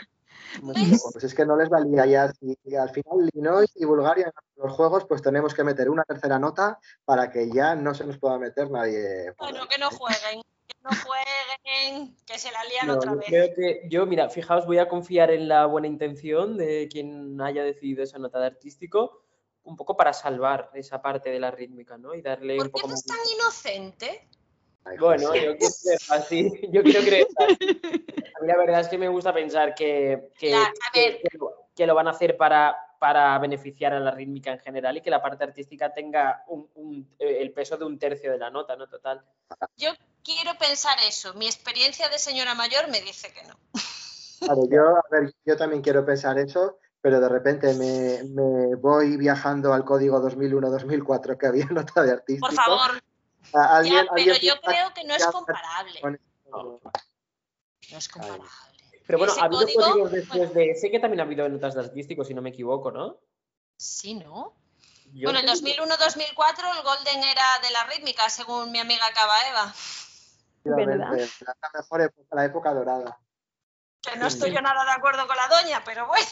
Pues 1.12 1.24
es 1.24 1.34
que 1.34 1.46
no 1.46 1.58
les 1.58 1.70
valía 1.70 2.06
ya. 2.06 2.32
Si 2.34 2.58
al 2.76 2.90
final 2.90 3.30
Illinois 3.34 3.72
y 3.76 3.86
Bulgaria 3.86 4.26
en 4.28 4.64
los 4.64 4.74
juegos, 4.74 5.06
pues 5.06 5.22
tenemos 5.22 5.54
que 5.54 5.64
meter 5.64 5.90
una 5.90 6.04
tercera 6.04 6.40
nota 6.40 6.80
para 7.06 7.32
que 7.32 7.50
ya 7.52 7.76
no 7.76 7.94
se 7.94 8.06
nos 8.06 8.18
pueda 8.18 8.38
meter 8.38 8.70
nadie. 8.70 9.34
Bueno, 9.38 9.68
que 9.68 9.78
no 9.78 9.90
jueguen, 9.90 10.42
que 10.68 10.76
no 10.84 10.90
jueguen, 11.06 12.16
que 12.26 12.40
se 12.40 12.52
la 12.52 12.64
lían 12.66 12.88
No, 12.88 12.94
otra 12.94 13.12
yo 13.12 13.18
vez. 13.18 13.28
creo 13.28 13.56
que 13.56 13.82
yo, 13.90 14.06
mira, 14.06 14.30
fijaos, 14.30 14.66
voy 14.66 14.78
a 14.78 14.88
confiar 14.88 15.32
en 15.32 15.48
la 15.48 15.66
buena 15.66 15.88
intención 15.88 16.58
de 16.58 16.88
quien 16.90 17.42
haya 17.42 17.64
decidido 17.64 18.04
esa 18.04 18.20
nota 18.20 18.40
de 18.40 18.48
artístico, 18.48 19.24
un 19.68 19.76
poco 19.76 19.96
para 19.98 20.14
salvar 20.14 20.72
esa 20.74 21.02
parte 21.02 21.30
de 21.30 21.40
la 21.40 21.52
rítmica, 21.52 21.98
¿no? 21.98 22.14
Y 22.16 22.22
darle 22.22 22.54
un 22.54 22.60
¿Por 22.60 22.68
qué 22.68 22.72
poco 22.72 22.88
no 22.88 22.92
más. 22.94 23.00
es 23.02 23.06
tan 23.06 23.18
inocente? 23.36 24.28
Ay, 24.86 24.98
Bueno, 24.98 25.36
yo 25.36 25.58
quiero 25.58 25.74
creer 25.84 26.00
así. 26.10 26.52
Yo 26.72 26.84
quiero 26.84 27.02
creer 27.02 27.28
así. 27.38 27.58
A 28.38 28.42
mí 28.42 28.48
la 28.48 28.58
verdad 28.58 28.82
es 28.82 28.88
que 28.88 28.98
me 28.98 29.08
gusta 29.10 29.34
pensar 29.34 29.74
que, 29.76 30.32
que, 30.38 30.52
que- 30.94 31.22
que 31.24 31.38
lo, 31.38 31.70
que 31.76 31.86
lo 31.88 31.96
van 31.96 32.08
a 32.08 32.12
hacer 32.12 32.38
para, 32.38 32.78
para 33.00 33.38
beneficiar 33.40 33.94
a 33.94 34.00
la 34.00 34.12
rítmica 34.12 34.52
en 34.54 34.60
general 34.60 34.96
y 34.98 35.02
que 35.02 35.10
la 35.10 35.22
parte 35.22 35.44
artística 35.44 35.92
tenga 35.92 36.44
un- 36.48 36.70
un- 36.76 37.16
eh, 37.20 37.38
el 37.42 37.52
peso 37.52 37.78
de 37.78 37.86
un 37.86 37.98
tercio 38.00 38.32
de 38.32 38.38
la 38.38 38.50
nota, 38.50 38.76
¿no? 38.76 38.88
Total. 38.88 39.24
Yo 39.76 39.90
quiero 40.24 40.52
pensar 40.60 40.98
eso. 41.08 41.34
Mi 41.34 41.48
experiencia 41.48 42.10
de 42.10 42.20
señora 42.20 42.54
mayor 42.54 42.88
me 42.90 43.02
dice 43.02 43.34
que 43.34 43.44
no. 43.48 43.56
Claro, 44.40 44.62
yo, 44.70 44.82
a 44.98 45.04
ver, 45.10 45.34
yo 45.46 45.58
también 45.58 45.82
quiero 45.82 46.06
pensar 46.06 46.38
eso, 46.38 46.78
pero 47.08 47.22
de 47.22 47.30
repente 47.30 47.74
me, 47.76 48.22
me 48.34 48.76
voy 48.76 49.16
viajando 49.16 49.74
al 49.74 49.86
código 49.86 50.20
2001-2004 50.22 51.38
que 51.38 51.48
había 51.48 51.66
nota 51.68 52.04
de 52.04 52.12
artístico. 52.12 52.48
Por 52.48 52.54
favor, 52.54 53.02
ya, 53.54 53.78
alguien- 53.78 54.06
pero 54.14 54.14
alguien 54.14 54.36
yo 54.42 54.60
creo 54.62 54.94
que 54.94 55.06
no 55.06 55.16
es 55.16 55.26
comparable. 55.28 56.02
con- 56.02 56.20
No. 56.52 56.82
No 57.92 57.98
es 57.98 58.10
comparable. 58.10 58.44
Pero 59.06 59.20
bueno, 59.20 59.32
Ese 59.32 59.42
ha 59.42 59.46
habido 59.46 59.62
código, 59.62 59.82
códigos 59.84 60.12
después 60.12 60.38
bueno. 60.54 60.54
de. 60.54 60.76
Sé 60.76 60.92
que 60.92 61.00
también 61.00 61.22
ha 61.22 61.24
habido 61.24 61.48
notas 61.48 61.76
de 61.76 61.80
artístico, 61.80 62.26
si 62.26 62.34
no 62.34 62.42
me 62.42 62.50
equivoco, 62.50 62.92
¿no? 62.92 63.16
Sí, 63.78 64.16
¿no? 64.16 64.54
Yo 65.14 65.28
bueno, 65.30 65.40
en 65.40 65.46
creo 65.46 65.56
que- 65.64 65.78
2001-2004 65.78 66.74
el 66.76 66.84
Golden 66.84 67.24
era 67.24 67.44
de 67.64 67.72
la 67.72 67.86
rítmica, 67.86 68.30
según 68.30 68.70
mi 68.74 68.80
amiga 68.80 69.06
Cava 69.16 69.48
Eva. 69.50 69.74
efectivamente, 70.66 71.30
La 71.46 71.70
mejor 71.74 72.02
época, 72.02 72.36
la 72.36 72.44
época 72.44 72.74
dorada. 72.74 73.18
Que 74.02 74.18
no 74.18 74.28
estoy 74.28 74.52
yo 74.54 74.60
nada 74.62 74.84
de 74.84 74.92
acuerdo 74.92 75.26
con 75.26 75.38
la 75.38 75.48
doña, 75.48 75.82
pero 75.86 76.06
bueno, 76.08 76.28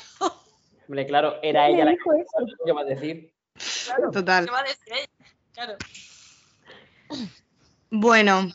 Hombre, 0.88 1.06
claro, 1.08 1.40
era 1.42 1.66
¿Quién 1.66 1.76
ella 1.78 1.86
la 1.86 1.92
que 1.92 1.98
dijo 1.98 2.14
eso? 2.14 2.48
yo 2.66 2.74
iba 2.74 2.82
a 2.82 2.86
decir. 2.86 3.34
claro, 3.86 4.12
Total. 4.12 4.46
¿qué 4.46 4.52
va 4.52 4.60
a 4.60 4.64
decir 4.64 4.94
ella? 4.94 5.10
Claro. 5.54 5.78
Bueno, 7.90 8.52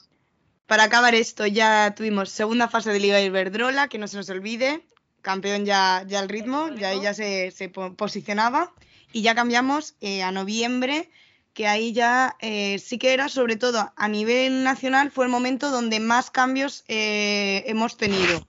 para 0.67 0.85
acabar 0.85 1.15
esto, 1.15 1.47
ya 1.47 1.95
tuvimos 1.97 2.31
segunda 2.31 2.69
fase 2.69 2.93
de 2.93 3.01
Liga 3.01 3.21
Iberdrola, 3.21 3.89
que 3.89 3.99
no 3.99 4.07
se 4.09 4.17
nos 4.17 4.29
olvide. 4.31 4.85
Campeón 5.23 5.65
ya, 5.67 6.05
ya 6.07 6.21
al 6.21 6.29
ritmo, 6.29 6.69
ya 6.71 6.89
ahí 6.91 7.01
ya 7.03 7.15
se, 7.15 7.51
se 7.51 7.69
po- 7.69 7.95
posicionaba. 7.95 8.73
Y 9.13 9.23
ya 9.23 9.35
cambiamos 9.35 9.95
eh, 10.01 10.23
a 10.23 10.31
noviembre, 10.31 11.11
que 11.53 11.67
ahí 11.67 11.93
ya 11.93 12.37
eh, 12.41 12.79
sí 12.79 12.99
que 12.99 13.13
era, 13.13 13.29
sobre 13.29 13.57
todo 13.57 13.93
a 13.97 14.09
nivel 14.09 14.63
nacional, 14.63 15.11
fue 15.11 15.25
el 15.25 15.31
momento 15.31 15.71
donde 15.71 16.01
más 16.01 16.31
cambios 16.31 16.85
eh, 16.89 17.65
hemos 17.67 17.97
tenido. 17.97 18.47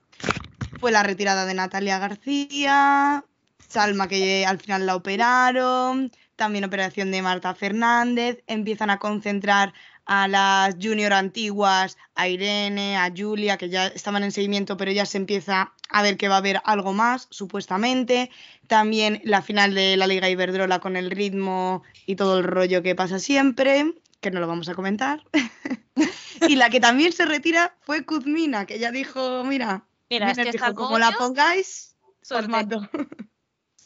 Fue 0.80 0.92
la 0.92 1.02
retirada 1.02 1.44
de 1.46 1.54
Natalia 1.54 1.98
García, 1.98 3.24
Salma, 3.72 4.08
que 4.08 4.44
al 4.46 4.58
final 4.58 4.86
la 4.86 4.96
operaron, 4.96 6.12
también 6.36 6.64
operación 6.64 7.10
de 7.10 7.22
Marta 7.22 7.54
Fernández, 7.54 8.42
empiezan 8.46 8.90
a 8.90 8.98
concentrar 8.98 9.72
a 10.04 10.28
las 10.28 10.74
junior 10.80 11.12
antiguas, 11.12 11.96
a 12.14 12.28
Irene, 12.28 12.96
a 12.96 13.12
Julia, 13.16 13.56
que 13.56 13.68
ya 13.68 13.86
estaban 13.86 14.24
en 14.24 14.32
seguimiento, 14.32 14.76
pero 14.76 14.92
ya 14.92 15.06
se 15.06 15.18
empieza 15.18 15.72
a 15.88 16.02
ver 16.02 16.16
que 16.16 16.28
va 16.28 16.34
a 16.34 16.38
haber 16.38 16.60
algo 16.64 16.92
más, 16.92 17.28
supuestamente. 17.30 18.30
También 18.66 19.20
la 19.24 19.42
final 19.42 19.74
de 19.74 19.96
la 19.96 20.06
Liga 20.06 20.28
Iberdrola 20.28 20.80
con 20.80 20.96
el 20.96 21.10
ritmo 21.10 21.82
y 22.06 22.16
todo 22.16 22.38
el 22.38 22.44
rollo 22.44 22.82
que 22.82 22.94
pasa 22.94 23.18
siempre, 23.18 23.94
que 24.20 24.30
no 24.30 24.40
lo 24.40 24.48
vamos 24.48 24.68
a 24.68 24.74
comentar. 24.74 25.24
y 26.48 26.56
la 26.56 26.68
que 26.68 26.80
también 26.80 27.12
se 27.12 27.24
retira 27.24 27.76
fue 27.80 28.04
Kuzmina, 28.04 28.66
que 28.66 28.78
ya 28.78 28.90
dijo, 28.90 29.44
mira, 29.44 29.86
Mira, 30.12 30.26
Mira, 30.26 30.42
este 30.42 30.42
dijo, 30.42 30.56
está 30.56 30.66
al 30.66 30.74
como 30.74 30.98
la 30.98 31.12
pongáis, 31.12 31.96
os 32.30 32.48
mato. 32.48 32.86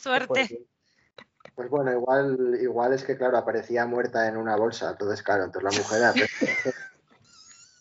Suerte. 0.06 0.46
Pues, 0.48 0.52
Pues 1.56 1.68
bueno, 1.70 1.90
igual, 1.92 2.58
igual 2.60 2.92
es 2.92 3.02
que, 3.02 3.16
claro, 3.16 3.36
aparecía 3.38 3.86
muerta 3.86 4.28
en 4.28 4.36
una 4.36 4.56
bolsa, 4.56 4.90
entonces, 4.90 5.22
claro, 5.22 5.44
entonces 5.44 5.72
la 5.72 5.82
mujer 5.82 6.04
ha 6.04 6.12
preferido 6.12 6.74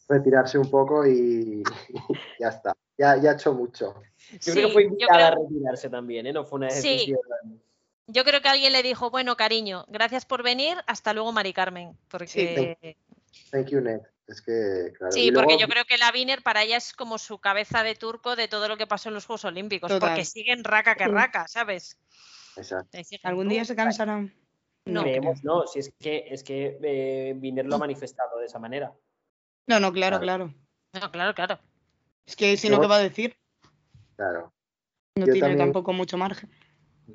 retirarse 0.07 0.57
un 0.57 0.71
poco 0.71 1.05
y, 1.05 1.61
y 1.89 1.93
ya 2.39 2.47
está. 2.49 2.73
Ya, 2.97 3.17
ya 3.17 3.31
ha 3.31 3.33
hecho 3.33 3.53
mucho. 3.53 3.93
yo 4.31 4.37
Sí, 4.39 4.51
creo 4.53 4.67
que 4.67 4.73
fue 4.73 4.83
invitada 4.83 5.31
creo- 5.31 5.43
a 5.43 5.47
retirarse 5.47 5.89
también, 5.89 6.25
¿eh? 6.25 6.33
No 6.33 6.45
fue 6.45 6.57
una 6.57 6.69
Sí. 6.71 6.89
decisión. 6.89 7.19
Yo 8.07 8.23
creo 8.23 8.41
que 8.41 8.47
alguien 8.49 8.71
le 8.71 8.81
dijo, 8.83 9.09
bueno, 9.11 9.35
cariño, 9.35 9.83
gracias 9.87 10.25
por 10.25 10.41
venir, 10.43 10.77
hasta 10.87 11.13
luego, 11.13 11.31
Mari 11.31 11.53
Carmen. 11.53 11.97
Porque 12.09 12.77
sí, 12.81 12.95
Thank 13.51 13.67
you, 13.67 13.81
Ned. 13.81 14.01
Es 14.27 14.41
que, 14.41 14.91
claro. 14.97 15.15
y 15.15 15.31
porque 15.31 15.57
yo 15.59 15.67
creo 15.67 15.85
que 15.85 15.97
la 15.97 16.09
Wiener 16.11 16.41
para 16.41 16.63
ella 16.63 16.77
es 16.77 16.93
como 16.93 17.19
su 17.19 17.39
cabeza 17.39 17.83
de 17.83 17.93
turco 17.93 18.35
de 18.35 18.47
todo 18.47 18.67
lo 18.67 18.75
que 18.75 18.87
pasó 18.87 19.09
en 19.09 19.15
los 19.15 19.25
Juegos 19.27 19.45
Olímpicos, 19.45 19.87
Total. 19.89 20.09
porque 20.09 20.25
siguen 20.25 20.63
raca 20.63 20.95
que 20.95 21.03
Sí. 21.05 21.11
raca, 21.11 21.47
¿sabes? 21.47 21.99
Exacto. 22.57 22.97
¿Algún 23.23 23.49
día 23.49 23.65
se 23.65 23.75
cansarán? 23.75 24.33
No. 24.85 25.01
Creemos, 25.03 25.43
no, 25.43 25.67
si 25.67 25.79
es 25.79 25.93
que, 25.99 26.25
es 26.29 26.43
que 26.43 26.77
eh, 26.81 27.33
Viner 27.37 27.65
lo 27.65 27.75
ha 27.75 27.79
manifestado 27.79 28.39
de 28.39 28.45
esa 28.45 28.57
manera. 28.59 28.93
No, 29.67 29.79
no, 29.79 29.91
claro, 29.93 30.19
Claro. 30.19 30.51
claro. 30.91 31.05
No, 31.05 31.11
claro, 31.11 31.33
claro. 31.35 31.59
Es 32.25 32.35
que 32.35 32.55
si 32.57 32.69
no, 32.69 32.79
¿qué 32.81 32.87
va 32.87 32.95
a 32.97 32.99
decir? 32.99 33.37
Claro. 34.15 34.53
No 35.15 35.25
Yo 35.25 35.33
tiene 35.33 35.39
también- 35.41 35.59
tampoco 35.59 35.93
mucho 35.93 36.17
margen. 36.17 36.49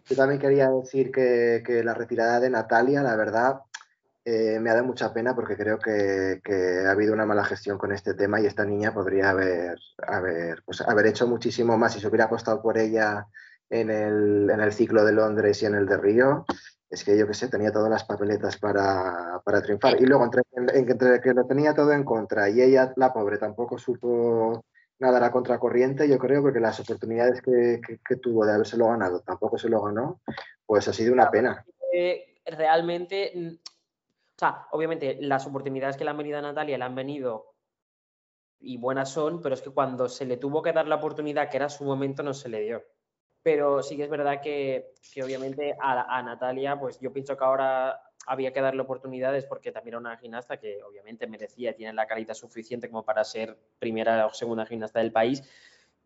Yo 0.08 0.14
también 0.16 0.40
quería 0.40 0.68
decir 0.70 1.10
que, 1.10 1.62
que 1.66 1.82
la 1.82 1.94
retirada 1.94 2.38
de 2.38 2.50
Natalia, 2.50 3.02
la 3.02 3.16
verdad, 3.16 3.60
eh, 4.32 4.60
me 4.60 4.70
ha 4.70 4.74
dado 4.74 4.86
mucha 4.86 5.12
pena 5.12 5.34
porque 5.34 5.56
creo 5.56 5.80
que, 5.80 6.40
que 6.44 6.84
ha 6.86 6.92
habido 6.92 7.12
una 7.12 7.26
mala 7.26 7.44
gestión 7.44 7.78
con 7.78 7.90
este 7.90 8.14
tema 8.14 8.40
y 8.40 8.46
esta 8.46 8.64
niña 8.64 8.94
podría 8.94 9.30
haber, 9.30 9.76
haber, 10.06 10.62
pues, 10.64 10.82
haber 10.82 11.06
hecho 11.06 11.26
muchísimo 11.26 11.76
más 11.76 11.94
si 11.94 12.00
se 12.00 12.06
hubiera 12.06 12.26
apostado 12.26 12.62
por 12.62 12.78
ella 12.78 13.26
en 13.68 13.90
el, 13.90 14.48
en 14.48 14.60
el 14.60 14.72
ciclo 14.72 15.04
de 15.04 15.12
Londres 15.12 15.60
y 15.62 15.66
en 15.66 15.74
el 15.74 15.86
de 15.86 15.96
Río, 15.96 16.44
es 16.88 17.02
que 17.02 17.18
yo 17.18 17.26
qué 17.26 17.34
sé, 17.34 17.48
tenía 17.48 17.72
todas 17.72 17.90
las 17.90 18.04
papeletas 18.04 18.56
para, 18.56 19.40
para 19.44 19.62
triunfar. 19.62 20.00
Y 20.00 20.06
luego, 20.06 20.24
entre, 20.24 20.42
entre, 20.74 21.20
que 21.20 21.34
lo 21.34 21.44
tenía 21.46 21.74
todo 21.74 21.92
en 21.92 22.04
contra 22.04 22.48
y 22.48 22.62
ella, 22.62 22.92
la 22.94 23.12
pobre, 23.12 23.36
tampoco 23.36 23.78
supo 23.78 24.64
nada 25.00 25.18
a 25.18 25.20
la 25.22 25.32
contracorriente, 25.32 26.08
yo 26.08 26.18
creo, 26.18 26.40
porque 26.40 26.60
las 26.60 26.78
oportunidades 26.78 27.42
que, 27.42 27.80
que, 28.06 28.16
tuvo 28.16 28.46
de 28.46 28.52
habérselo 28.52 28.86
ganado 28.86 29.22
tampoco 29.22 29.58
se 29.58 29.68
lo 29.68 29.82
ganó, 29.82 30.20
pues 30.66 30.86
ha 30.86 30.92
sido 30.92 31.12
una 31.12 31.32
pena. 31.32 31.64
realmente, 32.44 33.58
sea, 34.40 34.66
obviamente 34.70 35.18
las 35.20 35.46
oportunidades 35.46 35.96
que 35.96 36.04
le 36.04 36.10
han 36.10 36.16
venido 36.16 36.38
a 36.38 36.42
Natalia 36.42 36.78
le 36.78 36.84
han 36.84 36.94
venido 36.94 37.54
y 38.60 38.76
buenas 38.76 39.10
son, 39.10 39.40
pero 39.40 39.54
es 39.54 39.62
que 39.62 39.70
cuando 39.70 40.08
se 40.08 40.26
le 40.26 40.36
tuvo 40.36 40.62
que 40.62 40.72
dar 40.72 40.86
la 40.86 40.96
oportunidad, 40.96 41.48
que 41.48 41.56
era 41.56 41.68
su 41.68 41.84
momento, 41.84 42.22
no 42.22 42.34
se 42.34 42.48
le 42.48 42.60
dio. 42.60 42.82
Pero 43.42 43.82
sí 43.82 43.96
que 43.96 44.04
es 44.04 44.10
verdad 44.10 44.40
que, 44.42 44.92
obviamente 45.22 45.74
a, 45.80 46.22
Natalia, 46.22 46.78
pues 46.78 47.00
yo 47.00 47.12
pienso 47.12 47.36
que 47.36 47.44
ahora 47.44 48.02
había 48.26 48.52
que 48.52 48.60
darle 48.60 48.82
oportunidades 48.82 49.46
porque 49.46 49.72
también 49.72 49.94
era 49.94 49.98
una 49.98 50.16
gimnasta 50.18 50.58
que 50.58 50.82
obviamente 50.82 51.26
merecía, 51.26 51.74
tiene 51.74 51.94
la 51.94 52.06
calidad 52.06 52.34
suficiente 52.34 52.90
como 52.90 53.02
para 53.02 53.24
ser 53.24 53.58
primera 53.78 54.26
o 54.26 54.34
segunda 54.34 54.66
gimnasta 54.66 55.00
del 55.00 55.10
país, 55.10 55.42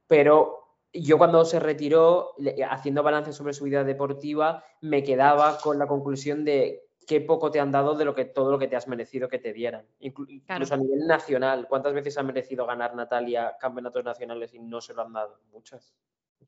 pero 0.07 0.79
yo 0.93 1.19
cuando 1.19 1.45
se 1.45 1.59
retiró, 1.59 2.35
haciendo 2.71 3.03
balance 3.03 3.33
sobre 3.33 3.53
su 3.53 3.65
vida 3.65 3.83
deportiva, 3.83 4.65
me 4.81 5.03
quedaba 5.03 5.59
con 5.59 5.77
la 5.77 5.89
conclusión 5.89 6.45
de 6.45 6.84
qué 7.07 7.21
poco 7.21 7.51
te 7.51 7.61
han 7.61 7.73
dado 7.73 7.95
de 7.95 8.05
lo 8.05 8.15
que 8.15 8.25
todo 8.25 8.51
lo 8.51 8.59
que 8.59 8.69
te 8.69 8.77
has 8.77 8.89
merecido 8.89 9.29
que 9.29 9.39
te 9.39 9.53
dieran. 9.53 9.87
Incluso 10.01 10.75
a 10.75 10.77
nivel 10.77 11.07
nacional, 11.07 11.67
¿cuántas 11.69 11.95
veces 11.95 12.17
ha 12.19 12.23
merecido 12.23 12.67
ganar 12.67 12.95
Natalia 12.95 13.57
campeonatos 13.61 14.05
nacionales 14.05 14.55
y 14.55 14.59
no 14.59 14.81
se 14.81 14.95
lo 14.95 15.03
han 15.03 15.13
dado? 15.13 15.41
Muchas. 15.53 15.95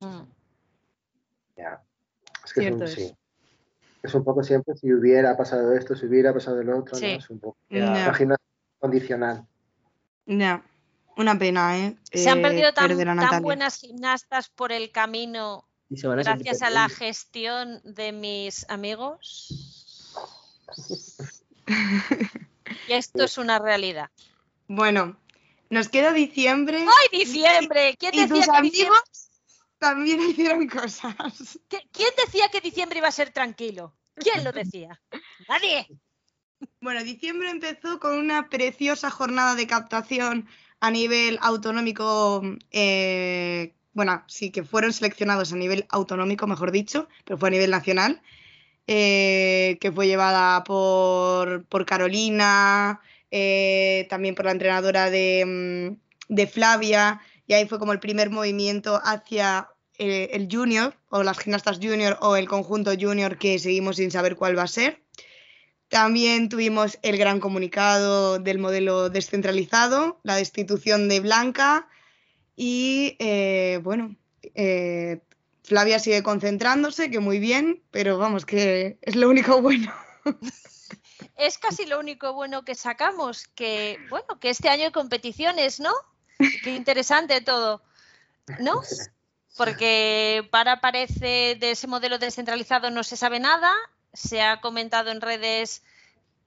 Mm. 0.00 0.22
Ya. 1.56 1.82
Es 2.44 2.52
que 2.52 2.68
es, 2.68 2.92
sí. 2.92 3.16
es 4.02 4.14
un 4.14 4.24
poco 4.24 4.42
siempre 4.42 4.76
si 4.76 4.92
hubiera 4.92 5.36
pasado 5.36 5.72
esto, 5.72 5.94
si 5.96 6.06
hubiera 6.06 6.32
pasado 6.32 6.60
el 6.60 6.70
otro, 6.70 6.98
¿no? 6.98 7.06
Es 7.06 7.30
un 7.30 7.40
poco 7.40 7.58
ya. 7.68 8.14
condicional. 8.78 9.46
Ya. 10.26 10.64
Una 11.16 11.38
pena, 11.38 11.78
¿eh? 11.78 11.96
Se 12.12 12.28
han 12.28 12.42
perdido 12.42 12.74
tan, 12.74 12.94
tan 13.18 13.42
buenas 13.42 13.78
gimnastas 13.78 14.50
por 14.50 14.70
el 14.70 14.92
camino 14.92 15.66
gracias 15.88 16.62
a 16.62 16.70
la 16.70 16.88
gestión 16.88 17.80
de 17.84 18.12
mis 18.12 18.68
amigos. 18.68 19.65
Y 22.88 22.92
esto 22.92 23.24
es 23.24 23.38
una 23.38 23.58
realidad. 23.58 24.10
Bueno, 24.68 25.16
nos 25.70 25.88
queda 25.88 26.12
diciembre. 26.12 26.78
¡Ay, 26.78 27.18
diciembre! 27.18 27.96
¿Quién 27.98 28.12
decía 28.12 28.28
tus 28.28 28.48
amigos 28.48 29.26
también 29.78 30.20
hicieron 30.20 30.66
cosas. 30.68 31.58
¿Quién 31.68 32.10
decía 32.24 32.48
que 32.50 32.60
diciembre 32.60 32.98
iba 32.98 33.08
a 33.08 33.12
ser 33.12 33.30
tranquilo? 33.30 33.94
¿Quién 34.14 34.44
lo 34.44 34.52
decía? 34.52 35.00
Nadie. 35.48 35.86
Bueno, 36.80 37.04
diciembre 37.04 37.50
empezó 37.50 38.00
con 38.00 38.16
una 38.16 38.48
preciosa 38.48 39.10
jornada 39.10 39.54
de 39.54 39.66
captación 39.66 40.48
a 40.80 40.90
nivel 40.90 41.38
autonómico. 41.42 42.42
Eh, 42.70 43.74
bueno, 43.92 44.24
sí, 44.26 44.50
que 44.50 44.64
fueron 44.64 44.92
seleccionados 44.92 45.52
a 45.52 45.56
nivel 45.56 45.86
autonómico, 45.90 46.46
mejor 46.46 46.72
dicho, 46.72 47.08
pero 47.24 47.38
fue 47.38 47.48
a 47.50 47.52
nivel 47.52 47.70
nacional. 47.70 48.22
Eh, 48.88 49.78
que 49.80 49.90
fue 49.90 50.06
llevada 50.06 50.62
por, 50.62 51.66
Carolina, 51.86 53.00
eh, 53.32 54.06
también 54.08 54.36
por 54.36 54.44
la 54.44 54.52
entrenadora 54.52 55.10
de, 55.10 55.44
mm, 55.44 56.34
de, 56.34 56.46
Flavia, 56.46 57.20
y 57.48 57.54
ahí 57.54 57.66
fue 57.66 57.80
como 57.80 57.92
el 57.92 57.98
primer 57.98 58.30
movimiento 58.30 59.00
hacia 59.02 59.70
eh, 59.98 60.30
el 60.34 60.46
junior, 60.48 60.94
o 61.08 61.24
las 61.24 61.38
gimnastas 61.38 61.78
junior, 61.82 62.16
o 62.20 62.36
el 62.36 62.46
conjunto 62.46 62.92
junior, 62.98 63.38
que 63.38 63.58
seguimos 63.58 63.96
sin 63.96 64.12
saber 64.12 64.36
cuál 64.36 64.56
va 64.56 64.62
a 64.62 64.68
ser. 64.68 65.02
También 65.88 66.48
tuvimos 66.48 66.98
el 67.02 67.16
gran 67.16 67.40
comunicado 67.40 68.38
del 68.38 68.58
modelo 68.58 69.10
descentralizado, 69.10 70.20
la 70.22 70.36
destitución 70.36 71.08
de 71.08 71.20
Blanca 71.20 71.88
y, 72.56 73.16
bueno, 73.82 74.14
Flavia 75.66 75.98
sigue 75.98 76.22
concentrándose, 76.22 77.10
que 77.10 77.18
muy 77.18 77.40
bien, 77.40 77.82
pero 77.90 78.18
vamos, 78.18 78.46
que 78.46 78.98
es 79.02 79.16
lo 79.16 79.28
único 79.28 79.60
bueno. 79.60 79.92
Es 81.34 81.58
casi 81.58 81.84
lo 81.84 81.98
único 81.98 82.32
bueno 82.32 82.64
que 82.64 82.74
sacamos, 82.74 83.46
que 83.48 83.98
bueno, 84.08 84.38
que 84.40 84.48
este 84.48 84.70
año 84.70 84.84
hay 84.84 84.92
competiciones, 84.92 85.80
¿no? 85.80 85.92
Qué 86.62 86.74
interesante 86.74 87.40
todo, 87.42 87.82
¿no? 88.58 88.80
Porque 89.56 90.48
para 90.50 90.80
parece 90.80 91.56
de 91.58 91.72
ese 91.72 91.86
modelo 91.86 92.18
descentralizado 92.18 92.90
no 92.90 93.02
se 93.02 93.18
sabe 93.18 93.38
nada, 93.38 93.74
se 94.14 94.40
ha 94.40 94.60
comentado 94.62 95.10
en 95.10 95.20
redes 95.20 95.82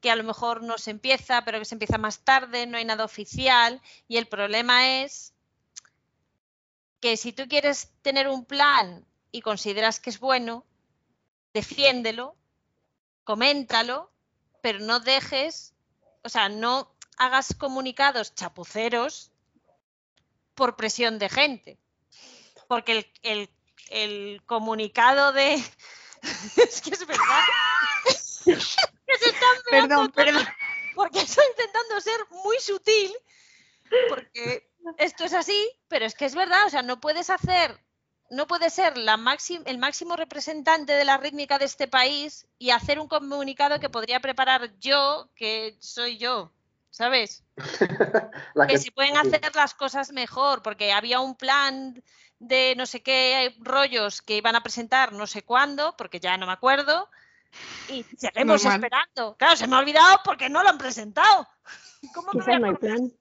que 0.01 0.09
a 0.09 0.15
lo 0.15 0.24
mejor 0.24 0.63
no 0.63 0.78
se 0.80 0.91
empieza, 0.91 1.43
pero 1.45 1.59
que 1.59 1.65
se 1.65 1.76
empieza 1.76 1.99
más 1.99 2.20
tarde, 2.20 2.65
no 2.65 2.78
hay 2.78 2.86
nada 2.86 3.05
oficial 3.05 3.82
y 4.07 4.17
el 4.17 4.28
problema 4.28 5.01
es 5.01 5.34
que 6.99 7.15
si 7.17 7.32
tú 7.32 7.47
quieres 7.47 7.91
tener 8.01 8.28
un 8.28 8.45
plan 8.45 9.05
y 9.32 9.41
consideras 9.41 9.99
que 9.99 10.09
es 10.09 10.19
bueno, 10.19 10.65
defiéndelo, 11.53 12.36
coméntalo, 13.23 14.11
pero 14.61 14.80
no 14.80 14.99
dejes, 14.99 15.73
o 16.23 16.30
sea, 16.30 16.49
no 16.49 16.95
hagas 17.17 17.53
comunicados 17.53 18.34
chapuceros 18.34 19.32
por 20.55 20.75
presión 20.75 21.19
de 21.19 21.30
gente. 21.30 21.80
Porque 22.67 23.11
el, 23.21 24.41
comunicado 24.45 25.32
de... 25.32 25.55
es 26.57 26.82
que 26.82 26.91
es 26.91 27.05
verdad. 27.05 27.43
que 28.45 28.53
se 28.55 29.30
están 29.30 29.57
perdón, 29.69 30.11
perdón. 30.11 30.47
Porque 30.95 31.19
estoy 31.19 31.45
intentando 31.51 32.01
ser 32.01 32.19
muy 32.43 32.59
sutil, 32.59 33.13
porque 34.09 34.69
esto 34.97 35.23
es 35.23 35.34
así, 35.34 35.69
pero 35.88 36.05
es 36.05 36.13
que 36.13 36.25
es 36.25 36.36
verdad, 36.36 36.65
o 36.65 36.69
sea, 36.69 36.82
no 36.82 36.99
puedes 36.99 37.30
hacer 37.30 37.80
no 38.30 38.47
puede 38.47 38.69
ser 38.69 38.97
la 38.97 39.19
el 39.65 39.77
máximo 39.77 40.15
representante 40.15 40.93
de 40.93 41.05
la 41.05 41.17
rítmica 41.17 41.57
de 41.57 41.65
este 41.65 41.88
país 41.88 42.47
y 42.57 42.69
hacer 42.69 42.99
un 42.99 43.07
comunicado 43.07 43.80
que 43.80 43.89
podría 43.89 44.19
preparar 44.19 44.71
yo, 44.80 45.30
que 45.36 45.77
soy 45.80 46.17
yo, 46.17 46.51
¿sabes? 46.89 47.43
que, 48.67 48.77
se 48.77 48.91
pueden 48.91 49.17
hacer 49.17 49.41
las 49.55 49.73
cosas 49.73 50.11
mejor, 50.11 50.61
porque 50.61 50.91
había 50.91 51.19
un 51.19 51.36
plan 51.36 52.03
de 52.39 52.73
no 52.77 52.86
sé 52.86 53.01
qué 53.01 53.55
rollos 53.59 54.21
que 54.21 54.38
iban 54.38 54.55
a 54.55 54.63
presentar 54.63 55.11
no 55.11 55.27
sé 55.27 55.43
cuándo, 55.43 55.95
porque 55.97 56.19
ya 56.19 56.38
no 56.38 56.45
me 56.45 56.53
acuerdo, 56.53 57.09
y 57.89 58.03
seguimos 58.17 58.63
esperando. 58.63 59.36
Claro, 59.38 59.55
se 59.55 59.67
me 59.67 59.75
ha 59.75 59.80
olvidado 59.80 60.19
porque 60.23 60.49
no 60.49 60.63
lo 60.63 60.69
han 60.69 60.77
presentado. 60.77 61.47
¿Cómo 62.13 62.32
me 62.34 62.59
no 62.59 62.67
hay 62.67 62.75
plan? 62.75 63.11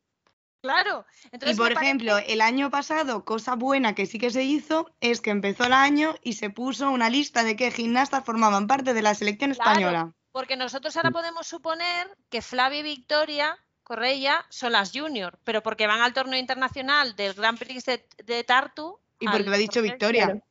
Claro. 0.61 1.07
y 1.47 1.55
por 1.55 1.73
ejemplo, 1.73 2.19
el 2.19 2.41
año 2.41 2.71
pasado, 2.71 3.25
cosa 3.25 3.55
buena 3.55 3.95
que 3.95 4.07
sí 4.07 4.19
que 4.19 4.31
se 4.31 4.43
hizo 4.43 4.91
es 5.01 5.21
que 5.21 5.31
empezó 5.31 5.65
el 5.65 5.73
año 5.73 6.17
y 6.23 6.33
se 6.33 6.51
puso 6.51 6.91
una 6.91 7.09
lista 7.11 7.45
de 7.45 7.55
qué 7.55 7.71
gimnastas 7.71 8.25
formaban 8.25 8.67
parte 8.67 8.93
de 8.93 9.03
la 9.03 9.15
selección 9.15 9.53
española. 9.53 10.13
Porque 10.33 10.57
nosotros 10.57 10.97
ahora 10.97 11.13
podemos 11.13 11.47
suponer 11.47 12.17
que 12.29 12.43
Flavia 12.43 12.81
y 12.81 12.83
Victoria 12.83 13.57
Correia 13.85 14.45
son 14.51 14.73
las 14.73 14.93
junior, 14.93 15.39
pero 15.45 15.63
porque 15.63 15.87
van 15.87 16.03
al 16.03 16.13
torneo 16.13 16.39
internacional 16.39 17.15
del 17.17 17.35
Grand 17.35 17.59
Prix 17.59 17.85
de, 17.85 18.45
Tartu. 18.45 18.99
Y 19.21 19.27
porque 19.27 19.45
lo 19.45 19.55
ha 19.55 19.59
dicho 19.59 19.81
Victoria. 19.81 20.43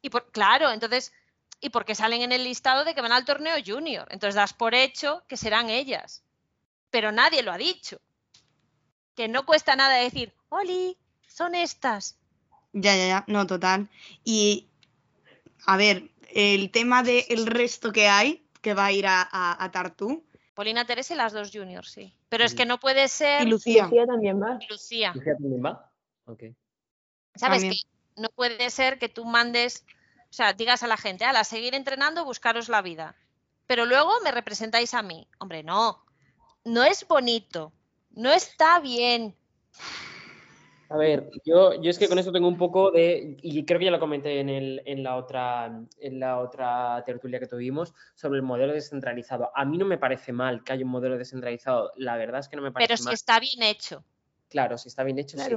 Y 0.00 0.10
por, 0.10 0.30
claro, 0.30 0.70
entonces, 0.70 1.12
y 1.60 1.70
porque 1.70 1.94
salen 1.94 2.22
en 2.22 2.32
el 2.32 2.44
listado 2.44 2.84
de 2.84 2.94
que 2.94 3.00
van 3.00 3.12
al 3.12 3.24
torneo 3.24 3.56
junior. 3.64 4.06
Entonces 4.10 4.34
das 4.34 4.52
por 4.52 4.74
hecho 4.74 5.24
que 5.26 5.36
serán 5.36 5.70
ellas. 5.70 6.22
Pero 6.90 7.10
nadie 7.10 7.42
lo 7.42 7.50
ha 7.50 7.58
dicho 7.58 7.98
que 9.14 9.28
no 9.28 9.46
cuesta 9.46 9.76
nada 9.76 9.96
decir, 9.96 10.32
Oli, 10.48 10.96
son 11.26 11.54
estas. 11.54 12.16
Ya, 12.72 12.96
ya, 12.96 13.06
ya, 13.06 13.24
no, 13.26 13.46
total. 13.46 13.88
Y, 14.24 14.68
a 15.66 15.76
ver, 15.76 16.10
el 16.30 16.70
tema 16.70 17.02
del 17.02 17.46
resto 17.46 17.92
que 17.92 18.08
hay, 18.08 18.44
que 18.60 18.74
va 18.74 18.86
a 18.86 18.92
ir 18.92 19.06
a, 19.06 19.28
a, 19.30 19.70
Tartú. 19.70 20.24
Polina 20.54 20.84
Teresa 20.84 21.14
y 21.14 21.16
las 21.16 21.32
dos 21.32 21.50
juniors, 21.52 21.90
sí. 21.90 22.14
Pero 22.28 22.44
es 22.44 22.54
que 22.54 22.66
no 22.66 22.80
puede 22.80 23.08
ser. 23.08 23.46
Y 23.46 23.50
Lucía. 23.50 23.84
Lucía 23.84 24.06
también 24.06 24.40
va. 24.40 24.58
Lucía. 24.68 25.12
Lucía 25.14 25.34
también 25.36 25.64
va. 25.64 25.90
Ok. 26.26 26.44
¿Sabes? 27.36 27.62
Que 27.62 27.76
no 28.16 28.28
puede 28.30 28.70
ser 28.70 28.98
que 28.98 29.08
tú 29.08 29.24
mandes, 29.24 29.84
o 30.30 30.32
sea, 30.32 30.52
digas 30.52 30.82
a 30.82 30.88
la 30.88 30.96
gente, 30.96 31.24
a 31.24 31.44
seguir 31.44 31.74
entrenando, 31.74 32.24
buscaros 32.24 32.68
la 32.68 32.82
vida. 32.82 33.14
Pero 33.66 33.86
luego 33.86 34.12
me 34.22 34.30
representáis 34.30 34.94
a 34.94 35.02
mí. 35.02 35.28
Hombre, 35.38 35.62
no. 35.62 36.04
No 36.64 36.84
es 36.84 37.06
bonito 37.06 37.72
no 38.14 38.32
está 38.32 38.80
bien. 38.80 39.34
A 40.90 40.96
ver, 40.96 41.30
yo, 41.44 41.80
yo 41.80 41.90
es 41.90 41.98
que 41.98 42.08
con 42.08 42.18
esto 42.18 42.30
tengo 42.30 42.46
un 42.46 42.58
poco 42.58 42.90
de, 42.90 43.36
y 43.42 43.64
creo 43.64 43.78
que 43.78 43.86
ya 43.86 43.90
lo 43.90 43.98
comenté 43.98 44.38
en, 44.38 44.48
el, 44.48 44.82
en, 44.84 45.02
la 45.02 45.16
otra, 45.16 45.82
en 45.98 46.20
la 46.20 46.38
otra 46.38 47.02
tertulia 47.04 47.40
que 47.40 47.46
tuvimos, 47.46 47.94
sobre 48.14 48.36
el 48.36 48.42
modelo 48.42 48.72
descentralizado. 48.72 49.50
A 49.54 49.64
mí 49.64 49.78
no 49.78 49.86
me 49.86 49.98
parece 49.98 50.32
mal 50.32 50.62
que 50.62 50.72
haya 50.72 50.84
un 50.84 50.90
modelo 50.90 51.18
descentralizado, 51.18 51.92
la 51.96 52.16
verdad 52.16 52.40
es 52.40 52.48
que 52.48 52.56
no 52.56 52.62
me 52.62 52.70
parece 52.70 52.92
mal. 52.92 52.98
Pero 52.98 53.08
si 53.10 53.14
está 53.14 53.40
bien 53.40 53.62
hecho. 53.62 54.04
Claro, 54.48 54.78
si 54.78 54.88
está 54.88 55.02
bien 55.02 55.18
hecho, 55.18 55.38
sí. 55.38 55.56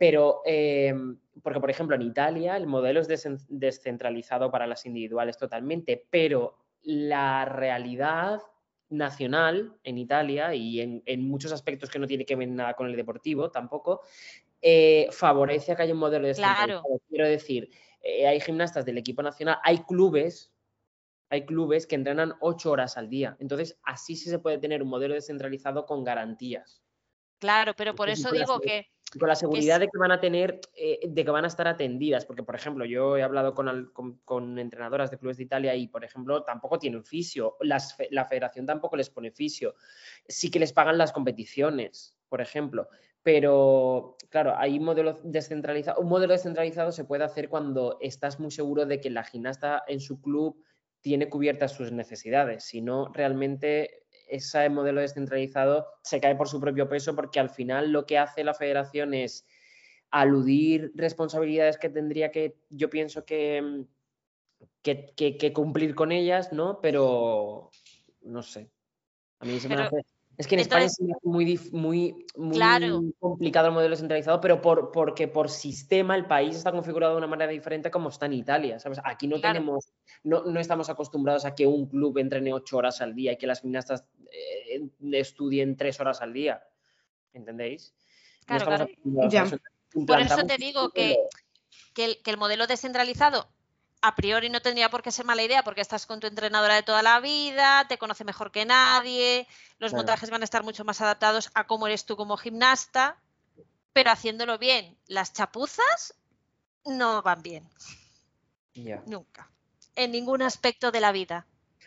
Pero, 0.00 0.40
em, 0.46 1.18
porque 1.42 1.60
por 1.60 1.70
ejemplo 1.70 1.94
en 1.94 2.02
Italia 2.02 2.56
el 2.56 2.66
modelo 2.66 3.00
es 3.00 3.08
descentralizado 3.48 4.50
para 4.50 4.66
las 4.66 4.86
individuales 4.86 5.36
totalmente, 5.36 6.06
pero 6.08 6.56
la 6.82 7.44
realidad 7.44 8.40
nacional 8.90 9.76
en 9.82 9.98
Italia 9.98 10.54
y 10.54 10.80
en, 10.80 11.28
muchos 11.28 11.52
aspectos 11.52 11.90
que 11.90 11.98
no 11.98 12.06
tiene 12.06 12.24
que 12.24 12.36
ver 12.36 12.48
nada 12.48 12.74
con 12.74 12.86
el 12.86 12.96
deportivo 12.96 13.50
tampoco, 13.50 14.02
eh, 14.60 15.08
favorece 15.10 15.72
a 15.72 15.76
que 15.76 15.82
haya 15.82 15.94
un 15.94 16.00
modelo 16.00 16.26
descentralizado. 16.26 16.82
Claro. 16.82 17.02
Quiero 17.08 17.28
decir, 17.28 17.70
eh, 18.00 18.26
hay 18.26 18.40
gimnastas 18.40 18.84
del 18.84 18.98
equipo 18.98 19.22
nacional, 19.22 19.58
hay 19.62 19.78
clubes, 19.84 20.52
hay 21.30 21.46
clubes 21.46 21.86
que 21.86 21.94
entrenan 21.94 22.34
ocho 22.40 22.70
horas 22.70 22.96
al 22.96 23.08
día. 23.08 23.36
Entonces, 23.40 23.78
así 23.82 24.16
sí 24.16 24.30
se 24.30 24.38
puede 24.38 24.58
tener 24.58 24.82
un 24.82 24.88
modelo 24.88 25.14
descentralizado 25.14 25.86
con 25.86 26.04
garantías. 26.04 26.82
Claro, 27.38 27.74
pero 27.76 27.94
por 27.94 28.08
eso 28.08 28.30
digo 28.30 28.60
que 28.60 28.86
con 29.18 29.28
la 29.28 29.34
seguridad 29.34 29.80
de 29.80 29.88
que 29.88 29.98
van 29.98 30.12
a 30.12 30.20
tener, 30.20 30.60
eh, 30.76 31.00
de 31.06 31.24
que 31.24 31.30
van 31.30 31.44
a 31.44 31.48
estar 31.48 31.68
atendidas, 31.68 32.26
porque 32.26 32.42
por 32.42 32.54
ejemplo 32.54 32.84
yo 32.84 33.16
he 33.16 33.22
hablado 33.22 33.54
con, 33.54 34.58
entrenadoras 34.58 35.10
de 35.10 35.18
clubes 35.18 35.36
de 35.36 35.44
Italia 35.44 35.74
y 35.74 35.88
por 35.88 36.04
ejemplo 36.04 36.42
tampoco 36.44 36.78
tienen 36.78 37.04
fisio, 37.04 37.56
la 37.60 38.24
federación 38.24 38.66
tampoco 38.66 38.96
les 38.96 39.10
pone 39.10 39.30
fisio, 39.30 39.74
sí 40.28 40.50
que 40.50 40.58
les 40.58 40.72
pagan 40.72 40.98
las 40.98 41.12
competiciones, 41.12 42.16
por 42.28 42.40
ejemplo, 42.40 42.88
pero 43.22 44.16
claro, 44.28 44.54
hay 44.56 44.78
modelos 44.78 45.16
descentralizados, 45.22 46.02
un 46.02 46.08
modelo 46.08 46.32
descentralizado 46.32 46.92
se 46.92 47.04
puede 47.04 47.24
hacer 47.24 47.48
cuando 47.48 47.98
estás 48.00 48.38
muy 48.38 48.50
seguro 48.50 48.84
de 48.86 49.00
que 49.00 49.10
la 49.10 49.24
gimnasta 49.24 49.82
en 49.86 50.00
su 50.00 50.20
club 50.20 50.62
tiene 51.00 51.28
cubiertas 51.28 51.72
sus 51.72 51.92
necesidades, 51.92 52.64
si 52.64 52.80
no 52.80 53.10
realmente 53.12 54.03
ese 54.28 54.68
modelo 54.68 55.00
descentralizado 55.00 55.86
se 56.02 56.20
cae 56.20 56.36
por 56.36 56.48
su 56.48 56.60
propio 56.60 56.88
peso 56.88 57.14
porque 57.14 57.40
al 57.40 57.50
final 57.50 57.90
lo 57.92 58.06
que 58.06 58.18
hace 58.18 58.44
la 58.44 58.54
federación 58.54 59.14
es 59.14 59.46
aludir 60.10 60.92
responsabilidades 60.94 61.76
que 61.76 61.88
tendría 61.88 62.30
que, 62.30 62.56
yo 62.70 62.88
pienso 62.88 63.24
que, 63.24 63.84
que, 64.82 65.52
cumplir 65.52 65.94
con 65.94 66.12
ellas, 66.12 66.52
¿no? 66.52 66.80
Pero 66.80 67.70
no 68.22 68.42
sé. 68.42 68.70
A 69.40 69.44
mí 69.44 69.58
se 69.58 69.68
me 69.68 69.74
hace 69.74 70.04
es 70.36 70.46
que 70.48 70.56
en 70.56 70.60
España 70.60 70.86
es 70.86 71.00
muy, 71.22 71.58
muy, 71.72 72.26
muy 72.36 73.14
complicado 73.20 73.68
el 73.68 73.74
modelo 73.74 73.96
centralizado, 73.96 74.40
pero 74.40 74.60
por, 74.60 74.90
porque 74.90 75.28
por 75.28 75.48
sistema 75.48 76.16
el 76.16 76.26
país 76.26 76.56
está 76.56 76.72
configurado 76.72 77.12
de 77.12 77.18
una 77.18 77.26
manera 77.28 77.52
diferente 77.52 77.90
como 77.90 78.08
está 78.08 78.26
en 78.26 78.32
Italia. 78.32 78.80
¿sabes? 78.80 79.00
Aquí 79.04 79.28
no 79.28 79.40
tenemos, 79.40 79.92
no, 80.24 80.44
no, 80.44 80.58
estamos 80.58 80.88
acostumbrados 80.88 81.44
a 81.44 81.54
que 81.54 81.66
un 81.66 81.86
club 81.86 82.18
entrene 82.18 82.52
ocho 82.52 82.78
horas 82.78 83.00
al 83.00 83.14
día 83.14 83.32
y 83.32 83.36
que 83.36 83.46
las 83.46 83.60
gimnastas 83.60 84.04
eh, 84.32 84.82
estudien 85.12 85.76
tres 85.76 86.00
horas 86.00 86.20
al 86.20 86.32
día. 86.32 86.62
¿Entendéis? 87.32 87.94
Claro, 88.46 88.66
claro. 88.66 88.88
Por 90.06 90.20
eso 90.20 90.44
te 90.46 90.56
digo 90.56 90.90
que, 90.90 91.16
que 91.94 92.18
el 92.26 92.36
modelo 92.38 92.66
descentralizado 92.66 93.53
a 94.04 94.14
priori 94.14 94.50
no 94.50 94.60
tendría 94.60 94.90
por 94.90 95.02
qué 95.02 95.10
ser 95.10 95.24
mala 95.24 95.42
idea 95.42 95.64
porque 95.64 95.80
estás 95.80 96.04
con 96.04 96.20
tu 96.20 96.26
entrenadora 96.26 96.74
de 96.74 96.82
toda 96.82 97.02
la 97.02 97.20
vida, 97.20 97.86
te 97.88 97.96
conoce 97.96 98.22
mejor 98.22 98.52
que 98.52 98.66
nadie, 98.66 99.48
los 99.78 99.94
montajes 99.94 100.28
van 100.28 100.42
a 100.42 100.44
estar 100.44 100.62
mucho 100.62 100.84
más 100.84 101.00
adaptados 101.00 101.50
a 101.54 101.66
cómo 101.66 101.86
eres 101.86 102.04
tú 102.04 102.14
como 102.14 102.36
gimnasta, 102.36 103.16
pero 103.94 104.10
haciéndolo 104.10 104.58
bien, 104.58 104.94
las 105.06 105.32
chapuzas 105.32 106.14
no 106.84 107.22
van 107.22 107.42
bien. 107.42 107.66
Nunca. 109.06 109.50
En 109.96 110.12
ningún 110.12 110.42
aspecto 110.42 110.90
de 110.92 111.00
la 111.00 111.10
vida. 111.10 111.46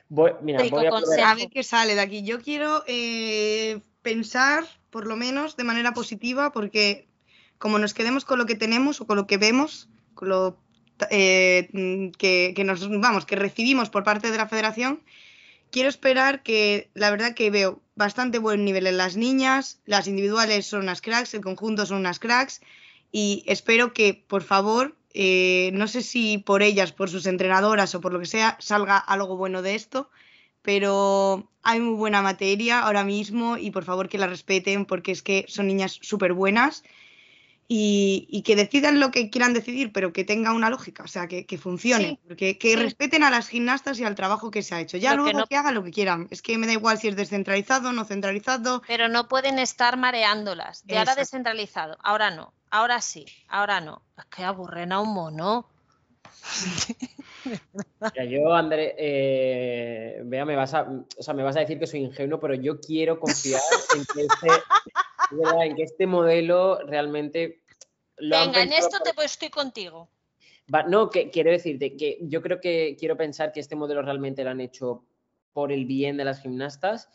Voy, 0.09 0.31
mira, 0.41 0.63
voy 0.71 0.87
a, 1.21 1.35
ver 1.35 1.49
qué 1.51 1.63
sale 1.63 1.93
de 1.93 2.01
aquí. 2.01 2.23
Yo 2.23 2.41
quiero 2.41 2.83
eh, 2.87 3.79
pensar, 4.01 4.65
por 4.89 5.05
lo 5.05 5.17
menos, 5.17 5.55
de 5.55 5.65
manera 5.65 5.93
positiva, 5.93 6.51
porque 6.51 7.07
como 7.59 7.77
nos 7.77 7.93
quedemos 7.93 8.25
con 8.25 8.39
lo 8.39 8.47
que 8.47 8.55
tenemos 8.55 9.01
o 9.01 9.05
con 9.05 9.17
lo 9.17 9.27
que 9.27 9.37
vemos, 9.37 9.87
con 10.15 10.29
lo 10.29 10.57
eh, 11.09 12.11
que, 12.17 12.63
nos 12.63 12.87
vamos, 12.89 13.25
que 13.25 13.35
recibimos 13.35 13.89
por 13.89 14.03
parte 14.03 14.31
de 14.31 14.37
la 14.37 14.47
federación, 14.47 15.01
quiero 15.71 15.89
esperar 15.89 16.43
que 16.43 16.89
la 16.93 17.11
verdad 17.11 17.35
que 17.35 17.49
veo 17.49 17.81
bastante 17.95 18.39
buen 18.39 18.65
nivel 18.65 18.87
en 18.87 18.97
las 18.97 19.15
niñas, 19.15 19.79
las 19.85 20.07
individuales 20.07 20.65
son 20.65 20.81
unas 20.81 21.01
cracks, 21.01 21.33
el 21.33 21.41
conjunto 21.41 21.85
son 21.85 21.97
unas 21.97 22.19
cracks 22.19 22.61
y 23.11 23.43
espero 23.47 23.93
que 23.93 24.13
por 24.13 24.43
favor, 24.43 24.95
eh, 25.13 25.71
no 25.73 25.87
sé 25.87 26.01
si 26.01 26.37
por 26.37 26.61
ellas, 26.61 26.91
por 26.91 27.09
sus 27.09 27.25
entrenadoras 27.25 27.95
o 27.95 28.01
por 28.01 28.13
lo 28.13 28.19
que 28.19 28.25
sea, 28.25 28.57
salga 28.59 28.97
algo 28.97 29.37
bueno 29.37 29.61
de 29.61 29.75
esto, 29.75 30.09
pero 30.61 31.49
hay 31.63 31.79
muy 31.79 31.95
buena 31.95 32.21
materia 32.21 32.81
ahora 32.81 33.03
mismo 33.03 33.57
y 33.57 33.71
por 33.71 33.83
favor 33.83 34.09
que 34.09 34.17
la 34.17 34.27
respeten 34.27 34.85
porque 34.85 35.11
es 35.11 35.21
que 35.21 35.45
son 35.47 35.67
niñas 35.67 35.99
súper 36.01 36.33
buenas 36.33 36.83
y, 37.69 38.43
que 38.45 38.55
decidan 38.55 38.99
lo 38.99 39.11
que 39.11 39.29
quieran 39.29 39.53
decidir, 39.53 39.91
pero 39.91 40.13
que 40.13 40.23
tenga 40.23 40.53
una 40.53 40.69
lógica, 40.69 41.03
o 41.03 41.07
sea, 41.07 41.27
que, 41.27 41.45
funcione, 41.57 42.19
porque 42.25 42.57
que 42.57 42.75
respeten 42.77 43.23
a 43.23 43.29
las 43.29 43.49
gimnastas 43.49 43.99
y 43.99 44.05
al 44.05 44.15
trabajo 44.15 44.51
que 44.51 44.63
se 44.63 44.75
ha 44.75 44.79
hecho. 44.79 44.97
Ya 44.97 45.15
luego 45.15 45.45
que, 45.47 45.57
hagan 45.57 45.75
lo 45.75 45.83
que 45.83 45.91
quieran. 45.91 46.27
Es 46.31 46.41
que 46.41 46.57
me 46.57 46.67
da 46.67 46.73
igual 46.73 46.97
si 46.97 47.09
es 47.09 47.15
descentralizado, 47.15 47.91
no 47.91 48.05
centralizado. 48.05 48.81
Pero 48.87 49.09
no 49.09 49.27
pueden 49.27 49.59
estar 49.59 49.97
mareándolas. 49.97 50.85
De 50.85 50.97
ahora 50.97 51.15
descentralizado, 51.15 51.97
ahora 52.03 52.31
no, 52.31 52.53
ahora 52.69 53.01
sí, 53.01 53.25
ahora 53.49 53.81
no. 53.81 54.01
Es 54.17 54.25
que 54.25 54.43
aburren 54.43 54.93
a 54.93 55.01
un 55.01 55.13
mono. 55.13 55.67
yo, 58.29 58.53
André, 58.53 58.95
eh, 58.97 60.21
vea, 60.23 60.45
me 60.45 60.55
vas, 60.55 60.73
a, 60.73 60.89
o 61.17 61.23
sea, 61.23 61.33
me 61.33 61.43
vas 61.43 61.55
a 61.57 61.61
decir 61.61 61.79
que 61.79 61.87
soy 61.87 62.01
ingenuo, 62.01 62.39
pero 62.39 62.53
yo 62.53 62.79
quiero 62.79 63.19
confiar 63.19 63.61
en 63.95 64.05
que 64.05 64.21
este, 64.21 64.47
en 65.65 65.75
que 65.75 65.83
este 65.83 66.07
modelo 66.07 66.79
realmente... 66.85 67.61
Venga, 68.17 68.63
en 68.63 68.73
esto 68.73 68.97
te, 69.03 69.11
estoy 69.23 69.49
contigo. 69.49 70.09
no, 70.87 71.09
que 71.09 71.29
quiero 71.29 71.51
decirte 71.51 71.95
que 71.95 72.17
yo 72.21 72.41
creo 72.41 72.59
que 72.59 72.95
quiero 72.99 73.15
pensar 73.15 73.51
que 73.51 73.59
este 73.59 73.75
modelo 73.75 74.01
realmente 74.01 74.43
lo 74.43 74.49
han 74.49 74.61
hecho 74.61 75.05
por 75.53 75.71
el 75.71 75.85
bien 75.85 76.17
de 76.17 76.25
las 76.25 76.41
gimnastas 76.41 77.09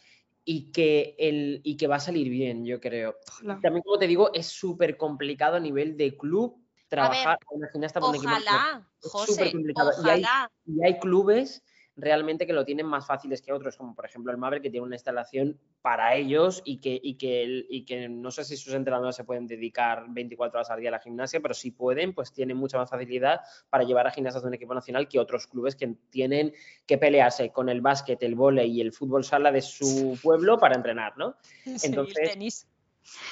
y 0.45 0.73
que, 0.73 1.15
el, 1.19 1.61
y 1.65 1.77
que 1.77 1.87
va 1.87 1.97
a 1.97 2.01
salir 2.01 2.29
bien, 2.29 2.65
yo 2.65 2.81
creo. 2.81 3.17
También, 3.63 3.83
como 3.83 3.99
te 3.99 4.07
digo, 4.07 4.33
es 4.33 4.47
súper 4.47 4.97
complicado 4.97 5.57
a 5.57 5.61
nivel 5.61 5.97
de 5.97 6.17
club 6.17 6.62
trabajar 6.93 7.39
con 7.45 7.59
una 7.59 7.69
gimnasta 7.69 8.01
por 8.01 8.15
ojalá, 8.15 8.87
José, 9.01 9.53
Ojalá. 9.75 10.51
y 10.67 10.85
hay 10.85 10.99
clubes 10.99 11.63
realmente 11.97 12.47
que 12.47 12.53
lo 12.53 12.65
tienen 12.65 12.87
más 12.87 13.07
fáciles 13.07 13.43
que 13.43 13.53
otros, 13.53 13.77
como 13.77 13.95
por 13.95 14.05
ejemplo 14.07 14.33
el 14.33 14.39
Maverick, 14.39 14.63
que 14.63 14.71
tiene 14.71 14.87
una 14.87 14.97
instalación 14.97 15.59
para 15.83 16.15
ellos 16.15 16.63
y 16.65 16.81
que, 16.81 16.99
y 17.03 17.15
que, 17.17 17.67
y 17.69 17.85
que 17.85 18.09
no 18.09 18.31
sé 18.31 18.45
si 18.45 18.57
sus 18.57 18.73
entrenadores 18.75 19.17
se 19.17 19.25
pueden 19.25 19.47
dedicar 19.47 20.07
24 20.09 20.59
horas 20.59 20.71
al 20.71 20.81
día 20.81 20.89
a 20.91 20.93
la 20.93 21.01
gimnasia, 21.01 21.41
pero 21.41 21.55
si 21.55 21.71
pueden, 21.71 22.15
pues 22.15 22.33
tienen 22.33 22.57
mucha 22.57 22.79
más 22.79 22.91
facilidad 22.91 23.41
para 23.69 23.85
llevar 23.85 24.07
a 24.07 24.11
gimnastas 24.11 24.43
de 24.43 24.49
un 24.49 24.55
equipo 24.55 24.75
nacional 24.75 25.09
que 25.09 25.19
otros 25.19 25.47
clubes 25.47 25.77
que 25.77 25.95
tienen 26.11 26.53
que 26.87 26.99
pelearse 26.99 27.51
con 27.51 27.69
el 27.69 27.81
básquet, 27.81 28.23
el 28.23 28.35
vóley 28.35 28.71
y 28.71 28.81
el 28.81 28.93
fútbol 28.93 29.25
sala 29.25 29.53
de 29.53 29.63
su 29.63 30.19
pueblo 30.23 30.59
para 30.59 30.77
entrenar, 30.77 31.17
¿no? 31.17 31.37
Entonces, 31.83 32.67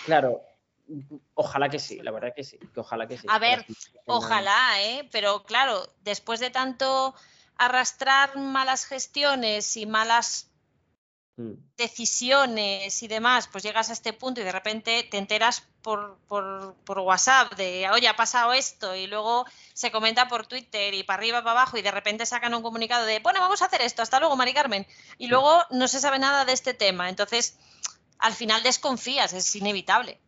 claro, 0.04 0.42
Ojalá 1.34 1.68
que 1.68 1.78
sí, 1.78 2.00
la 2.02 2.10
verdad 2.10 2.32
que 2.34 2.44
sí, 2.44 2.58
que 2.58 2.80
ojalá 2.80 3.06
que 3.06 3.18
sí. 3.18 3.26
A 3.28 3.38
ver, 3.38 3.64
ojalá, 4.06 4.82
¿eh? 4.82 5.08
Pero 5.12 5.44
claro, 5.44 5.86
después 6.02 6.40
de 6.40 6.50
tanto 6.50 7.14
arrastrar 7.56 8.36
malas 8.38 8.86
gestiones 8.86 9.76
y 9.76 9.86
malas 9.86 10.50
mm. 11.36 11.52
decisiones 11.76 13.02
y 13.02 13.08
demás, 13.08 13.48
pues 13.48 13.62
llegas 13.62 13.90
a 13.90 13.92
este 13.92 14.12
punto 14.12 14.40
y 14.40 14.44
de 14.44 14.52
repente 14.52 15.06
te 15.10 15.18
enteras 15.18 15.62
por, 15.82 16.18
por, 16.26 16.98
WhatsApp 16.98 17.54
de, 17.54 17.88
oye, 17.90 18.08
ha 18.08 18.16
pasado 18.16 18.52
esto, 18.52 18.94
y 18.94 19.06
luego 19.06 19.46
se 19.72 19.90
comenta 19.90 20.28
por 20.28 20.46
Twitter 20.46 20.92
y 20.94 21.02
para 21.02 21.18
arriba, 21.18 21.42
para 21.42 21.52
abajo, 21.52 21.78
y 21.78 21.82
de 21.82 21.90
repente 21.90 22.26
sacan 22.26 22.54
un 22.54 22.62
comunicado 22.62 23.06
de, 23.06 23.18
bueno, 23.20 23.40
vamos 23.40 23.62
a 23.62 23.66
hacer 23.66 23.80
esto, 23.82 24.02
hasta 24.02 24.20
luego, 24.20 24.36
Mari 24.36 24.54
Carmen, 24.54 24.86
y 25.18 25.26
mm. 25.26 25.30
luego 25.30 25.62
no 25.70 25.88
se 25.88 26.00
sabe 26.00 26.18
nada 26.18 26.44
de 26.44 26.52
este 26.52 26.74
tema. 26.74 27.08
Entonces, 27.08 27.58
al 28.18 28.34
final 28.34 28.62
desconfías, 28.62 29.32
es 29.32 29.54
inevitable. 29.56 30.20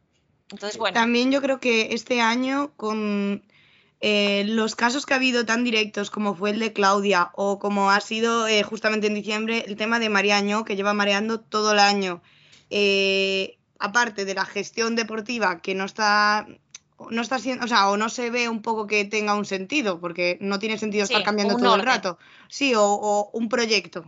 Entonces, 0.52 0.78
bueno. 0.78 0.94
También 0.94 1.32
yo 1.32 1.42
creo 1.42 1.58
que 1.58 1.94
este 1.94 2.20
año, 2.20 2.72
con 2.76 3.42
eh, 4.04 4.42
los 4.48 4.74
casos 4.74 5.06
que 5.06 5.14
ha 5.14 5.16
habido 5.16 5.46
tan 5.46 5.62
directos 5.62 6.10
como 6.10 6.34
fue 6.34 6.50
el 6.50 6.58
de 6.58 6.72
Claudia 6.72 7.30
o 7.34 7.60
como 7.60 7.92
ha 7.92 8.00
sido 8.00 8.48
eh, 8.48 8.64
justamente 8.64 9.06
en 9.06 9.14
diciembre 9.14 9.64
el 9.68 9.76
tema 9.76 10.00
de 10.00 10.08
Mariaño, 10.08 10.64
que 10.64 10.74
lleva 10.74 10.92
mareando 10.92 11.38
todo 11.38 11.70
el 11.70 11.78
año, 11.78 12.20
eh, 12.68 13.58
aparte 13.78 14.24
de 14.24 14.34
la 14.34 14.44
gestión 14.44 14.96
deportiva 14.96 15.60
que 15.62 15.76
no 15.76 15.84
está 15.84 16.48
no 17.10 17.22
está 17.22 17.38
siendo, 17.38 17.64
o 17.64 17.68
sea, 17.68 17.90
o 17.90 17.96
no 17.96 18.08
se 18.08 18.30
ve 18.30 18.48
un 18.48 18.60
poco 18.62 18.88
que 18.88 19.04
tenga 19.04 19.34
un 19.34 19.44
sentido, 19.44 20.00
porque 20.00 20.36
no 20.40 20.58
tiene 20.58 20.78
sentido 20.78 21.04
estar 21.04 21.22
cambiando 21.24 21.56
todo 21.56 21.74
el 21.74 21.82
rato. 21.82 22.16
Sí, 22.48 22.74
o, 22.76 23.30
un 23.32 23.48
proyecto. 23.48 24.04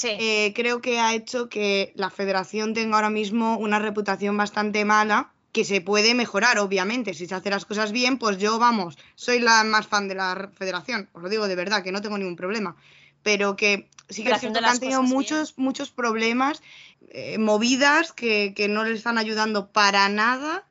creo 0.00 0.80
que 0.80 0.98
ha 0.98 1.14
hecho 1.14 1.48
que 1.48 1.92
la 1.94 2.10
federación 2.10 2.74
tenga 2.74 2.96
ahora 2.96 3.10
mismo 3.10 3.56
una 3.56 3.78
reputación 3.78 4.36
bastante 4.36 4.84
mala 4.84 5.33
que 5.54 5.64
se 5.64 5.80
puede 5.80 6.14
mejorar, 6.14 6.58
obviamente. 6.58 7.14
Si 7.14 7.28
se 7.28 7.34
hacen 7.36 7.52
las 7.52 7.64
cosas 7.64 7.92
bien, 7.92 8.18
pues 8.18 8.38
yo, 8.38 8.58
vamos, 8.58 8.98
soy 9.14 9.38
la 9.38 9.62
más 9.62 9.86
fan 9.86 10.08
de 10.08 10.16
la 10.16 10.50
federación. 10.52 11.08
Os 11.12 11.22
lo 11.22 11.28
digo 11.28 11.46
de 11.46 11.54
verdad, 11.54 11.84
que 11.84 11.92
no 11.92 12.02
tengo 12.02 12.18
ningún 12.18 12.34
problema. 12.34 12.74
Pero 13.22 13.54
que 13.54 13.88
sí 14.08 14.24
que 14.24 14.32
es 14.32 14.40
cierto 14.40 14.58
que 14.58 14.66
han 14.66 14.80
tenido 14.80 15.04
muchos, 15.04 15.56
muchos 15.56 15.92
problemas, 15.92 16.60
eh, 17.10 17.38
movidas 17.38 18.12
que, 18.12 18.52
no 18.68 18.82
les 18.82 18.98
están 18.98 19.16
ayudando 19.16 19.70
para 19.70 20.08
nada 20.08 20.64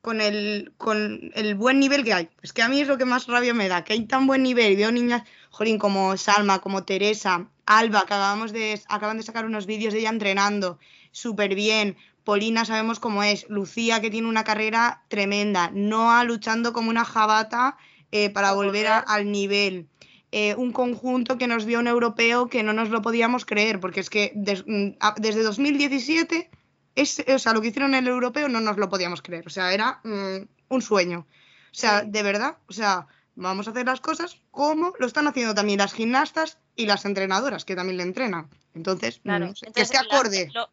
con 0.00 0.20
el, 0.20 0.74
con 0.78 1.32
el 1.34 1.56
buen 1.56 1.80
nivel 1.80 2.04
que 2.04 2.14
hay. 2.14 2.28
Es 2.40 2.52
que 2.52 2.62
a 2.62 2.68
mí 2.68 2.80
es 2.80 2.86
lo 2.86 2.98
que 2.98 3.06
más 3.06 3.26
rabia 3.26 3.52
me 3.52 3.66
da, 3.66 3.82
que 3.82 3.94
hay 3.94 4.06
tan 4.06 4.28
buen 4.28 4.44
nivel 4.44 4.76
veo 4.76 4.92
niñas, 4.92 5.24
jolín, 5.50 5.76
como 5.76 6.16
Salma, 6.16 6.60
como 6.60 6.84
Teresa, 6.84 7.48
Alba, 7.66 8.02
que 8.02 8.14
acabamos 8.14 8.52
de, 8.52 8.80
acaban 8.88 9.16
de 9.16 9.24
sacar 9.24 9.44
unos 9.44 9.66
vídeos 9.66 9.92
de 9.92 9.98
ella 9.98 10.10
entrenando 10.10 10.78
súper 11.10 11.54
bien. 11.56 11.96
Polina 12.30 12.64
sabemos 12.64 13.00
cómo 13.00 13.24
es, 13.24 13.44
Lucía 13.48 14.00
que 14.00 14.08
tiene 14.08 14.28
una 14.28 14.44
carrera 14.44 15.02
tremenda, 15.08 15.72
Noah 15.74 16.22
luchando 16.22 16.72
como 16.72 16.88
una 16.88 17.04
jabata 17.04 17.76
eh, 18.12 18.30
para 18.30 18.52
volver 18.52 18.86
al 18.86 19.32
nivel. 19.32 19.88
Eh, 20.30 20.54
un 20.54 20.70
conjunto 20.70 21.38
que 21.38 21.48
nos 21.48 21.66
dio 21.66 21.80
un 21.80 21.88
europeo 21.88 22.46
que 22.46 22.62
no 22.62 22.72
nos 22.72 22.88
lo 22.90 23.02
podíamos 23.02 23.44
creer, 23.44 23.80
porque 23.80 23.98
es 23.98 24.10
que 24.10 24.32
mm, 24.36 25.20
desde 25.20 25.42
2017 25.42 26.48
es, 26.94 27.24
o 27.34 27.38
sea, 27.40 27.52
lo 27.52 27.60
que 27.60 27.66
hicieron 27.66 27.96
en 27.96 28.04
el 28.04 28.12
europeo 28.12 28.48
no 28.48 28.60
nos 28.60 28.76
lo 28.76 28.88
podíamos 28.88 29.22
creer. 29.22 29.48
O 29.48 29.50
sea, 29.50 29.74
era 29.74 29.98
mm, 30.04 30.46
un 30.68 30.82
sueño. 30.82 31.26
O 31.72 31.74
sea, 31.74 32.02
de 32.02 32.22
verdad, 32.22 32.58
o 32.68 32.72
sea, 32.72 33.08
vamos 33.34 33.66
a 33.66 33.72
hacer 33.72 33.86
las 33.86 34.00
cosas 34.00 34.36
como 34.52 34.92
lo 35.00 35.06
están 35.08 35.26
haciendo 35.26 35.56
también 35.56 35.80
las 35.80 35.94
gimnastas 35.94 36.58
y 36.76 36.86
las 36.86 37.04
entrenadoras, 37.06 37.64
que 37.64 37.74
también 37.74 37.96
le 37.96 38.04
entrenan. 38.04 38.48
Entonces, 38.72 39.20
mm, 39.24 39.72
que 39.74 39.80
esté 39.80 39.98
acorde. 39.98 40.48
lo, 40.54 40.70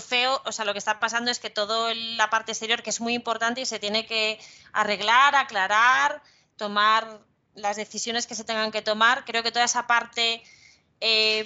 feo, 0.00 0.40
o 0.44 0.52
sea, 0.52 0.64
lo 0.64 0.72
que 0.72 0.78
está 0.78 1.00
pasando 1.00 1.30
es 1.30 1.38
que 1.38 1.50
toda 1.50 1.94
la 1.94 2.30
parte 2.30 2.52
exterior, 2.52 2.82
que 2.82 2.90
es 2.90 3.00
muy 3.00 3.14
importante 3.14 3.60
y 3.60 3.66
se 3.66 3.78
tiene 3.78 4.06
que 4.06 4.38
arreglar, 4.72 5.34
aclarar, 5.34 6.22
tomar 6.56 7.20
las 7.54 7.76
decisiones 7.76 8.26
que 8.26 8.34
se 8.34 8.44
tengan 8.44 8.70
que 8.70 8.82
tomar. 8.82 9.24
Creo 9.24 9.42
que 9.42 9.52
toda 9.52 9.64
esa 9.64 9.86
parte, 9.86 10.42
eh, 11.00 11.44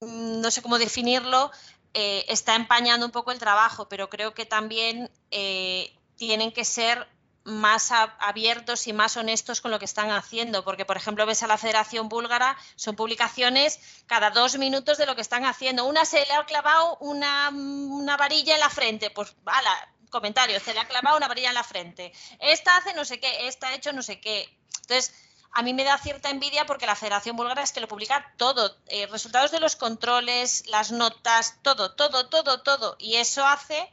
mm, 0.00 0.40
no 0.40 0.50
sé 0.50 0.62
cómo 0.62 0.78
definirlo, 0.78 1.50
eh, 1.94 2.24
está 2.28 2.54
empañando 2.54 3.06
un 3.06 3.12
poco 3.12 3.32
el 3.32 3.38
trabajo, 3.38 3.88
pero 3.88 4.08
creo 4.08 4.34
que 4.34 4.46
también 4.46 5.10
eh, 5.30 5.92
tienen 6.16 6.52
que 6.52 6.64
ser 6.64 7.06
más 7.48 7.90
abiertos 7.90 8.86
y 8.86 8.92
más 8.92 9.16
honestos 9.16 9.60
con 9.60 9.70
lo 9.70 9.78
que 9.78 9.84
están 9.84 10.10
haciendo, 10.10 10.64
porque 10.64 10.84
por 10.84 10.96
ejemplo 10.96 11.26
ves 11.26 11.42
a 11.42 11.46
la 11.46 11.58
Federación 11.58 12.08
Búlgara, 12.08 12.56
son 12.76 12.94
publicaciones 12.94 13.80
cada 14.06 14.30
dos 14.30 14.58
minutos 14.58 14.98
de 14.98 15.06
lo 15.06 15.14
que 15.14 15.22
están 15.22 15.44
haciendo. 15.44 15.84
Una 15.86 16.04
se 16.04 16.24
le 16.26 16.32
ha 16.32 16.44
clavado 16.44 16.96
una, 17.00 17.48
una 17.50 18.16
varilla 18.16 18.54
en 18.54 18.60
la 18.60 18.70
frente, 18.70 19.10
pues 19.10 19.34
vale, 19.42 19.68
comentario, 20.10 20.60
se 20.60 20.74
le 20.74 20.80
ha 20.80 20.88
clavado 20.88 21.16
una 21.16 21.28
varilla 21.28 21.48
en 21.48 21.54
la 21.54 21.64
frente. 21.64 22.12
Esta 22.38 22.76
hace 22.76 22.94
no 22.94 23.04
sé 23.04 23.18
qué, 23.20 23.48
esta 23.48 23.68
ha 23.68 23.74
hecho 23.74 23.92
no 23.92 24.02
sé 24.02 24.20
qué. 24.20 24.48
Entonces, 24.82 25.12
a 25.52 25.62
mí 25.62 25.74
me 25.74 25.84
da 25.84 25.98
cierta 25.98 26.30
envidia 26.30 26.66
porque 26.66 26.86
la 26.86 26.94
Federación 26.94 27.36
Búlgara 27.36 27.62
es 27.62 27.72
que 27.72 27.80
lo 27.80 27.88
publica 27.88 28.32
todo, 28.36 28.76
eh, 28.86 29.06
resultados 29.06 29.50
de 29.50 29.60
los 29.60 29.76
controles, 29.76 30.66
las 30.68 30.92
notas, 30.92 31.56
todo, 31.62 31.94
todo, 31.94 32.28
todo, 32.28 32.62
todo. 32.62 32.96
Y 32.98 33.16
eso 33.16 33.46
hace 33.46 33.90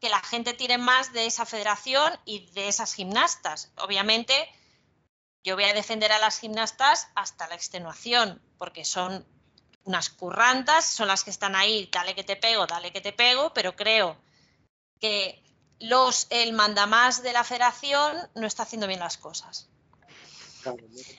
que 0.00 0.08
la 0.08 0.20
gente 0.20 0.54
tire 0.54 0.78
más 0.78 1.12
de 1.12 1.26
esa 1.26 1.44
federación 1.44 2.12
y 2.24 2.50
de 2.52 2.68
esas 2.68 2.94
gimnastas. 2.94 3.72
Obviamente, 3.78 4.34
yo 5.44 5.54
voy 5.54 5.64
a 5.64 5.74
defender 5.74 6.12
a 6.12 6.18
las 6.18 6.38
gimnastas 6.38 7.08
hasta 7.14 7.48
la 7.48 7.54
extenuación, 7.54 8.40
porque 8.58 8.84
son 8.84 9.26
unas 9.84 10.10
currantas, 10.10 10.84
son 10.84 11.08
las 11.08 11.24
que 11.24 11.30
están 11.30 11.56
ahí, 11.56 11.88
dale 11.92 12.14
que 12.14 12.24
te 12.24 12.36
pego, 12.36 12.66
dale 12.66 12.92
que 12.92 13.00
te 13.00 13.12
pego, 13.12 13.52
pero 13.54 13.74
creo 13.74 14.16
que 15.00 15.42
los, 15.80 16.26
el 16.30 16.52
mandamás 16.52 17.22
de 17.22 17.32
la 17.32 17.44
federación 17.44 18.16
no 18.34 18.46
está 18.46 18.64
haciendo 18.64 18.86
bien 18.86 19.00
las 19.00 19.16
cosas 19.16 19.68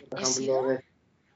por 0.09 0.21
ejemplo, 0.21 0.79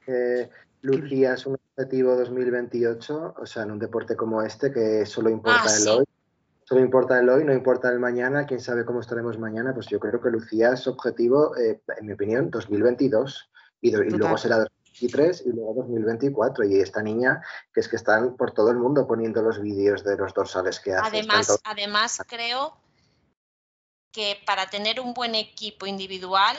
que 0.04 0.50
Lucía 0.82 1.34
es 1.34 1.46
un 1.46 1.58
objetivo 1.76 2.16
2028, 2.16 3.34
o 3.38 3.46
sea, 3.46 3.62
en 3.62 3.72
un 3.72 3.78
deporte 3.78 4.16
como 4.16 4.42
este 4.42 4.72
que 4.72 5.06
solo 5.06 5.30
importa 5.30 5.64
ah, 5.64 5.76
el 5.76 5.88
hoy. 5.88 6.04
Solo 6.66 6.80
importa 6.80 7.18
el 7.18 7.28
hoy, 7.28 7.44
no 7.44 7.52
importa 7.52 7.90
el 7.90 7.98
mañana, 7.98 8.46
quién 8.46 8.60
sabe 8.60 8.84
cómo 8.84 9.00
estaremos 9.00 9.38
mañana, 9.38 9.74
pues 9.74 9.86
yo 9.86 10.00
creo 10.00 10.20
que 10.20 10.30
Lucía 10.30 10.72
es 10.72 10.86
objetivo, 10.86 11.56
eh, 11.56 11.80
en 11.98 12.06
mi 12.06 12.12
opinión, 12.12 12.50
2022 12.50 13.50
y, 13.82 13.90
luego 13.90 14.38
será 14.38 14.56
2023 14.58 15.44
y 15.46 15.52
luego 15.52 15.74
2024 15.82 16.64
y 16.64 16.80
esta 16.80 17.02
niña 17.02 17.42
que 17.72 17.80
es 17.80 17.88
que 17.88 17.96
están 17.96 18.36
por 18.36 18.52
todo 18.52 18.70
el 18.70 18.78
mundo 18.78 19.06
poniendo 19.06 19.42
los 19.42 19.60
vídeos 19.60 20.04
de 20.04 20.16
los 20.16 20.32
dorsales 20.32 20.80
que 20.80 20.94
hace. 20.94 21.06
Además, 21.06 21.60
además 21.64 22.22
creo 22.26 22.78
que 24.10 24.38
para 24.46 24.70
tener 24.70 25.00
un 25.00 25.12
buen 25.12 25.34
equipo 25.34 25.86
individual 25.86 26.56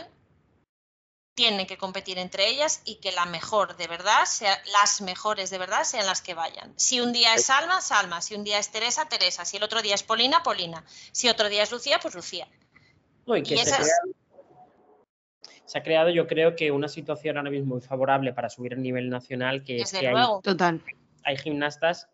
tienen 1.35 1.67
que 1.67 1.77
competir 1.77 2.17
entre 2.17 2.47
ellas 2.49 2.81
y 2.85 2.95
que 2.95 3.11
la 3.11 3.25
mejor 3.25 3.75
de 3.75 3.87
verdad, 3.87 4.25
sea, 4.25 4.57
las 4.81 5.01
mejores 5.01 5.49
de 5.49 5.57
verdad 5.57 5.83
sean 5.83 6.05
las 6.05 6.21
que 6.21 6.33
vayan. 6.33 6.73
Si 6.77 7.01
un 7.01 7.11
día 7.11 7.35
es 7.35 7.45
Salma, 7.45 7.81
Salma. 7.81 8.21
Si 8.21 8.35
un 8.35 8.45
día 8.45 8.57
es 8.57 8.71
Teresa, 8.71 9.05
Teresa. 9.09 9.43
Si 9.43 9.57
el 9.57 9.63
otro 9.63 9.81
día 9.81 9.95
es 9.95 10.03
Polina, 10.03 10.43
Polina. 10.43 10.83
Si 11.11 11.27
otro 11.27 11.49
día 11.49 11.63
es 11.63 11.71
Lucía, 11.71 11.99
pues 12.01 12.15
Lucía. 12.15 12.47
se, 15.65 15.77
ha 15.77 15.83
creado, 15.83 16.09
yo 16.09 16.25
creo 16.25 16.55
que 16.55 16.71
una 16.71 16.87
situación 16.87 17.37
ahora 17.37 17.51
mismo 17.51 17.75
muy 17.75 17.81
favorable 17.81 18.31
para 18.31 18.49
subir 18.49 18.73
el 18.73 18.81
nivel 18.81 19.09
nacional, 19.09 19.63
que 19.63 19.81
es 19.81 19.91
que 19.91 20.07
Hay, 20.07 20.15
Total. 20.41 20.81
hay 21.23 21.37
gimnastas 21.37 22.07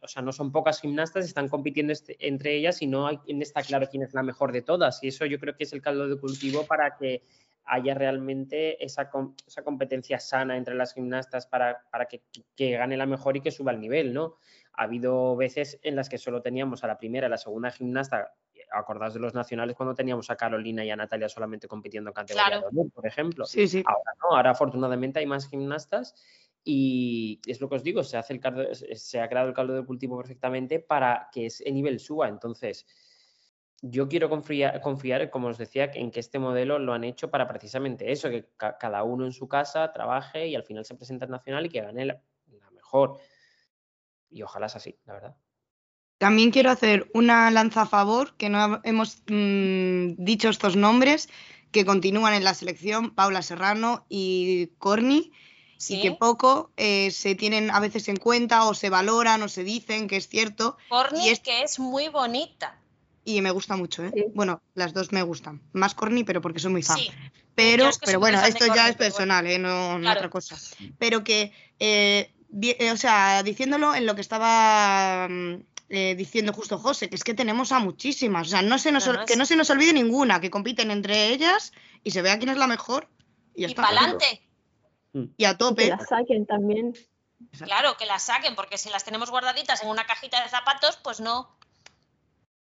o 0.00 0.08
sea, 0.08 0.22
no 0.22 0.32
son 0.32 0.52
pocas 0.52 0.80
gimnastas, 0.80 1.26
están 1.26 1.48
compitiendo 1.48 1.92
este, 1.92 2.16
entre 2.26 2.56
ellas 2.56 2.80
y 2.80 2.86
no 2.86 3.06
hay, 3.06 3.18
está 3.26 3.62
claro 3.62 3.86
quién 3.90 4.02
es 4.02 4.14
la 4.14 4.22
mejor 4.22 4.52
de 4.52 4.62
todas. 4.62 5.02
Y 5.02 5.08
eso 5.08 5.26
yo 5.26 5.38
creo 5.38 5.54
que 5.54 5.64
es 5.64 5.72
el 5.72 5.82
caldo 5.82 6.08
de 6.08 6.18
cultivo 6.18 6.64
para 6.64 6.96
que 6.96 7.22
haya 7.66 7.94
realmente 7.94 8.82
esa, 8.84 9.10
esa 9.46 9.62
competencia 9.62 10.18
sana 10.18 10.56
entre 10.56 10.74
las 10.74 10.94
gimnastas 10.94 11.46
para, 11.46 11.84
que, 12.08 12.70
gane 12.70 12.96
la 12.96 13.06
mejor 13.06 13.36
y 13.36 13.40
que 13.40 13.50
suba 13.50 13.72
el 13.72 13.80
nivel, 13.80 14.14
¿no? 14.14 14.36
Ha 14.74 14.84
habido 14.84 15.36
veces 15.36 15.78
en 15.82 15.96
las 15.96 16.08
que 16.08 16.18
solo 16.18 16.42
teníamos 16.42 16.84
a 16.84 16.86
la 16.86 16.98
primera 16.98 17.26
y 17.26 17.30
la 17.30 17.38
segunda 17.38 17.70
gimnasta, 17.70 18.32
acordaos 18.70 19.14
de 19.14 19.20
los 19.20 19.34
nacionales 19.34 19.76
cuando 19.76 19.94
teníamos 19.94 20.30
a 20.30 20.36
Carolina 20.36 20.84
y 20.84 20.90
a 20.90 20.96
Natalia 20.96 21.28
solamente 21.28 21.66
compitiendo 21.66 22.10
en 22.10 22.14
categoría 22.14 22.62
por 22.94 23.06
ejemplo. 23.06 23.44
Sí, 23.44 23.66
sí. 23.66 23.82
Ahora 23.86 24.12
no, 24.22 24.36
ahora 24.36 24.50
afortunadamente 24.50 25.18
hay 25.18 25.26
más 25.26 25.48
gimnastas 25.48 26.14
y 26.62 27.40
es 27.46 27.60
lo 27.60 27.68
que 27.68 27.76
os 27.76 27.82
digo, 27.84 28.02
se, 28.02 28.16
hace 28.16 28.32
el 28.32 28.96
se 28.96 29.20
ha 29.20 29.28
creado 29.28 29.48
el 29.48 29.54
caldo 29.54 29.74
de 29.74 29.84
cultivo 29.84 30.16
perfectamente 30.16 30.80
para 30.80 31.28
que 31.32 31.46
ese 31.46 31.70
nivel 31.70 32.00
suba. 32.00 32.28
Entonces, 32.28 32.86
yo 33.82 34.08
quiero 34.08 34.28
confiar, 34.28 34.80
confiar, 34.80 35.30
como 35.30 35.48
os 35.48 35.58
decía, 35.58 35.90
en 35.94 36.10
que 36.10 36.20
este 36.20 36.38
modelo 36.38 36.78
lo 36.78 36.94
han 36.94 37.04
hecho 37.04 37.30
para 37.30 37.46
precisamente 37.46 38.10
eso, 38.10 38.30
que 38.30 38.48
cada 38.56 39.02
uno 39.04 39.26
en 39.26 39.32
su 39.32 39.48
casa 39.48 39.92
trabaje 39.92 40.48
y 40.48 40.54
al 40.54 40.64
final 40.64 40.84
se 40.84 40.94
presente 40.94 41.26
nacional 41.26 41.66
y 41.66 41.68
que 41.68 41.82
gane 41.82 42.06
la, 42.06 42.20
mejor. 42.72 43.18
Y 44.30 44.42
ojalá 44.42 44.66
es 44.66 44.76
así, 44.76 44.96
la 45.04 45.14
verdad. 45.14 45.36
También 46.18 46.50
quiero 46.50 46.70
hacer 46.70 47.10
una 47.12 47.50
lanza 47.50 47.82
a 47.82 47.86
favor, 47.86 48.36
que 48.36 48.48
no 48.48 48.80
hemos 48.84 49.22
mm, 49.28 50.14
dicho 50.16 50.48
estos 50.48 50.74
nombres, 50.74 51.28
que 51.70 51.84
continúan 51.84 52.32
en 52.32 52.44
la 52.44 52.54
selección, 52.54 53.14
Paula 53.14 53.42
Serrano 53.42 54.06
y 54.08 54.68
Corny, 54.78 55.32
y 55.88 56.00
que 56.00 56.12
poco 56.12 56.72
eh, 56.78 57.10
se 57.10 57.34
tienen 57.34 57.70
a 57.70 57.80
veces 57.80 58.08
en 58.08 58.16
cuenta 58.16 58.64
o 58.64 58.72
se 58.72 58.88
valoran 58.88 59.42
o 59.42 59.48
se 59.48 59.62
dicen 59.62 60.08
que 60.08 60.16
es 60.16 60.26
cierto. 60.26 60.78
Corny 60.88 61.28
es 61.28 61.40
que 61.40 61.62
es 61.62 61.78
muy 61.78 62.08
bonita 62.08 62.80
y 63.26 63.42
me 63.42 63.50
gusta 63.50 63.76
mucho, 63.76 64.04
¿eh? 64.04 64.30
Bueno, 64.34 64.62
las 64.74 64.94
dos 64.94 65.10
me 65.10 65.20
gustan. 65.22 65.60
Más 65.72 65.96
corny, 65.96 66.22
pero 66.22 66.40
porque 66.40 66.60
soy 66.60 66.70
muy 66.70 66.84
fan. 66.84 67.00
Pero, 67.56 67.90
pero 68.04 68.20
bueno, 68.20 68.40
esto 68.40 68.72
ya 68.72 68.88
es 68.88 68.94
personal, 68.94 69.44
¿eh? 69.48 69.58
No, 69.58 69.96
otra 69.96 70.30
cosa. 70.30 70.56
Pero 70.98 71.24
que, 71.24 71.52
eh, 71.80 72.30
eh, 72.62 72.92
o 72.92 72.96
sea, 72.96 73.42
diciéndolo 73.42 73.96
en 73.96 74.06
lo 74.06 74.14
que 74.14 74.20
estaba 74.20 75.26
mm, 75.28 75.54
eh, 75.88 76.14
diciendo 76.14 76.52
justo 76.52 76.78
José, 76.78 77.10
que 77.10 77.16
es 77.16 77.24
que 77.24 77.34
tenemos 77.34 77.72
a 77.72 77.80
muchísimas. 77.80 78.46
O 78.46 78.50
sea, 78.50 78.62
no 78.62 78.78
se 78.78 78.92
nos, 78.92 79.08
que 79.26 79.34
no 79.34 79.44
se 79.44 79.56
nos 79.56 79.70
olvide 79.70 79.92
ninguna, 79.92 80.40
que 80.40 80.48
compiten 80.48 80.92
entre 80.92 81.30
ellas 81.30 81.72
y 82.04 82.12
se 82.12 82.22
vea 82.22 82.38
quién 82.38 82.50
es 82.50 82.58
la 82.58 82.68
mejor. 82.68 83.08
Y, 83.56 83.66
y 83.66 83.74
para 83.74 83.88
adelante. 83.88 84.48
Y 85.36 85.44
a 85.46 85.58
tope. 85.58 85.82
que 85.82 85.88
las 85.90 86.08
saquen 86.08 86.46
también. 86.46 86.94
Claro, 87.58 87.96
que 87.96 88.06
las 88.06 88.22
saquen, 88.22 88.54
porque 88.54 88.78
si 88.78 88.88
las 88.88 89.04
tenemos 89.04 89.30
guardaditas 89.30 89.82
en 89.82 89.88
una 89.88 90.06
cajita 90.06 90.42
de 90.44 90.48
zapatos, 90.48 90.96
pues 91.02 91.18
no. 91.18 91.56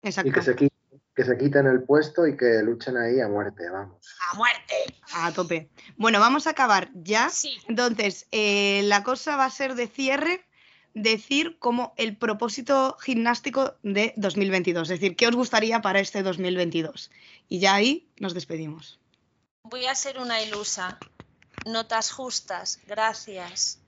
Y 0.01 0.31
que 0.31 0.41
se, 0.41 1.37
quiten, 1.37 1.67
el 1.67 1.83
puesto 1.83 2.25
y 2.25 2.37
que 2.37 2.61
luchen 2.63 2.95
ahí 2.95 3.19
a 3.19 3.27
muerte, 3.27 3.69
vamos. 3.69 4.15
A 4.31 4.37
muerte. 4.37 4.75
A 5.13 5.31
tope. 5.33 5.69
Bueno, 5.97 6.19
vamos 6.19 6.47
a 6.47 6.51
acabar 6.51 6.89
ya. 6.93 7.29
Entonces, 7.67 8.27
eh, 8.31 8.81
la 8.85 9.03
cosa 9.03 9.35
va 9.35 9.45
a 9.45 9.49
ser 9.49 9.75
de 9.75 9.87
cierre 9.87 10.45
decir 10.93 11.57
como 11.59 11.93
el 11.97 12.17
propósito 12.17 12.97
gimnástico 12.99 13.75
de 13.83 14.13
2022, 14.17 14.89
es 14.89 14.99
decir, 14.99 15.15
¿qué 15.15 15.27
os 15.27 15.35
gustaría 15.35 15.81
para 15.81 15.99
este 15.99 16.23
2022? 16.23 17.11
Y 17.47 17.59
ya 17.59 17.75
ahí 17.75 18.09
nos 18.17 18.33
despedimos. 18.33 18.99
Voy 19.63 19.85
a 19.85 19.95
ser 19.95 20.19
una 20.19 20.41
ilusa. 20.41 20.97
Notas 21.65 22.11
justas, 22.11 22.79
gracias. 22.87 23.79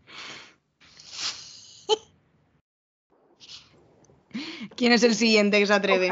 ¿Quién 4.76 4.92
es 4.92 5.04
el 5.04 5.16
siguiente 5.16 5.60
que 5.60 5.68
se 5.68 5.74
atreve? 5.74 6.10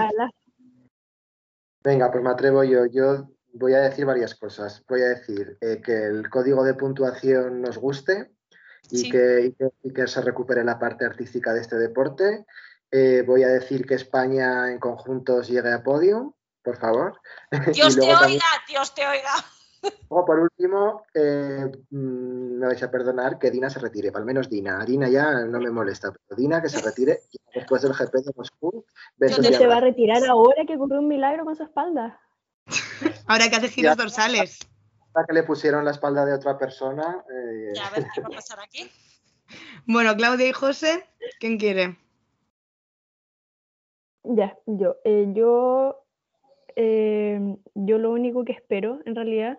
Venga, 1.84 2.12
pues 2.12 2.24
me 2.24 2.30
atrevo 2.30 2.64
yo. 2.64 2.86
Yo 2.86 3.30
voy 3.54 3.74
a 3.74 3.82
decir 3.82 4.06
varias 4.06 4.36
cosas. 4.36 4.84
Voy 4.88 5.02
a 5.02 5.10
decir 5.10 5.58
eh, 5.62 5.82
que 5.84 6.06
el 6.06 6.30
código 6.30 6.64
de 6.64 6.74
puntuación 6.74 7.62
nos 7.62 7.78
guste 7.78 8.32
y, 8.92 9.10
que, 9.10 9.54
se 10.08 10.22
recupere 10.22 10.64
la 10.64 10.80
parte 10.80 11.06
artística 11.06 11.54
de 11.54 11.62
este 11.62 11.78
deporte. 11.78 12.46
Eh, 12.92 13.24
voy 13.26 13.44
a 13.44 13.50
decir 13.50 13.86
que 13.86 13.96
España 13.96 14.72
en 14.72 14.80
conjuntos 14.80 15.48
llegue 15.48 15.72
a 15.72 15.84
podio 15.84 16.36
por 16.64 16.78
favor. 16.78 17.20
Dios 17.74 17.96
te 17.96 18.16
oiga, 18.16 18.46
Dios 18.68 18.94
te 18.94 19.08
oiga. 19.08 19.34
Luego, 19.82 20.26
por 20.26 20.40
último, 20.40 21.04
eh, 21.14 21.72
mm, 21.92 22.60
me 22.60 22.68
vais 22.68 22.82
a 22.84 22.92
perdonar 22.92 23.38
que 23.40 23.52
Dina 23.52 23.70
se 23.70 23.80
retire, 23.80 24.12
al 24.14 24.26
menos 24.26 24.50
Dina. 24.50 24.84
Dina 24.86 25.10
ya 25.10 25.46
no 25.46 25.60
me 25.60 25.70
molesta, 25.70 26.12
pero 26.12 26.40
Dina 26.40 26.62
que 26.62 26.70
se 26.70 26.82
retire 26.82 27.20
después 27.54 27.82
del 27.82 27.94
GP 27.94 28.14
de 28.14 28.32
Moscú. 28.36 28.86
¿Dónde 29.18 29.54
se 29.54 29.68
va 29.68 29.78
a 29.78 29.82
retirar 29.82 30.26
ahora 30.26 30.66
que 30.66 30.76
ocurrió 30.76 31.00
un 31.00 31.08
milagro 31.08 31.46
con 31.46 31.56
su 31.56 31.64
espalda? 31.64 32.20
Ahora 33.28 33.50
que 33.50 33.56
hace 33.56 33.70
giros 33.70 33.98
dorsales. 33.98 34.60
Para 35.12 35.26
que 35.26 35.34
le 35.34 35.44
pusieron 35.44 35.86
la 35.86 35.92
espalda 35.92 36.26
de 36.26 36.34
otra 36.34 36.58
persona. 36.58 37.24
Eh... 37.30 37.74
Ya, 37.76 37.88
a 37.88 37.92
ver 37.92 38.06
qué 38.14 38.22
va 38.22 38.28
a 38.28 38.36
pasar 38.36 38.60
aquí. 38.60 38.90
Bueno, 39.86 40.16
Claudia 40.16 40.48
y 40.48 40.54
José, 40.54 41.08
¿quién 41.40 41.58
quiere? 41.58 41.98
Ya, 44.24 44.58
yo. 44.66 44.98
Eh, 45.04 45.32
yo, 45.34 46.06
eh, 46.76 47.40
yo 47.76 47.98
lo 47.98 48.12
único 48.12 48.46
que 48.46 48.54
espero, 48.54 49.00
en 49.06 49.16
realidad, 49.16 49.58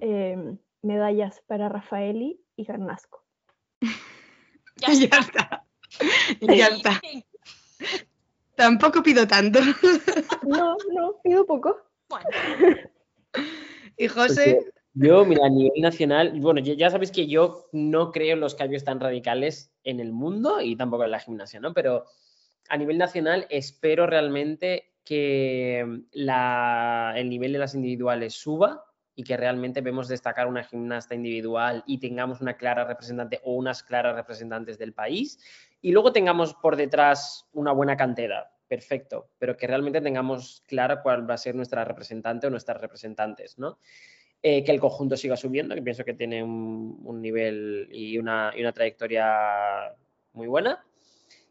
eh, 0.00 0.56
medallas 0.82 1.42
para 1.46 1.68
Rafaeli 1.68 2.40
y 2.56 2.64
Garnasco. 2.64 3.24
Ya 4.78 4.88
está. 4.88 5.64
Ya 6.40 6.66
está. 6.66 7.00
Tampoco 8.56 9.02
pido 9.02 9.26
tanto. 9.26 9.60
No, 10.42 10.76
no, 10.92 11.20
pido 11.24 11.46
poco. 11.46 11.76
Bueno. 12.08 12.28
Y 13.96 14.08
José. 14.08 14.72
Yo, 14.94 15.26
mira, 15.26 15.44
a 15.44 15.50
nivel 15.50 15.82
nacional, 15.82 16.40
bueno, 16.40 16.60
ya 16.60 16.88
sabéis 16.88 17.10
que 17.10 17.26
yo 17.26 17.68
no 17.72 18.12
creo 18.12 18.32
en 18.32 18.40
los 18.40 18.54
cambios 18.54 18.82
tan 18.84 18.98
radicales 18.98 19.70
en 19.84 20.00
el 20.00 20.12
mundo 20.12 20.62
y 20.62 20.74
tampoco 20.76 21.04
en 21.04 21.10
la 21.10 21.20
gimnasia, 21.20 21.60
¿no? 21.60 21.74
Pero 21.74 22.04
a 22.68 22.76
nivel 22.78 22.96
nacional 22.96 23.46
espero 23.50 24.06
realmente 24.06 24.94
que 25.06 25.78
el 25.80 27.28
nivel 27.30 27.52
de 27.52 27.58
las 27.58 27.74
individuales 27.74 28.34
suba 28.34 28.84
y 29.14 29.22
que 29.22 29.36
realmente 29.36 29.80
vemos 29.80 30.08
destacar 30.08 30.48
una 30.48 30.64
gimnasta 30.64 31.14
individual 31.14 31.82
y 31.86 31.98
tengamos 31.98 32.40
una 32.40 32.56
clara 32.58 32.84
representante 32.84 33.40
o 33.44 33.54
unas 33.54 33.82
claras 33.82 34.16
representantes 34.16 34.76
del 34.76 34.92
país 34.92 35.38
y 35.80 35.92
luego 35.92 36.12
tengamos 36.12 36.54
por 36.54 36.76
detrás 36.76 37.46
una 37.52 37.72
buena 37.72 37.96
cantera, 37.96 38.50
perfecto, 38.66 39.30
pero 39.38 39.56
que 39.56 39.68
realmente 39.68 40.00
tengamos 40.00 40.64
clara 40.66 41.00
cuál 41.00 41.28
va 41.28 41.34
a 41.34 41.38
ser 41.38 41.54
nuestra 41.54 41.84
representante 41.84 42.48
o 42.48 42.50
nuestras 42.50 42.80
representantes, 42.80 43.58
¿no? 43.58 43.78
Eh, 44.42 44.64
que 44.64 44.72
el 44.72 44.80
conjunto 44.80 45.16
siga 45.16 45.36
subiendo, 45.36 45.74
que 45.74 45.82
pienso 45.82 46.04
que 46.04 46.14
tiene 46.14 46.42
un, 46.42 47.20
nivel 47.22 47.88
y 47.90 48.18
una, 48.18 48.52
y 48.54 48.60
una 48.60 48.72
trayectoria 48.72 49.94
muy 50.32 50.46
buena 50.46 50.84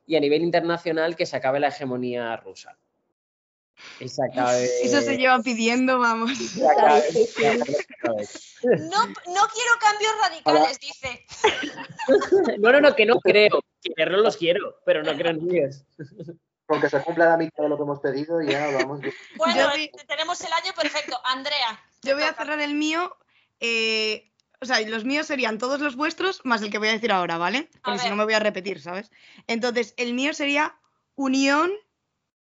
y 0.06 0.16
a 0.16 0.20
nivel 0.20 0.44
internacional 0.44 1.16
que 1.16 1.26
se 1.26 1.36
acabe 1.36 1.60
la 1.60 1.70
hegemonía 1.70 2.36
rusa. 2.38 2.78
Eso 4.00 5.02
se 5.02 5.18
lleva 5.18 5.42
pidiendo, 5.42 6.00
vamos. 6.00 6.32
No, 8.66 9.06
no 9.06 9.14
quiero 9.54 9.72
cambios 9.80 10.14
radicales, 10.24 10.80
dice. 10.80 11.24
No, 12.58 12.72
no, 12.72 12.82
no, 12.82 12.96
que 12.96 13.06
no 13.06 13.20
creo. 13.20 13.62
Que 13.96 14.06
no 14.06 14.18
los 14.18 14.38
quiero, 14.38 14.82
pero 14.86 15.04
no 15.04 15.16
creo 15.16 15.32
en 15.32 15.56
ellos. 15.56 15.84
Porque 16.66 16.90
se 16.90 17.00
cumpla 17.04 17.30
la 17.30 17.38
mitad 17.38 17.64
de 17.64 17.70
lo 17.70 17.78
que 17.78 17.84
hemos 17.84 18.00
pedido 18.00 18.42
y 18.42 18.50
ya 18.50 18.72
vamos. 18.72 19.02
Bueno, 19.38 19.70
tenemos 20.08 20.42
el 20.42 20.52
año 20.52 20.74
perfecto. 20.76 21.20
Andrea. 21.26 21.80
Yo 22.02 22.16
voy 22.16 22.24
a 22.24 22.34
cerrar 22.34 22.60
el 22.60 22.74
mío. 22.74 23.16
Eh, 23.60 24.32
o 24.62 24.66
sea, 24.66 24.82
los 24.82 25.06
míos 25.06 25.28
serían 25.28 25.60
todos 25.60 25.80
los 25.80 25.96
vuestros 25.96 26.42
más 26.44 26.62
el 26.64 26.72
que 26.72 26.80
voy 26.80 26.88
a 26.88 26.94
decir 26.94 27.12
ahora, 27.12 27.38
¿vale? 27.38 27.70
Porque 27.84 28.00
si 28.00 28.10
no 28.10 28.16
me 28.16 28.24
voy 28.24 28.34
a 28.34 28.40
repetir, 28.40 28.82
¿sabes? 28.82 29.12
Entonces, 29.46 29.94
el 29.98 30.14
mío 30.14 30.34
sería 30.34 30.76
unión 31.16 31.72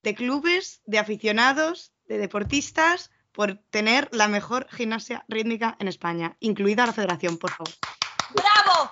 de 0.02 0.14
clubes, 0.14 0.82
de 0.86 0.98
aficionados, 0.98 1.92
de 2.06 2.18
deportistas, 2.18 3.10
por 3.32 3.56
tener 3.70 4.08
la 4.12 4.28
mejor 4.28 4.66
gimnasia 4.70 5.24
rítmica 5.28 5.76
en 5.78 5.88
España, 5.88 6.36
incluida 6.40 6.86
la 6.86 6.92
federación, 6.92 7.38
por 7.38 7.50
favor. 7.50 7.72
¡Bravo! 8.34 8.88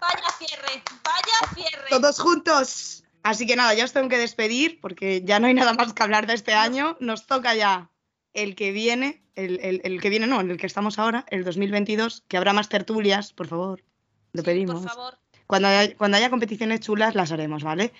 Vaya 0.00 0.30
cierre, 0.38 0.82
vaya 1.04 1.54
cierre. 1.54 1.88
Todos 1.90 2.20
juntos. 2.20 3.04
Así 3.22 3.46
que 3.46 3.56
nada, 3.56 3.74
ya 3.74 3.84
os 3.84 3.92
tengo 3.92 4.08
que 4.08 4.18
despedir 4.18 4.80
porque 4.80 5.22
ya 5.24 5.40
no 5.40 5.46
hay 5.46 5.54
nada 5.54 5.74
más 5.74 5.92
que 5.92 6.02
hablar 6.02 6.26
de 6.26 6.34
este 6.34 6.54
año. 6.54 6.96
Nos 7.00 7.26
toca 7.26 7.54
ya 7.54 7.90
el 8.32 8.54
que 8.54 8.72
viene, 8.72 9.22
el, 9.34 10.00
que 10.00 10.08
viene, 10.08 10.26
no, 10.26 10.40
en 10.40 10.50
el 10.50 10.56
que 10.56 10.66
estamos 10.66 10.98
ahora, 10.98 11.26
el 11.28 11.44
2022, 11.44 12.24
que 12.28 12.36
habrá 12.36 12.52
más 12.52 12.68
tertulias, 12.68 13.32
por 13.32 13.48
favor. 13.48 13.84
Lo 14.32 14.42
pedimos. 14.42 14.80
por 14.82 14.90
favor. 14.90 15.19
Cuando 15.50 15.66
haya, 15.66 15.96
cuando 15.96 16.16
haya 16.16 16.30
competiciones 16.30 16.78
chulas 16.78 17.16
las 17.16 17.32
haremos, 17.32 17.64
¿vale? 17.64 17.92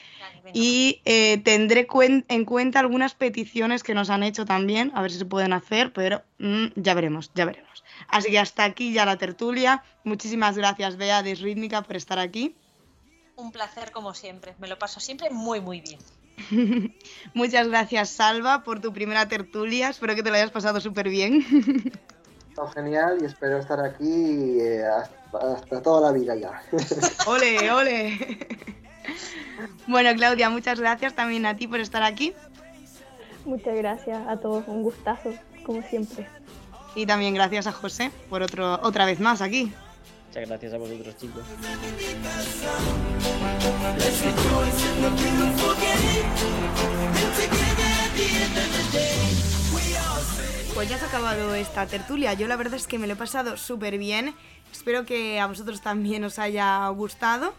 y 0.52 1.00
eh, 1.04 1.38
tendré 1.38 1.88
en 2.28 2.44
cuenta 2.44 2.78
algunas 2.78 3.14
peticiones 3.14 3.82
que 3.82 3.92
nos 3.92 4.08
han 4.08 4.22
hecho 4.22 4.44
también, 4.44 4.92
a 4.94 5.02
ver 5.02 5.10
si 5.10 5.18
se 5.18 5.24
pueden 5.24 5.52
hacer, 5.52 5.92
pero 5.92 6.22
mm, 6.38 6.66
ya 6.76 6.94
veremos, 6.94 7.32
ya 7.34 7.44
veremos. 7.44 7.82
Así 8.06 8.30
que 8.30 8.38
hasta 8.38 8.62
aquí 8.62 8.92
ya 8.92 9.04
la 9.04 9.16
tertulia. 9.16 9.82
Muchísimas 10.04 10.56
gracias, 10.56 10.96
Bea 10.96 11.24
de 11.24 11.34
Rítmica, 11.34 11.82
por 11.82 11.96
estar 11.96 12.20
aquí. 12.20 12.54
Un 13.34 13.50
placer 13.50 13.90
como 13.90 14.14
siempre, 14.14 14.54
me 14.60 14.68
lo 14.68 14.78
paso 14.78 15.00
siempre 15.00 15.28
muy, 15.30 15.60
muy 15.60 15.80
bien. 15.80 15.98
Muchas 17.34 17.66
gracias, 17.66 18.10
Salva, 18.10 18.62
por 18.62 18.80
tu 18.80 18.92
primera 18.92 19.26
tertulia. 19.26 19.88
Espero 19.88 20.14
que 20.14 20.22
te 20.22 20.30
lo 20.30 20.36
hayas 20.36 20.52
pasado 20.52 20.80
súper 20.80 21.08
bien. 21.08 21.44
Genial 22.74 23.18
y 23.22 23.24
espero 23.24 23.56
estar 23.58 23.80
aquí 23.80 24.60
eh, 24.60 24.84
hasta, 24.84 25.19
toda 25.82 26.10
la 26.10 26.12
vida 26.12 26.34
ya. 26.36 26.62
ole, 27.26 27.70
ole. 27.70 28.38
Bueno, 29.86 30.14
Claudia, 30.14 30.50
muchas 30.50 30.80
gracias 30.80 31.14
también 31.14 31.46
a 31.46 31.56
ti 31.56 31.66
por 31.66 31.80
estar 31.80 32.02
aquí. 32.02 32.32
Muchas 33.44 33.74
gracias 33.76 34.26
a 34.28 34.36
todos, 34.36 34.64
un 34.68 34.82
gustazo, 34.82 35.32
como 35.64 35.82
siempre. 35.82 36.26
Y 36.94 37.06
también 37.06 37.34
gracias 37.34 37.66
a 37.66 37.72
José 37.72 38.10
por 38.28 38.42
otro, 38.42 38.80
otra 38.82 39.06
vez 39.06 39.20
más 39.20 39.40
aquí. 39.40 39.72
Muchas 40.28 40.48
gracias 40.48 40.74
a 40.74 40.78
vosotros, 40.78 41.16
chicos. 41.16 41.42
Pues 50.74 50.88
ya 50.88 50.98
se 50.98 51.04
ha 51.04 51.08
acabado 51.08 51.54
esta 51.54 51.86
tertulia. 51.86 52.32
Yo 52.34 52.46
la 52.46 52.56
verdad 52.56 52.74
es 52.74 52.86
que 52.86 52.98
me 52.98 53.06
lo 53.06 53.12
he 53.14 53.16
pasado 53.16 53.56
súper 53.56 53.98
bien. 53.98 54.34
Espero 54.72 55.04
que 55.04 55.40
a 55.40 55.46
vosotros 55.46 55.80
también 55.80 56.24
os 56.24 56.38
haya 56.38 56.88
gustado. 56.88 57.52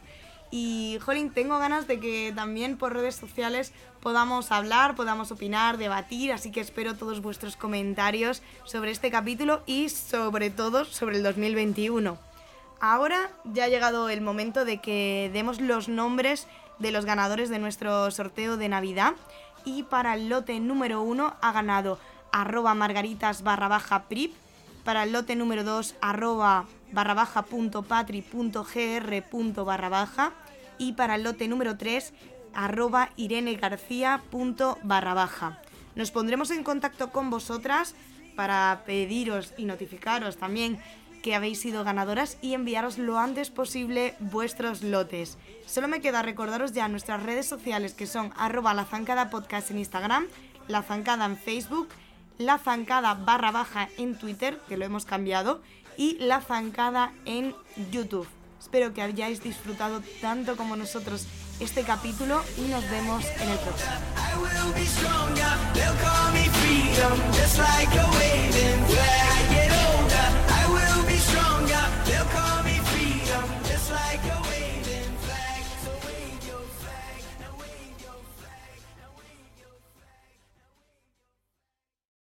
Y, 0.49 0.97
Jolín, 1.01 1.30
tengo 1.30 1.59
ganas 1.59 1.88
de 1.88 1.99
que 1.99 2.34
también 2.36 2.78
por 2.78 2.93
redes 2.93 3.16
sociales 3.16 3.74
podamos 4.01 4.51
hablar, 4.51 4.95
podamos 4.95 5.32
opinar, 5.32 5.78
debatir, 5.78 6.34
así 6.34 6.51
que 6.51 6.59
espero 6.59 6.95
todos 6.95 7.22
vuestros 7.22 7.55
comentarios 7.55 8.41
sobre 8.66 8.91
este 8.91 9.12
capítulo 9.12 9.62
y 9.66 9.88
sobre 9.89 10.49
todo 10.49 10.84
sobre 10.84 11.18
el 11.18 11.24
2021. 11.24 12.18
Ahora 12.82 13.30
ya 13.45 13.66
ha 13.66 13.70
llegado 13.70 14.09
el 14.09 14.22
momento 14.22 14.66
de 14.66 14.80
que 14.80 15.30
demos 15.32 15.62
los 15.62 15.88
nombres 15.88 16.47
de 16.80 16.91
los 16.91 17.05
ganadores 17.05 17.49
de 17.49 17.59
nuestro 17.59 18.09
sorteo 18.12 18.57
de 18.57 18.68
Navidad 18.68 19.14
y 19.64 19.84
para 19.84 20.16
el 20.16 20.30
lote 20.30 20.59
número 20.59 21.01
uno 21.01 21.36
ha 21.41 21.51
ganado 21.51 21.99
arroba 22.32 22.73
margaritas 22.73 23.43
barra 23.43 23.67
baja 23.67 24.03
prip, 24.03 24.34
para 24.84 25.03
el 25.03 25.11
lote 25.11 25.36
número 25.36 25.63
2 25.63 25.95
arroba 26.01 26.65
barra 26.91 27.13
baja 27.13 27.43
punto 27.43 27.84
patri 27.84 28.21
punto 28.21 28.65
gr 28.65 29.23
punto 29.29 29.65
barra 29.65 29.89
baja 29.89 30.34
y 30.77 30.93
para 30.93 31.15
el 31.15 31.23
lote 31.23 31.47
número 31.47 31.77
3 31.77 32.13
arroba 32.53 33.11
irene 33.15 33.55
garcía 33.55 34.21
punto 34.32 34.77
barra 34.84 35.13
baja. 35.13 35.61
Nos 35.95 36.11
pondremos 36.11 36.51
en 36.51 36.63
contacto 36.63 37.11
con 37.11 37.29
vosotras 37.29 37.95
para 38.36 38.84
pediros 38.86 39.53
y 39.57 39.65
notificaros 39.65 40.38
también 40.38 40.79
que 41.21 41.36
habéis 41.36 41.59
sido 41.59 41.84
ganadoras 41.84 42.38
y 42.41 42.55
enviaros 42.55 42.97
lo 42.97 43.19
antes 43.19 43.51
posible 43.51 44.15
vuestros 44.19 44.82
lotes. 44.82 45.38
Solo 45.67 45.88
me 45.88 46.01
queda 46.01 46.23
recordaros 46.23 46.71
ya 46.71 46.88
nuestras 46.88 47.21
redes 47.23 47.45
sociales 47.45 47.93
que 47.93 48.07
son 48.07 48.34
arroba 48.38 48.73
la 48.73 48.86
zancada 48.86 49.29
podcast 49.29 49.69
en 49.69 49.77
Instagram, 49.77 50.25
la 50.67 50.82
zancada 50.82 51.25
en 51.25 51.38
Facebook, 51.38 51.89
la 52.38 52.57
zancada 52.57 53.13
barra 53.13 53.51
baja 53.51 53.89
en 53.97 54.17
Twitter, 54.17 54.59
que 54.67 54.77
lo 54.77 54.86
hemos 54.86 55.05
cambiado, 55.05 55.61
y 55.97 56.17
la 56.19 56.41
zancada 56.41 57.11
en 57.25 57.55
YouTube. 57.91 58.27
Espero 58.59 58.93
que 58.93 59.01
hayáis 59.01 59.41
disfrutado 59.41 60.01
tanto 60.21 60.55
como 60.55 60.75
nosotros 60.75 61.25
este 61.59 61.84
capítulo 61.84 62.41
y 62.57 62.61
nos 62.69 62.89
vemos 62.89 63.25
en 63.25 63.49
el 63.49 63.57
próximo. 63.59 63.91